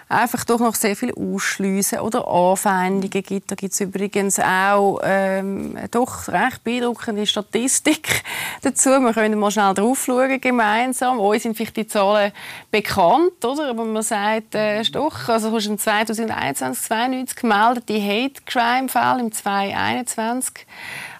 einfach 0.09 0.45
doch 0.45 0.61
noch 0.61 0.75
sehr 0.75 0.97
viel 0.97 1.13
ausschliessen 1.15 2.01
oder 2.01 2.27
Anfeindungen 2.27 3.23
gibt. 3.23 3.51
Da 3.51 3.55
gibt 3.55 3.75
es 3.75 3.81
übrigens 3.81 4.39
auch 4.39 5.01
ähm, 5.03 5.77
doch 5.91 6.29
recht 6.29 6.65
beeindruckende 6.65 7.27
Statistik 7.27 8.23
dazu. 8.63 8.91
Wir 8.91 9.13
können 9.13 9.39
mal 9.39 9.51
schnell 9.51 9.75
drauf 9.75 10.05
schauen 10.05 10.41
gemeinsam. 10.41 11.21
Uns 11.21 11.43
sind 11.43 11.57
vielleicht 11.57 11.77
die 11.77 11.87
Zahlen 11.87 12.33
bekannt, 12.71 13.45
oder? 13.45 13.71
Aber 13.71 13.85
man 13.85 14.03
sagt 14.03 14.55
äh, 14.55 14.83
doch, 14.85 15.29
also 15.29 15.51
du 15.51 15.57
hast 15.57 15.67
im 15.67 15.79
2021 15.79 16.87
92 16.87 17.37
gemeldete 17.37 18.03
Hate 18.03 18.41
Crime 18.47 18.89
Fälle 18.89 19.21
im 19.21 19.33
2021 19.33 20.67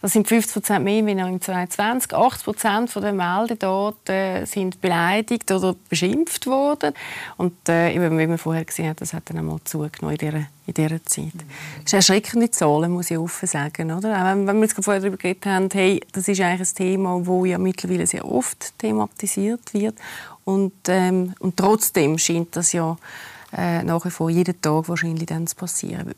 das 0.01 0.13
sind 0.13 0.29
50% 0.29 0.79
mehr 0.81 1.05
wie 1.07 1.15
noch 1.15 1.29
im 1.29 1.41
2020. 1.41 2.13
80% 2.13 3.01
der 3.01 3.13
Meldedaten 3.13 4.47
sind 4.47 4.81
beleidigt 4.81 5.51
oder 5.51 5.75
beschimpft 5.89 6.47
worden. 6.47 6.95
Und 7.37 7.69
äh, 7.69 7.95
wie 7.95 8.27
man 8.27 8.39
vorher 8.39 8.65
gesehen 8.65 8.91
hat, 8.91 9.01
das 9.01 9.13
hat 9.13 9.29
dann 9.31 9.39
einmal 9.39 9.59
zugenommen 9.65 10.17
in 10.17 10.19
dieser, 10.19 10.47
in 10.67 10.75
dieser 10.75 11.05
Zeit. 11.05 11.33
Das 11.83 11.87
ist 11.87 11.95
erschreckende 11.95 12.51
Zahlen, 12.51 12.93
muss 12.93 13.11
ich 13.11 13.19
offen 13.19 13.49
sagen. 13.49 13.91
Oder? 13.93 14.21
Auch 14.21 14.25
wenn, 14.25 14.47
wenn 14.47 14.57
wir 14.57 14.69
jetzt 14.69 14.83
vorher 14.83 15.01
darüber 15.01 15.17
geredet 15.17 15.47
haben, 15.47 15.69
hey, 15.73 16.01
das 16.13 16.29
ist 16.29 16.41
eigentlich 16.41 16.69
ein 16.69 16.75
Thema, 16.75 17.21
das 17.25 17.49
ja 17.49 17.59
mittlerweile 17.59 18.07
sehr 18.07 18.25
oft 18.25 18.79
thematisiert 18.79 19.75
wird. 19.75 19.97
Und, 20.45 20.73
ähm, 20.89 21.35
und 21.41 21.57
trotzdem 21.57 22.19
scheint 22.19 22.57
das 22.57 22.73
ja 22.73 22.97
äh, 23.57 23.83
nach 23.83 24.05
wie 24.05 24.11
vor 24.11 24.31
jeden 24.31 24.61
Tag 24.61 24.89
wahrscheinlich 24.89 25.27
dann 25.27 25.47
zu 25.47 25.57
passieren. 25.57 26.15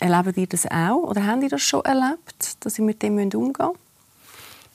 Erleben 0.00 0.36
ihr 0.36 0.46
das 0.46 0.66
auch 0.66 1.02
oder 1.02 1.26
haben 1.26 1.42
ihr 1.42 1.50
das 1.50 1.62
schon 1.62 1.84
erlebt, 1.84 2.56
dass 2.60 2.78
ihr 2.78 2.84
mit 2.84 3.02
dem 3.02 3.18
umgehen 3.18 3.52
müsst? 3.58 3.80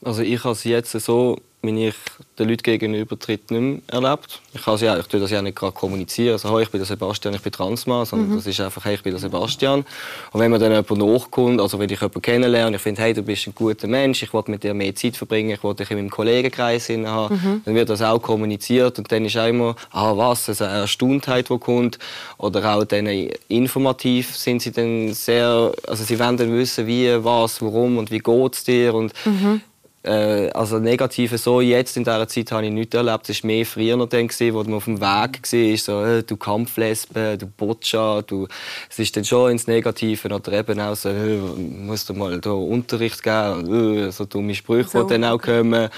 Also 0.03 0.21
ich 0.21 0.43
habe 0.43 0.53
es 0.53 0.63
jetzt 0.63 0.91
so 0.91 1.39
wie 1.65 1.88
ich 1.88 1.95
den 2.38 2.49
Leuten 2.49 2.63
gegenüber 2.63 3.17
tritt, 3.17 3.51
nicht 3.51 3.62
mehr 3.62 3.80
erlebt. 3.88 4.41
Ich, 4.54 4.67
also 4.67 4.86
ja, 4.86 4.97
ich 4.97 5.08
tue 5.08 5.19
das 5.19 5.32
ja 5.32 5.41
nicht 5.41 5.56
gerade 5.56 5.73
kommunizieren. 5.73 6.34
Also, 6.34 6.54
hey, 6.54 6.63
ich 6.63 6.69
bin 6.69 6.80
der 6.80 6.86
Sebastian, 6.86 7.34
ich 7.34 7.41
bin 7.41 7.51
Transmann, 7.51 8.06
sondern 8.06 8.30
mhm. 8.30 8.36
das 8.36 8.47
ist 8.47 8.60
einfach, 8.60 8.84
hey, 8.86 8.95
ich 8.95 9.04
bin 9.04 9.12
der 9.12 9.19
Sebastian. 9.19 9.86
Und 10.32 10.39
wenn 10.39 10.51
man 10.51 10.60
dann 10.60 10.71
jemand 10.71 10.91
nachkommt, 10.91 11.62
also 11.62 11.80
wenn 11.80 11.89
ich 11.89 11.99
jemanden 11.99 12.21
kennenlerne, 12.21 12.75
ich 12.75 12.82
finde, 12.82 13.01
hey, 13.01 13.13
du 13.13 13.21
bist 13.23 13.47
ein 13.47 13.56
guter 13.56 13.88
Mensch, 13.88 14.23
ich 14.23 14.34
will 14.34 14.43
mit 14.47 14.63
dir 14.63 14.73
mehr 14.73 14.93
Zeit 14.95 15.15
verbringen, 15.15 15.51
ich 15.51 15.63
will 15.63 15.73
dich 15.73 15.89
in 15.91 15.97
meinem 15.97 16.10
Kollegenkreis 16.10 16.89
haben, 16.89 17.36
mhm. 17.36 17.62
dann 17.65 17.75
wird 17.75 17.89
das 17.89 18.01
auch 18.01 18.21
kommuniziert 18.21 18.97
und 18.97 19.12
dann 19.12 19.25
ist 19.25 19.38
auch 19.38 19.47
immer, 19.47 19.75
ah, 19.91 20.15
was, 20.15 20.49
also 20.49 20.65
eine 20.65 20.80
Erstauntheit, 20.80 21.49
die 21.49 21.58
kommt. 21.58 21.99
Oder 22.38 22.75
auch 22.75 22.84
dann 22.84 23.08
informativ 23.47 24.36
sind 24.36 24.62
sie 24.62 24.71
dann 24.71 25.13
sehr, 25.13 25.71
also 25.88 26.04
sie 26.04 26.19
wollen 26.19 26.38
dann 26.38 26.51
wissen, 26.58 26.86
wie, 26.88 27.23
was, 27.23 27.62
warum 27.62 27.97
und 27.97 28.12
wie 28.12 28.19
geht 28.19 28.54
es 28.54 28.63
dir 28.63 28.93
und 28.93 29.13
mhm 29.25 29.62
äh, 30.06 30.52
also 30.52 30.78
Negative 30.78 31.38
so 31.38 31.62
jetzt 31.62 31.98
in 31.98 32.04
dieser 32.04 32.28
Zeit 32.28 32.52
habe 32.52 32.65
ich 32.65 32.72
nicht 32.72 32.94
erlebt. 32.94 33.30
Es 33.30 33.44
war 33.44 33.48
mehr 33.48 33.65
früher 33.65 33.98
noch 33.98 34.08
dann, 34.08 34.30
wo 34.30 34.63
man 34.63 34.74
auf 34.76 34.86
dem 34.86 35.02
Weg 35.02 35.41
war, 35.41 35.78
so, 35.78 36.04
äh, 36.04 36.24
du 36.24 36.38
Kampflesbe, 36.38 37.38
du 37.38 37.48
Boccia, 37.48 38.22
du... 38.22 38.48
Es 38.89 39.00
ist 39.00 39.18
dann 39.18 39.26
schon 39.26 39.52
ins 39.52 39.68
Negative 39.68 40.34
oder 40.34 40.54
eben 40.54 40.80
auch 40.80 40.96
so, 40.96 41.10
äh, 41.10 41.38
musst 41.38 42.10
du 42.10 42.13
mal 42.13 42.39
da 42.39 42.52
Unterricht 42.52 43.24
geben, 43.24 44.08
äh, 44.08 44.12
so 44.12 44.26
dumme 44.26 44.54
Sprüche, 44.54 44.89
so. 44.89 45.04
die 45.04 45.13
dann 45.13 45.24
auch 45.24 45.41
kommen. 45.41 45.89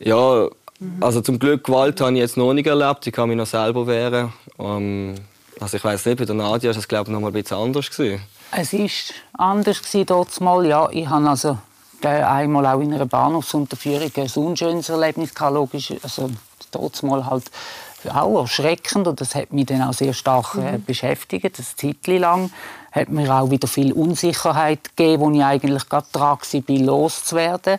Ja, 0.00 0.48
mhm. 0.78 1.02
also 1.02 1.22
zum 1.22 1.38
Glück 1.38 1.64
Gewalt 1.64 2.00
habe 2.02 2.12
ich 2.12 2.18
jetzt 2.18 2.36
noch 2.36 2.52
nicht 2.52 2.66
erlebt, 2.66 3.06
ich 3.06 3.12
kann 3.12 3.28
mich 3.28 3.38
noch 3.38 3.46
selber 3.46 3.86
wehren. 3.86 4.32
Um, 4.56 5.14
also 5.60 5.76
ich 5.76 5.84
weiß 5.84 6.04
nicht, 6.06 6.18
bei 6.18 6.24
der 6.26 6.34
Nadia 6.34 6.70
war 6.70 6.74
das 6.74 6.86
glaube 6.86 7.08
ich 7.08 7.12
noch 7.12 7.20
mal 7.20 7.28
ein 7.28 7.32
bisschen 7.32 7.56
anders 7.56 7.90
gewesen. 7.90 8.20
Es 8.52 8.72
war 8.72 9.48
anders 9.48 10.40
mal, 10.40 10.66
ja. 10.66 10.88
Ich 10.92 11.08
habe 11.08 11.28
also 11.28 11.58
einmal 12.06 12.66
auch 12.66 12.80
in 12.80 12.92
einer 12.92 13.06
Bahnhofsunterführung 13.06 14.10
ein 14.16 14.30
unschönes 14.34 14.88
Erlebnis 14.88 15.34
gehabt, 15.34 15.54
logisch. 15.54 15.92
Also, 16.02 16.30
mal 17.02 17.26
halt 17.26 17.50
auch 18.12 18.40
erschreckend 18.42 19.06
und 19.06 19.20
das 19.20 19.34
hat 19.34 19.52
mich 19.52 19.66
dann 19.66 19.82
auch 19.82 19.94
sehr 19.94 20.12
stark 20.12 20.54
äh, 20.56 20.72
mhm. 20.72 20.84
beschäftigt, 20.84 21.58
das 21.58 21.76
Zeit 21.76 22.06
lang. 22.06 22.50
hat 22.92 23.08
mir 23.08 23.32
auch 23.34 23.50
wieder 23.50 23.66
viel 23.66 23.92
Unsicherheit 23.92 24.96
gegeben, 24.96 25.22
wo 25.22 25.30
ich 25.30 25.42
eigentlich 25.42 25.88
gerade 25.88 26.06
dran 26.12 26.38
war, 26.38 26.76
loszuwerden. 26.76 27.78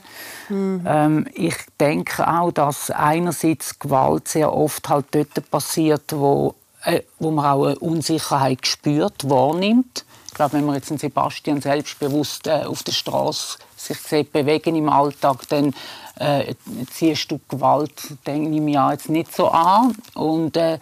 Mhm. 0.49 0.81
Ähm, 0.85 1.27
ich 1.33 1.55
denke 1.79 2.27
auch, 2.27 2.51
dass 2.51 2.89
einerseits 2.91 3.79
Gewalt 3.79 4.27
sehr 4.27 4.53
oft 4.53 4.89
halt 4.89 5.05
dort 5.11 5.51
passiert, 5.51 6.13
wo, 6.13 6.55
äh, 6.83 7.01
wo 7.19 7.31
man 7.31 7.45
auch 7.45 7.65
eine 7.65 7.79
Unsicherheit 7.79 8.65
spürt, 8.65 9.29
wahrnimmt. 9.29 10.05
Glaube, 10.35 10.53
wenn 10.53 10.65
man 10.65 10.75
jetzt 10.75 10.91
einen 10.91 10.97
Sebastian 10.97 11.61
selbstbewusst 11.61 12.47
äh, 12.47 12.65
auf 12.65 12.83
der 12.83 12.91
Straße 12.91 13.57
sich 13.77 13.97
sieht, 13.97 14.33
bewegen 14.33 14.75
im 14.75 14.89
Alltag, 14.89 15.47
dann 15.47 15.73
äh, 16.19 16.55
ziehst 16.91 17.31
du 17.31 17.39
Gewalt, 17.47 17.93
denke 18.27 18.53
ich 18.53 18.59
mir 18.59 18.89
jetzt 18.91 19.07
nicht 19.07 19.33
so 19.33 19.47
an. 19.47 19.95
Und 20.13 20.57
äh, 20.57 20.79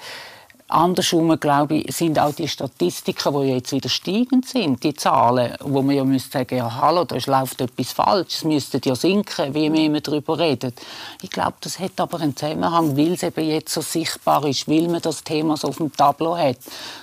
Andersrum, 0.67 1.39
glaube 1.39 1.75
ich, 1.75 1.95
sind 1.95 2.17
auch 2.17 2.33
die 2.33 2.47
Statistiken, 2.47 3.33
die 3.33 3.49
jetzt 3.49 3.71
wieder 3.71 3.89
steigend 3.89 4.47
sind, 4.47 4.83
die 4.83 4.93
Zahlen, 4.93 5.55
wo 5.59 5.81
man 5.81 5.95
ja 5.95 6.03
müsste 6.03 6.39
sagen, 6.39 6.57
ja, 6.57 6.81
hallo, 6.81 7.03
da 7.03 7.15
läuft 7.25 7.61
etwas 7.61 7.91
falsch, 7.91 8.35
es 8.35 8.43
müsste 8.43 8.81
ja 8.83 8.95
sinken, 8.95 9.53
wie 9.53 9.69
mehr 9.69 9.89
man 9.89 10.01
darüber 10.01 10.39
redet. 10.39 10.73
Ich 11.21 11.29
glaube, 11.29 11.53
das 11.61 11.79
hat 11.79 11.99
aber 11.99 12.21
einen 12.21 12.35
Zusammenhang, 12.35 12.97
weil 12.97 13.13
es 13.13 13.23
eben 13.23 13.45
jetzt 13.45 13.73
so 13.73 13.81
sichtbar 13.81 14.45
ist, 14.45 14.67
weil 14.67 14.87
man 14.87 15.01
das 15.01 15.23
Thema 15.23 15.57
so 15.57 15.67
auf 15.67 15.77
dem 15.77 15.93
Tableau 15.95 16.35
hat. 16.35 16.57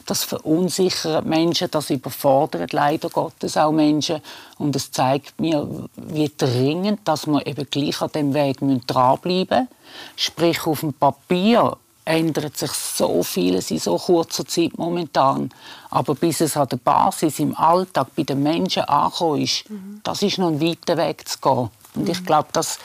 Das 0.07 0.25
verunsichert 0.25 1.25
Menschen, 1.25 1.71
das 1.71 1.91
überfordert 1.91 2.73
leider 2.73 3.09
Gottes 3.09 3.57
auch 3.57 3.73
Menschen 3.73 4.21
und 4.59 4.75
es 4.75 4.91
zeigt 4.91 5.39
mir, 5.41 5.69
wie 5.97 6.33
dringend, 6.37 7.01
dass 7.05 7.27
wir 7.27 7.47
eben 7.47 7.69
gleich 7.71 8.01
an 8.01 8.11
dem 8.13 8.35
Weg 8.35 8.59
dranbleiben 8.87 9.61
müssen. 9.61 9.69
Sprich, 10.17 10.67
auf 10.67 10.81
dem 10.81 10.93
Papier 10.93 11.77
ändert 12.11 12.57
sich 12.57 12.73
so 12.73 13.23
vieles 13.23 13.71
in 13.71 13.79
so 13.79 13.97
kurzer 13.97 14.47
Zeit 14.47 14.77
momentan. 14.77 15.51
Aber 15.91 16.15
bis 16.15 16.41
es 16.41 16.57
an 16.57 16.69
der 16.69 16.77
Basis 16.77 17.39
im 17.39 17.57
Alltag 17.57 18.09
bei 18.17 18.23
den 18.23 18.43
Menschen 18.43 18.83
angekommen 18.85 19.43
ist, 19.43 19.69
mhm. 19.71 20.01
das 20.03 20.23
ist 20.23 20.39
noch 20.39 20.49
ein 20.49 20.61
weiter 20.61 20.97
Weg 20.97 21.29
zu 21.29 21.39
gehen. 21.41 21.71
Und 21.95 22.09
ich 22.09 22.25
glaube, 22.25 22.49
das 22.53 22.79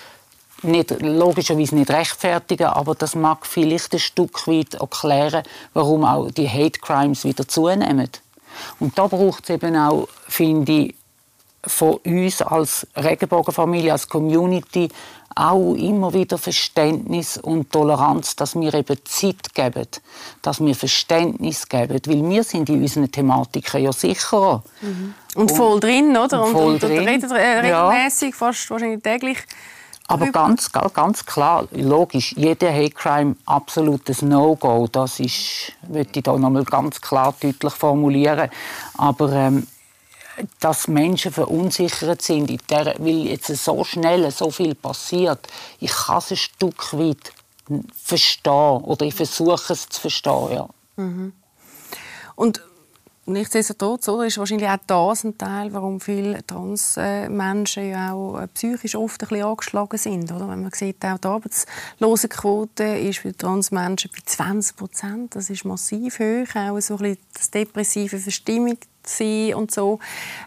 nicht, 0.63 1.01
logischerweise 1.01 1.75
nicht 1.75 1.91
rechtfertigen, 1.91 2.67
aber 2.67 2.95
das 2.95 3.15
mag 3.15 3.45
vielleicht 3.45 3.93
ein 3.93 3.99
Stück 3.99 4.47
weit 4.47 4.75
erklären, 4.75 5.43
warum 5.73 6.05
auch 6.05 6.31
die 6.31 6.49
Hate 6.49 6.79
Crimes 6.79 7.23
wieder 7.23 7.47
zunehmen. 7.47 8.09
Und 8.79 8.97
da 8.97 9.07
braucht 9.07 9.43
es 9.43 9.49
eben 9.49 9.75
auch, 9.75 10.07
finde 10.27 10.71
ich, 10.71 10.95
von 11.67 11.95
uns 12.05 12.41
als 12.41 12.87
Regenbogenfamilie, 12.95 13.91
als 13.91 14.07
Community 14.07 14.89
auch 15.35 15.73
immer 15.75 16.13
wieder 16.13 16.37
Verständnis 16.37 17.37
und 17.37 17.69
Toleranz, 17.69 18.37
dass 18.37 18.55
wir 18.55 18.73
eben 18.73 18.97
Zeit 19.03 19.53
geben, 19.53 19.87
dass 20.41 20.61
wir 20.61 20.73
Verständnis 20.75 21.67
geben, 21.67 21.99
weil 22.05 22.29
wir 22.29 22.43
sind 22.43 22.69
in 22.69 22.81
unseren 22.81 23.11
Thematiken 23.11 23.83
ja 23.83 23.91
sicherer. 23.91 24.63
Mhm. 24.81 25.13
Und, 25.35 25.51
und, 25.51 25.57
voll 25.57 25.79
drin, 25.81 26.15
oder? 26.15 26.41
Und, 26.41 26.51
voll 26.53 26.73
und, 26.73 26.83
drin. 26.83 27.05
redet 27.05 27.31
regelmäßig, 27.31 28.29
ja. 28.29 28.35
fast 28.37 28.69
wahrscheinlich 28.69 29.03
täglich. 29.03 29.39
Aber 30.07 30.27
ganz, 30.27 30.71
ganz 30.71 31.25
klar, 31.25 31.67
logisch, 31.71 32.33
jeder 32.37 32.71
Hate 32.71 32.91
Crime 32.91 33.35
absolutes 33.45 34.21
No-Go. 34.21 34.87
Das 34.91 35.19
ist, 35.19 35.73
würde 35.81 36.11
ich 36.13 36.23
da 36.23 36.37
nochmal 36.37 36.63
ganz 36.63 37.01
klar 37.01 37.33
deutlich 37.41 37.73
formulieren. 37.73 38.49
Aber 38.97 39.31
ähm, 39.31 39.65
dass 40.59 40.87
Menschen 40.87 41.31
verunsichert 41.31 42.21
sind, 42.21 42.69
der, 42.69 42.95
weil 42.99 43.27
jetzt 43.27 43.47
so 43.47 43.83
schnell 43.83 44.29
so 44.31 44.51
viel 44.51 44.75
passiert. 44.75 45.47
Ich 45.79 45.91
kann 45.91 46.17
es 46.17 46.31
ein 46.31 46.37
Stück 46.37 46.93
weit 46.93 47.33
verstehen 47.95 48.83
oder 48.83 49.05
ich 49.05 49.15
versuche 49.15 49.73
es 49.73 49.89
zu 49.89 50.01
verstehen. 50.01 50.51
Ja. 50.51 50.69
Mhm. 50.97 51.33
Und 52.35 52.61
Nichtsdestotrotz 53.27 54.07
oder, 54.07 54.27
ist 54.27 54.37
wahrscheinlich 54.37 54.69
auch 54.69 54.77
das 54.85 55.23
ein 55.23 55.35
Teil, 55.35 55.73
warum 55.73 55.99
viele 55.99 56.45
Transmenschen 56.45 57.89
ja 57.89 58.13
auch 58.13 58.39
äh, 58.39 58.47
psychisch 58.49 58.93
oft 58.93 59.19
ein 59.23 59.27
bisschen 59.27 59.45
angeschlagen 59.45 59.97
sind. 59.97 60.31
Oder? 60.31 60.47
Wenn 60.47 60.61
man 60.61 60.71
sieht, 60.71 61.03
auch 61.03 61.17
die 61.17 61.27
Arbeitslosenquote 61.27 62.83
ist 62.83 63.19
für 63.19 63.35
Transmenschen 63.35 64.11
bei 64.11 64.19
20 64.23 64.75
Prozent. 64.75 65.35
Das 65.35 65.49
ist 65.49 65.65
massiv 65.65 66.19
hoch. 66.19 66.55
Auch 66.55 66.79
so 66.79 66.97
ein 66.97 66.99
bisschen 66.99 67.17
das 67.33 67.49
depressive 67.49 68.19
Verstimmung 68.19 68.77
sein 69.09 69.53
und 69.55 69.71
so, 69.71 69.99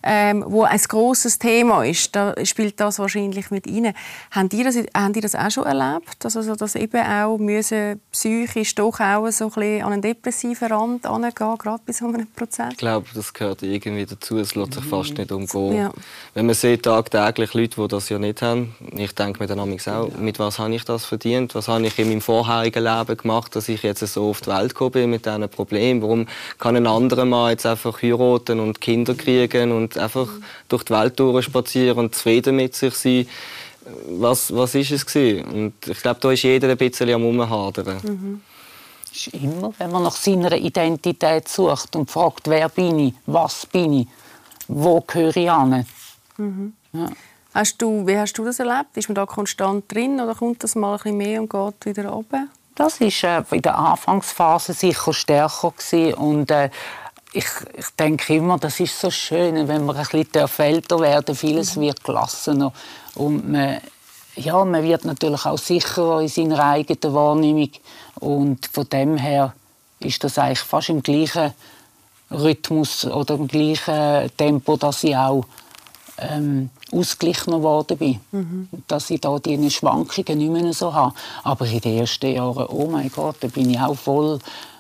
ähm, 0.03 0.45
wo 0.47 0.63
ein 0.63 0.79
großes 0.79 1.39
Thema 1.39 1.85
ist. 1.85 2.15
Da 2.15 2.35
spielt 2.45 2.81
das 2.81 2.99
wahrscheinlich 2.99 3.51
mit 3.51 3.67
rein. 3.67 3.95
Haben 4.31 4.49
die 4.49 4.63
das, 4.63 4.77
haben 4.95 5.13
die 5.13 5.21
das 5.21 5.35
auch 5.35 5.51
schon 5.51 5.65
erlebt? 5.65 6.25
Also, 6.25 6.55
dass 6.55 6.75
eben 6.75 7.01
auch 7.01 7.39
müssen 7.39 8.01
psychisch 8.13 8.75
doch 8.75 9.01
auch 9.01 9.29
so 9.31 9.45
ein 9.47 9.51
bisschen 9.51 9.83
an 9.83 9.93
einen 9.93 10.03
depressiven 10.03 10.69
Rand 10.69 11.07
angehen, 11.07 11.33
gerade 11.59 11.83
bis 11.85 11.99
zu 11.99 12.07
einem 12.07 12.27
Prozent? 12.27 12.73
Ich 12.73 12.79
glaube, 12.79 13.07
das 13.15 13.33
gehört 13.33 13.63
irgendwie 13.63 14.07
dazu. 14.07 14.39
Es 14.39 14.55
lässt 14.55 14.75
sich 14.75 14.85
fast 14.85 15.17
nicht 15.17 15.33
umgehen. 15.33 15.77
Ja. 15.77 15.93
Wenn 16.35 16.47
man 16.47 16.55
sieht 16.55 16.85
tagtäglich 16.85 17.55
Leute, 17.55 17.81
die 17.81 17.89
das 17.89 18.09
ja 18.09 18.19
nicht 18.19 18.43
haben, 18.43 18.75
ich 18.97 19.15
denke 19.15 19.43
mir 19.43 19.47
dann 19.47 19.61
auch, 19.61 19.67
mit 19.67 20.39
was 20.39 20.59
habe 20.59 20.75
ich 20.75 20.85
das 20.85 21.05
verdient? 21.05 21.55
Was 21.55 21.69
habe 21.69 21.87
ich 21.87 21.99
in 21.99 22.09
meinem 22.09 22.21
vorherigen 22.21 22.85
Leben 22.85 23.17
gemacht, 23.17 23.55
dass 23.57 23.69
ich 23.69 23.83
jetzt 23.83 24.07
so 24.07 24.31
auf 24.31 24.41
die 24.41 24.49
Welt 24.49 24.71
gekommen 24.71 24.93
bin 24.93 25.11
mit 25.11 25.27
diesen 25.27 25.49
Problemen? 25.49 26.03
Warum 26.03 26.27
kann 26.59 26.77
ein 26.77 26.87
anderer 26.87 27.25
Mann 27.25 27.51
jetzt 27.51 27.67
einfach 27.67 28.03
heiraten? 28.03 28.48
Heiraten 28.49 28.61
und 28.61 28.81
Kinder 28.81 29.15
kriegen 29.15 29.73
und 29.73 29.97
einfach 29.99 30.29
durch 30.69 30.85
die 30.85 30.93
Welt 30.93 31.19
durchspazieren 31.19 31.99
und 31.99 32.15
zufrieden 32.15 32.57
mit 32.57 32.75
sich 32.75 32.95
sein. 32.95 33.27
Was, 34.09 34.55
was 34.55 34.75
ist 34.75 34.91
es 34.91 35.07
gewesen? 35.07 35.45
Und 35.45 35.75
ich 35.87 36.01
glaube, 36.01 36.21
da 36.21 36.31
ist 36.31 36.43
jeder 36.43 36.69
ein 36.69 36.77
bisschen 36.77 37.11
am 37.11 37.25
Umhadern. 37.25 37.99
Mhm. 38.03 38.43
ist 39.11 39.29
immer, 39.29 39.73
wenn 39.79 39.91
man 39.91 40.03
nach 40.03 40.17
seiner 40.17 40.53
Identität 40.53 41.49
sucht 41.49 41.97
und 41.97 42.11
fragt, 42.11 42.49
wer 42.49 42.69
bin 42.69 42.99
ich, 42.99 43.15
was 43.27 43.65
bin 43.65 43.93
ich, 43.95 44.09
wo 44.69 45.01
gehöre 45.01 45.37
ich 45.37 45.51
an. 45.51 45.87
Mhm. 46.37 46.75
Ja. 46.93 47.09
Hast 47.55 47.81
du, 47.81 48.07
wie 48.07 48.19
hast 48.19 48.35
du 48.35 48.45
das 48.45 48.59
erlebt? 48.59 48.97
Ist 48.97 49.09
man 49.09 49.15
da 49.15 49.25
konstant 49.25 49.91
drin 49.93 50.21
oder 50.21 50.35
kommt 50.35 50.63
das 50.63 50.75
mal 50.75 50.93
ein 50.93 50.97
bisschen 50.99 51.17
mehr 51.17 51.41
und 51.41 51.51
geht 51.51 51.97
wieder 51.97 52.11
runter? 52.11 52.47
Das 52.75 53.01
war 53.01 53.07
äh, 53.07 53.57
in 53.57 53.63
der 53.63 53.77
Anfangsphase 53.77 54.75
sicher 54.75 55.13
stärker 55.13 55.73
gewesen. 55.73 56.15
und 56.15 56.51
äh, 56.51 56.71
ich, 57.39 57.47
ich 57.77 57.87
denke 57.97 58.35
immer, 58.35 58.59
das 58.59 58.81
ist 58.81 59.01
so 59.01 59.11
schön, 59.11 59.69
wenn 59.69 59.87
man 59.87 59.97
ein 59.97 60.03
bisschen 60.03 60.59
älter 60.59 60.99
werden 60.99 61.37
vieles 61.37 61.77
mhm. 61.77 61.83
wird 61.83 62.03
gelassener 62.03 62.73
und 63.15 63.49
man, 63.49 63.81
ja, 64.35 64.65
man 64.65 64.83
wird 64.83 65.05
natürlich 65.05 65.47
auch 65.47 65.59
sicherer 65.59 66.21
in 66.21 66.29
seiner 66.29 66.65
eigenen 66.65 67.15
Wahrnehmung 67.15 67.71
und 68.19 68.67
von 68.67 68.89
dem 68.89 69.17
her 69.17 69.55
ist 70.01 70.23
das 70.25 70.39
eigentlich 70.39 70.59
fast 70.61 70.89
im 70.89 71.03
gleichen 71.03 71.53
Rhythmus 72.31 73.05
oder 73.05 73.35
im 73.35 73.47
gleichen 73.47 74.31
Tempo, 74.37 74.77
dass 74.77 75.05
ich 75.05 75.17
auch 75.17 75.45
ähm, 76.19 76.71
ausgeglichener 76.91 77.59
geworden 77.59 77.99
bin. 77.99 78.21
Mhm. 78.33 78.69
Dass 78.89 79.11
ich 79.11 79.21
da 79.21 79.39
diese 79.39 79.71
Schwankungen 79.71 80.39
nicht 80.39 80.63
mehr 80.63 80.73
so 80.73 80.93
habe. 80.93 81.15
Aber 81.45 81.67
in 81.67 81.81
den 81.81 81.99
ersten 81.99 82.33
Jahren, 82.33 82.67
oh 82.67 82.89
mein 82.91 83.11
Gott, 83.11 83.37
da 83.41 83.49
bin 83.49 83.71
ich 83.71 83.81
auch 83.81 83.97
voll 83.97 84.39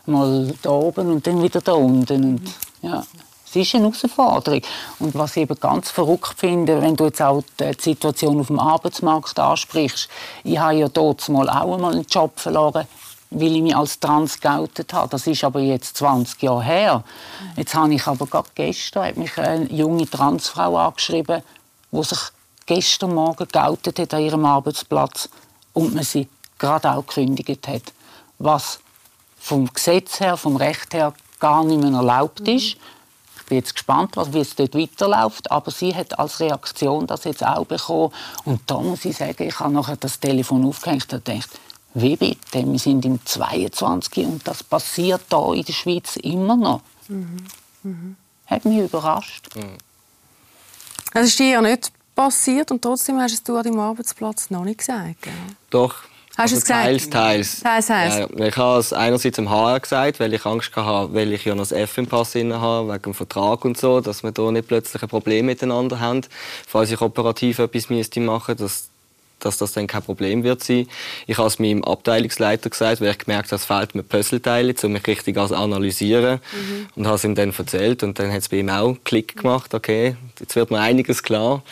mal 0.09 0.53
da 0.63 0.71
oben 0.71 1.13
und 1.13 1.27
dann 1.27 1.43
wieder 1.43 1.61
da 1.61 1.73
unten. 1.73 2.25
Und, 2.25 2.55
ja. 2.83 3.05
Es 3.51 3.57
ist 3.57 3.75
eine 3.75 3.85
Herausforderung. 3.85 4.61
Und 4.99 5.15
was 5.15 5.37
ich 5.37 5.45
eben 5.45 5.59
ganz 5.59 5.91
verrückt 5.91 6.35
finde, 6.37 6.83
wenn 6.83 6.97
du 6.97 7.05
jetzt 7.05 7.23
auch 7.23 7.43
die 7.59 7.73
Situation 7.81 8.41
auf 8.41 8.49
dem 8.49 8.61
Arbeitsmarkt 8.61 9.39
ansprichst, 9.39 10.09
ich 10.45 10.59
habe 10.59 10.75
ja 10.75 10.89
dort 10.89 11.27
mal 11.31 11.49
auch 11.49 11.75
einmal 11.75 11.95
einen 11.95 12.05
Job 12.05 12.39
verloren, 12.39 12.87
weil 13.31 13.57
ich 13.57 13.63
mich 13.63 13.75
als 13.75 14.01
trans 14.01 14.39
geoutet 14.39 14.93
habe. 14.93 15.09
Das 15.09 15.27
ist 15.27 15.45
aber 15.45 15.61
jetzt 15.61 15.97
20 15.97 16.43
Jahre 16.43 16.63
her. 16.63 17.05
Jetzt 17.57 17.75
habe 17.75 17.95
ich 17.95 18.07
aber 18.07 18.27
gerade 18.27 18.49
gestern 18.55 19.07
hat 19.07 19.17
mich 19.17 19.39
eine 19.39 19.65
junge 19.73 20.09
Transfrau 20.09 20.77
angeschrieben, 20.77 21.43
die 21.91 22.03
sich 22.03 22.19
gestern 22.67 23.15
Morgen 23.15 23.49
geoutet 23.51 23.99
hat 23.99 24.13
an 24.13 24.23
ihrem 24.23 24.45
Arbeitsplatz 24.45 25.31
und 25.73 25.95
man 25.95 26.05
sie 26.05 26.29
gerade 26.59 26.93
auch 26.93 27.07
gekündigt 27.07 27.67
hat. 27.67 27.95
Was 28.39 28.79
vom 29.41 29.73
Gesetz 29.73 30.21
her, 30.21 30.37
vom 30.37 30.57
Recht 30.57 30.95
her 30.95 31.15
gar 31.41 31.65
nicht 31.65 31.83
mehr 31.83 31.93
erlaubt 31.93 32.41
mhm. 32.41 32.57
ist. 32.57 32.77
Ich 33.37 33.45
bin 33.49 33.59
jetzt 33.59 33.75
gespannt, 33.75 34.15
wie 34.33 34.41
es 34.41 34.55
dort 34.55 34.75
weiterläuft. 34.75 35.51
Aber 35.51 35.71
sie 35.71 35.95
hat 35.95 36.19
als 36.19 36.41
Reaktion 36.41 37.07
das 37.07 37.25
jetzt 37.25 37.45
auch 37.45 37.65
bekommen. 37.65 38.13
Und 38.45 38.61
da 38.67 38.79
muss 38.81 39.05
ich 39.05 39.17
sagen, 39.17 39.43
ich 39.43 39.59
habe 39.59 39.73
nachher 39.73 39.97
das 39.97 40.21
Telefon 40.21 40.67
aufgehängt 40.67 41.11
und 41.13 41.25
gedacht, 41.25 41.49
wie 41.95 42.17
bitte? 42.17 42.71
Wir 42.71 42.79
sind 42.79 43.05
im 43.05 43.25
22 43.25 44.27
und 44.27 44.47
das 44.47 44.63
passiert 44.63 45.23
da 45.31 45.53
in 45.55 45.65
der 45.65 45.73
Schweiz 45.73 46.17
immer 46.17 46.57
noch. 46.57 46.83
Mhm. 47.09 47.45
Mhm. 47.83 48.17
Hat 48.47 48.65
mich 48.65 48.79
überrascht. 48.79 49.57
Mhm. 49.57 49.79
Das 51.15 51.27
ist 51.29 51.39
dir 51.39 51.49
ja 51.49 51.61
nicht 51.63 51.91
passiert 52.15 52.71
und 52.71 52.83
trotzdem 52.83 53.19
hast 53.19 53.49
du 53.49 53.57
an 53.57 53.63
deinem 53.63 53.81
Arbeitsplatz 53.81 54.51
noch 54.51 54.65
nicht 54.65 54.79
gesagt. 54.79 55.23
Gell? 55.23 55.33
Doch, 55.71 55.95
Hast 56.39 56.53
also 56.53 56.55
du 56.55 56.59
es 56.59 56.65
gesagt? 56.67 56.85
Teils, 56.85 57.11
teils. 57.11 57.61
teils, 57.61 57.87
teils. 57.87 58.31
Ja, 58.39 58.47
ich 58.47 58.57
habe 58.57 58.79
es 58.79 58.93
einerseits 58.93 59.39
im 59.39 59.51
HR 59.51 59.81
gesagt, 59.81 60.21
weil 60.21 60.33
ich 60.33 60.47
Angst 60.47 60.71
hatte, 60.77 61.13
weil 61.13 61.33
ich 61.33 61.45
ja 61.45 61.57
noch 61.57 61.63
das 61.63 61.73
F 61.73 61.99
im 61.99 62.07
Pass 62.07 62.37
habe, 62.37 62.89
wegen 62.93 63.03
dem 63.03 63.15
Vertrag 63.15 63.65
und 63.65 63.77
so, 63.77 64.01
dass 64.01 64.23
wir 64.23 64.31
da 64.31 64.49
nicht 64.53 64.69
plötzlich 64.69 65.03
ein 65.03 65.09
Problem 65.09 65.47
miteinander 65.47 65.99
haben, 65.99 66.21
falls 66.65 66.93
ich 66.93 67.01
operativ 67.01 67.59
etwas 67.59 67.91
müsste 67.91 68.21
machen, 68.21 68.57
dass 68.57 68.91
dass 69.41 69.57
das 69.57 69.73
dann 69.73 69.87
kein 69.87 70.03
Problem 70.03 70.43
wird 70.43 70.65
sein. 70.65 70.89
Ich 71.27 71.39
habe 71.39 71.47
es 71.47 71.59
meinem 71.59 71.85
Abteilungsleiter 71.85 72.71
gesagt, 72.71 73.01
weil 73.01 73.11
ich 73.11 73.19
gemerkt 73.19 73.53
habe, 73.53 73.57
es 73.57 73.65
fehlt 73.65 73.95
mir 73.95 74.03
Puzzleteile, 74.03 74.75
um 74.83 74.93
mich 74.93 75.07
richtig 75.07 75.37
zu 75.37 75.57
analysieren. 75.57 76.41
Mhm. 76.53 76.89
Und 76.97 77.07
habe 77.07 77.17
es 77.17 77.25
ihm 77.25 77.37
dann 77.37 77.55
erzählt 77.57 78.03
und 78.03 78.19
dann 78.19 78.33
hat 78.33 78.39
es 78.39 78.49
bei 78.49 78.59
ihm 78.59 78.69
auch 78.69 78.97
Klick 79.05 79.37
gemacht, 79.37 79.75
okay, 79.75 80.17
jetzt 80.41 80.57
wird 80.57 80.71
mir 80.71 80.81
einiges 80.81 81.23
klar. 81.23 81.63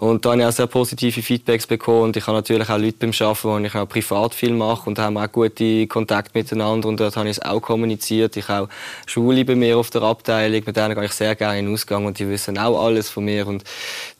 Und 0.00 0.24
da 0.24 0.30
habe 0.30 0.40
ich 0.40 0.46
auch 0.46 0.52
sehr 0.52 0.66
positive 0.66 1.20
Feedbacks 1.20 1.66
bekommen. 1.66 2.04
Und 2.04 2.16
ich 2.16 2.26
habe 2.26 2.38
natürlich 2.38 2.70
auch 2.70 2.78
Leute 2.78 2.96
beim 2.98 3.10
Arbeiten, 3.10 3.44
wo 3.44 3.58
ich 3.58 3.74
auch 3.74 3.86
privat 3.86 4.34
viel 4.34 4.54
mache. 4.54 4.88
Und 4.88 4.96
da 4.96 5.02
haben 5.02 5.12
wir 5.12 5.24
auch 5.24 5.30
gute 5.30 5.86
Kontakte 5.88 6.30
miteinander. 6.32 6.88
Und 6.88 6.98
dort 6.98 7.16
habe 7.16 7.28
ich 7.28 7.36
es 7.36 7.42
auch 7.42 7.60
kommuniziert. 7.60 8.34
Ich 8.38 8.48
habe 8.48 8.64
auch 8.64 8.70
Schule 9.04 9.44
bei 9.44 9.54
mir 9.56 9.76
auf 9.76 9.90
der 9.90 10.00
Abteilung. 10.00 10.62
Mit 10.64 10.74
denen 10.74 10.94
gehe 10.94 11.04
ich 11.04 11.12
sehr 11.12 11.34
gerne 11.34 11.58
in 11.58 11.66
den 11.66 11.74
Ausgang. 11.74 12.06
Und 12.06 12.18
die 12.18 12.26
wissen 12.30 12.56
auch 12.56 12.82
alles 12.82 13.10
von 13.10 13.26
mir. 13.26 13.46
Und 13.46 13.62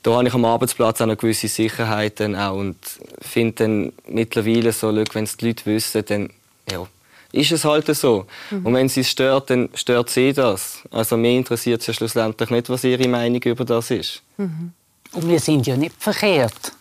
da 0.02 0.16
habe 0.16 0.28
ich 0.28 0.34
am 0.34 0.44
Arbeitsplatz 0.44 1.00
auch 1.00 1.04
eine 1.04 1.16
gewisse 1.16 1.48
Sicherheit 1.48 2.20
dann 2.20 2.36
auch. 2.36 2.58
Und 2.58 2.76
finde 3.22 3.52
dann 3.64 3.92
mittlerweile 4.06 4.72
so, 4.72 4.94
wenn 4.94 5.24
es 5.24 5.38
die 5.38 5.46
Leute 5.46 5.64
wissen, 5.64 6.04
dann, 6.06 6.28
ja, 6.70 6.86
ist 7.32 7.52
es 7.52 7.64
halt 7.64 7.86
so. 7.96 8.26
Mhm. 8.50 8.66
Und 8.66 8.74
wenn 8.74 8.88
sie 8.90 9.00
es 9.00 9.08
stört, 9.08 9.48
dann 9.48 9.70
stört 9.72 10.10
sie 10.10 10.34
das. 10.34 10.82
Also 10.90 11.16
mir 11.16 11.32
interessiert 11.38 11.80
es 11.80 11.86
ja 11.86 11.94
schlussendlich 11.94 12.50
nicht, 12.50 12.68
was 12.68 12.84
ihre 12.84 13.08
Meinung 13.08 13.42
über 13.44 13.64
das 13.64 13.90
ist. 13.90 14.20
Mhm. 14.36 14.72
Und 15.12 15.28
wir 15.28 15.40
sind 15.40 15.66
ja 15.66 15.76
nicht 15.76 15.94
verkehrt. 15.98 16.72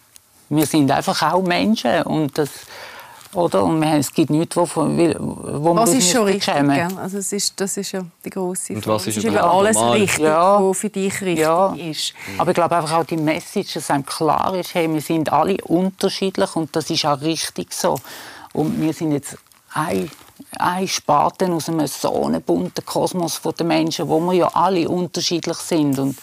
Wir 0.49 0.65
sind 0.65 0.91
einfach 0.91 1.21
auch 1.33 1.41
Menschen. 1.41 2.01
Und 2.03 2.37
das, 2.37 2.49
oder? 3.33 3.63
Und 3.63 3.83
es 3.83 4.11
gibt 4.11 4.29
nichts, 4.31 4.55
wo, 4.55 4.67
wo 4.67 5.75
was 5.75 5.93
ist 5.93 6.11
schon 6.11 6.25
richtig, 6.25 6.47
ja. 6.47 6.87
also 6.97 7.17
es 7.19 7.31
ist, 7.31 7.59
Das 7.59 7.77
ist 7.77 7.91
ja 7.91 8.01
die 8.25 8.29
grosse 8.29 8.73
Frage. 8.73 8.87
was 8.87 9.07
ist, 9.07 9.17
ist 9.17 9.23
über 9.23 9.43
alles 9.43 9.75
normal. 9.75 9.97
richtig, 9.97 10.25
ja. 10.25 10.63
was 10.63 10.77
für 10.77 10.89
dich 10.89 11.21
richtig 11.21 11.39
ja. 11.39 11.73
ist. 11.75 12.13
Aber 12.37 12.51
ich 12.51 12.55
glaube 12.55 12.75
einfach 12.75 12.97
auch 12.97 13.05
die 13.05 13.17
Message, 13.17 13.73
dass 13.73 13.91
einem 13.91 14.05
klar 14.05 14.55
ist, 14.55 14.73
hey, 14.73 14.91
wir 14.91 15.01
sind 15.01 15.31
alle 15.31 15.57
unterschiedlich 15.63 16.55
und 16.55 16.75
das 16.75 16.89
ist 16.89 17.05
auch 17.05 17.21
richtig 17.21 17.73
so. 17.73 17.99
Und 18.53 18.81
wir 18.81 18.93
sind 18.93 19.11
jetzt 19.11 19.37
ein, 19.73 20.09
ein 20.57 20.87
Spaten 20.87 21.53
aus 21.53 21.69
einem 21.69 21.85
so 21.85 22.31
bunten 22.45 22.85
Kosmos 22.85 23.39
der 23.41 23.65
Menschen, 23.65 24.07
wo 24.07 24.19
wir 24.19 24.33
ja 24.33 24.47
alle 24.53 24.89
unterschiedlich 24.89 25.57
sind. 25.57 25.99
Und 25.99 26.17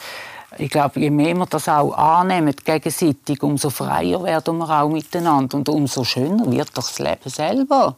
ich 0.58 0.70
glaube, 0.70 1.00
je 1.00 1.10
mehr 1.10 1.34
wir 1.34 1.46
das 1.46 1.68
auch 1.68 1.92
annehmen, 1.92 2.54
gegenseitig, 2.64 3.42
umso 3.42 3.70
freier 3.70 4.22
werden 4.22 4.58
wir 4.58 4.82
auch 4.82 4.88
miteinander 4.88 5.56
und 5.56 5.68
umso 5.68 6.04
schöner 6.04 6.50
wird 6.50 6.68
doch 6.68 6.86
das 6.86 6.98
Leben 6.98 7.28
selber. 7.28 7.96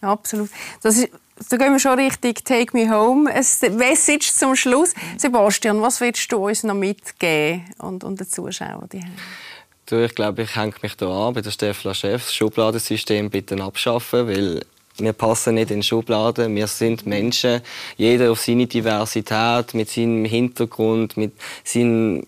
Absolut. 0.00 0.50
Das 0.82 0.96
ist, 0.96 1.10
da 1.48 1.56
gehen 1.56 1.72
wir 1.72 1.78
schon 1.78 1.98
richtig 1.98 2.44
«Take 2.44 2.76
me 2.76 2.90
home». 2.90 3.30
Ein 3.30 3.76
Message 3.76 4.32
zum 4.32 4.56
Schluss. 4.56 4.94
Sebastian, 5.16 5.80
was 5.80 6.00
willst 6.00 6.30
du 6.30 6.48
uns 6.48 6.62
noch 6.64 6.74
mitgeben 6.74 7.64
und, 7.78 8.04
und 8.04 8.20
den 8.20 8.28
Zuschauern? 8.28 8.88
Die 8.92 9.04
Du, 9.90 10.04
ich 10.04 10.14
glaube, 10.14 10.42
ich 10.42 10.54
hänge 10.54 10.74
mich 10.82 10.94
hier 10.96 11.08
an 11.08 11.34
bei 11.34 11.40
der 11.40 11.50
Stefla 11.50 11.94
Chef. 11.94 12.22
Das 12.22 12.32
Schubladensystem 12.32 13.28
bitte 13.28 13.60
abschaffen, 13.60 14.28
weil 14.28 14.64
wir 15.00 15.12
passen 15.12 15.54
nicht 15.54 15.70
in 15.70 15.82
Schubladen. 15.82 16.54
Wir 16.54 16.66
sind 16.66 17.06
Menschen. 17.06 17.60
Jeder 17.96 18.30
auf 18.30 18.40
seine 18.40 18.66
Diversität, 18.66 19.74
mit 19.74 19.90
seinem 19.90 20.24
Hintergrund, 20.24 21.16
mit 21.16 21.32
seinen 21.64 22.26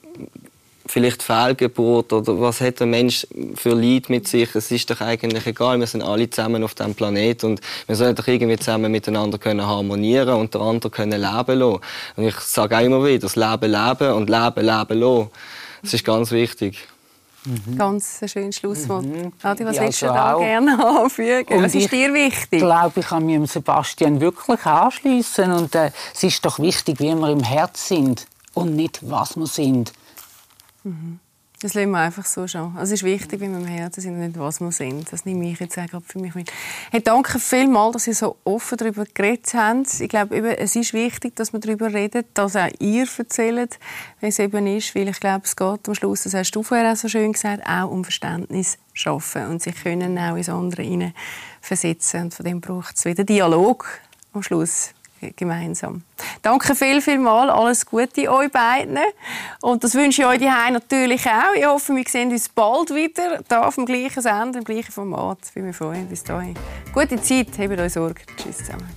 vielleicht 0.86 1.22
Fehlgeburt 1.22 2.12
oder 2.12 2.40
was 2.40 2.60
hat 2.60 2.80
der 2.80 2.86
Mensch 2.86 3.26
für 3.54 3.74
Leid 3.74 4.10
mit 4.10 4.28
sich? 4.28 4.54
Es 4.54 4.70
ist 4.70 4.90
doch 4.90 5.00
eigentlich 5.00 5.46
egal. 5.46 5.78
Wir 5.78 5.86
sind 5.86 6.02
alle 6.02 6.28
zusammen 6.28 6.64
auf 6.64 6.74
diesem 6.74 6.94
Planet 6.94 7.44
und 7.44 7.60
wir 7.86 7.96
sollen 7.96 8.14
doch 8.14 8.26
irgendwie 8.26 8.58
zusammen 8.58 8.92
miteinander 8.92 9.38
können 9.38 9.66
harmonieren 9.66 10.34
und 10.34 10.54
den 10.54 10.60
anderen 10.60 10.92
können 10.92 11.20
leben 11.20 11.58
lassen. 11.58 11.80
Und 12.16 12.24
ich 12.24 12.34
sage 12.36 12.76
auch 12.76 12.82
immer 12.82 13.04
wieder, 13.04 13.20
das 13.20 13.36
Leben 13.36 13.70
leben 13.70 14.12
und 14.12 14.28
Leben 14.28 14.66
leben 14.66 14.98
lassen. 14.98 15.30
Das 15.82 15.94
ist 15.94 16.04
ganz 16.04 16.30
wichtig. 16.30 16.88
Mhm. 17.44 17.76
Ganz 17.76 18.22
ein 18.22 18.28
schönes 18.28 18.56
Schlusswort. 18.56 19.04
Mhm. 19.04 19.32
Adi, 19.42 19.64
was 19.64 19.80
willst 19.80 20.02
du 20.02 20.10
also 20.10 20.38
da 20.38 20.38
gerne 20.38 20.86
anfügen? 21.02 21.62
Was 21.62 21.74
ist 21.74 21.90
dir 21.90 22.14
wichtig? 22.14 22.48
Ich 22.52 22.58
glaube, 22.60 23.00
ich 23.00 23.06
kann 23.06 23.26
mich 23.26 23.50
Sebastian 23.50 24.20
wirklich 24.20 24.64
anschließen. 24.64 25.52
Und 25.52 25.74
äh, 25.74 25.90
es 26.14 26.22
ist 26.22 26.44
doch 26.44 26.58
wichtig, 26.58 27.00
wie 27.00 27.14
wir 27.14 27.28
im 27.28 27.42
Herz 27.42 27.88
sind 27.88 28.26
und 28.54 28.76
nicht, 28.76 29.00
was 29.02 29.36
wir 29.36 29.46
sind. 29.46 29.92
Mhm. 30.84 31.18
Das 31.62 31.74
lassen 31.74 31.92
wir 31.92 31.98
einfach 31.98 32.26
so 32.26 32.48
schon. 32.48 32.76
Also 32.76 32.92
es 32.94 33.02
ist 33.02 33.04
wichtig, 33.04 33.40
wie 33.40 33.48
wir 33.48 33.56
im 33.56 33.64
Herzen 33.64 34.00
sind 34.00 34.14
und 34.14 34.20
nicht, 34.20 34.36
was 34.36 34.60
wir 34.60 34.72
sind. 34.72 35.12
Das 35.12 35.24
nehme 35.24 35.48
ich 35.48 35.60
jetzt 35.60 35.78
auch 35.78 36.02
für 36.04 36.18
mich 36.18 36.34
mit. 36.34 36.50
Hey, 36.90 37.00
danke 37.00 37.38
vielmals, 37.38 37.92
dass 37.92 38.06
ihr 38.08 38.16
so 38.16 38.36
offen 38.42 38.76
darüber 38.78 39.04
geredet 39.14 39.54
habt. 39.54 40.00
Ich 40.00 40.08
glaube, 40.08 40.58
es 40.58 40.74
ist 40.74 40.92
wichtig, 40.92 41.36
dass 41.36 41.52
wir 41.52 41.60
darüber 41.60 41.94
reden, 41.94 42.24
dass 42.34 42.56
auch 42.56 42.68
ihr 42.80 43.06
erzählt, 43.16 43.78
wie 44.18 44.26
es 44.26 44.40
eben 44.40 44.66
ist. 44.66 44.92
Weil 44.96 45.08
ich 45.08 45.20
glaube, 45.20 45.42
es 45.44 45.54
geht 45.54 45.88
am 45.88 45.94
Schluss, 45.94 46.24
das 46.24 46.34
hast 46.34 46.50
du 46.50 46.64
vorher 46.64 46.92
auch 46.92 46.96
so 46.96 47.06
schön 47.06 47.32
gesagt, 47.32 47.64
auch 47.64 47.92
um 47.92 48.02
Verständnis 48.02 48.76
schaffen 48.92 49.46
und 49.46 49.62
sich 49.62 49.76
können 49.84 50.18
auch 50.18 50.34
ins 50.34 50.48
andere 50.48 50.82
hinein 50.82 51.14
versetzen. 51.60 52.22
Und 52.22 52.34
von 52.34 52.44
dem 52.44 52.60
braucht 52.60 52.96
es 52.96 53.04
wieder 53.04 53.22
Dialog 53.22 53.86
am 54.32 54.42
Schluss 54.42 54.94
gemeinsam. 55.30 56.02
Danke 56.42 56.74
viel, 56.74 57.00
viel 57.00 57.18
mal. 57.18 57.50
Alles 57.50 57.86
Gute 57.86 58.30
euch 58.30 58.50
beiden. 58.50 58.98
Und 59.60 59.84
das 59.84 59.94
wünsche 59.94 60.22
ich 60.22 60.28
euch 60.28 60.38
die 60.38 60.46
natürlich 60.46 61.26
auch. 61.26 61.54
Ich 61.54 61.66
hoffe, 61.66 61.94
wir 61.94 62.04
sehen 62.08 62.30
uns 62.30 62.48
bald 62.48 62.94
wieder 62.94 63.40
hier 63.48 63.66
auf 63.66 63.76
dem 63.76 63.86
gleichen 63.86 64.22
Sender, 64.22 64.58
im 64.58 64.64
gleichen 64.64 64.92
Format. 64.92 65.38
Bin 65.54 65.66
mir 65.66 65.72
freuen. 65.72 66.08
Bis 66.08 66.24
dahin. 66.24 66.54
Gute 66.92 67.20
Zeit. 67.22 67.48
Habt 67.58 67.78
euch 67.78 67.92
Sorge. 67.92 68.22
Tschüss 68.36 68.58
zusammen. 68.58 68.88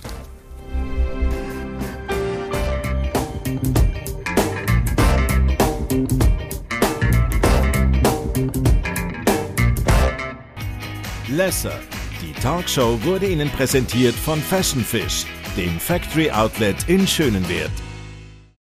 Lesser. 11.28 11.78
Die 12.22 12.32
Talkshow 12.32 12.98
wurde 13.02 13.26
Ihnen 13.26 13.50
präsentiert 13.50 14.14
von 14.14 14.40
Fashion 14.40 14.82
Fish 14.82 15.26
dem 15.56 15.80
Factory 15.80 16.30
Outlet 16.30 16.76
in 16.88 17.06
Schönenwert. 17.06 17.72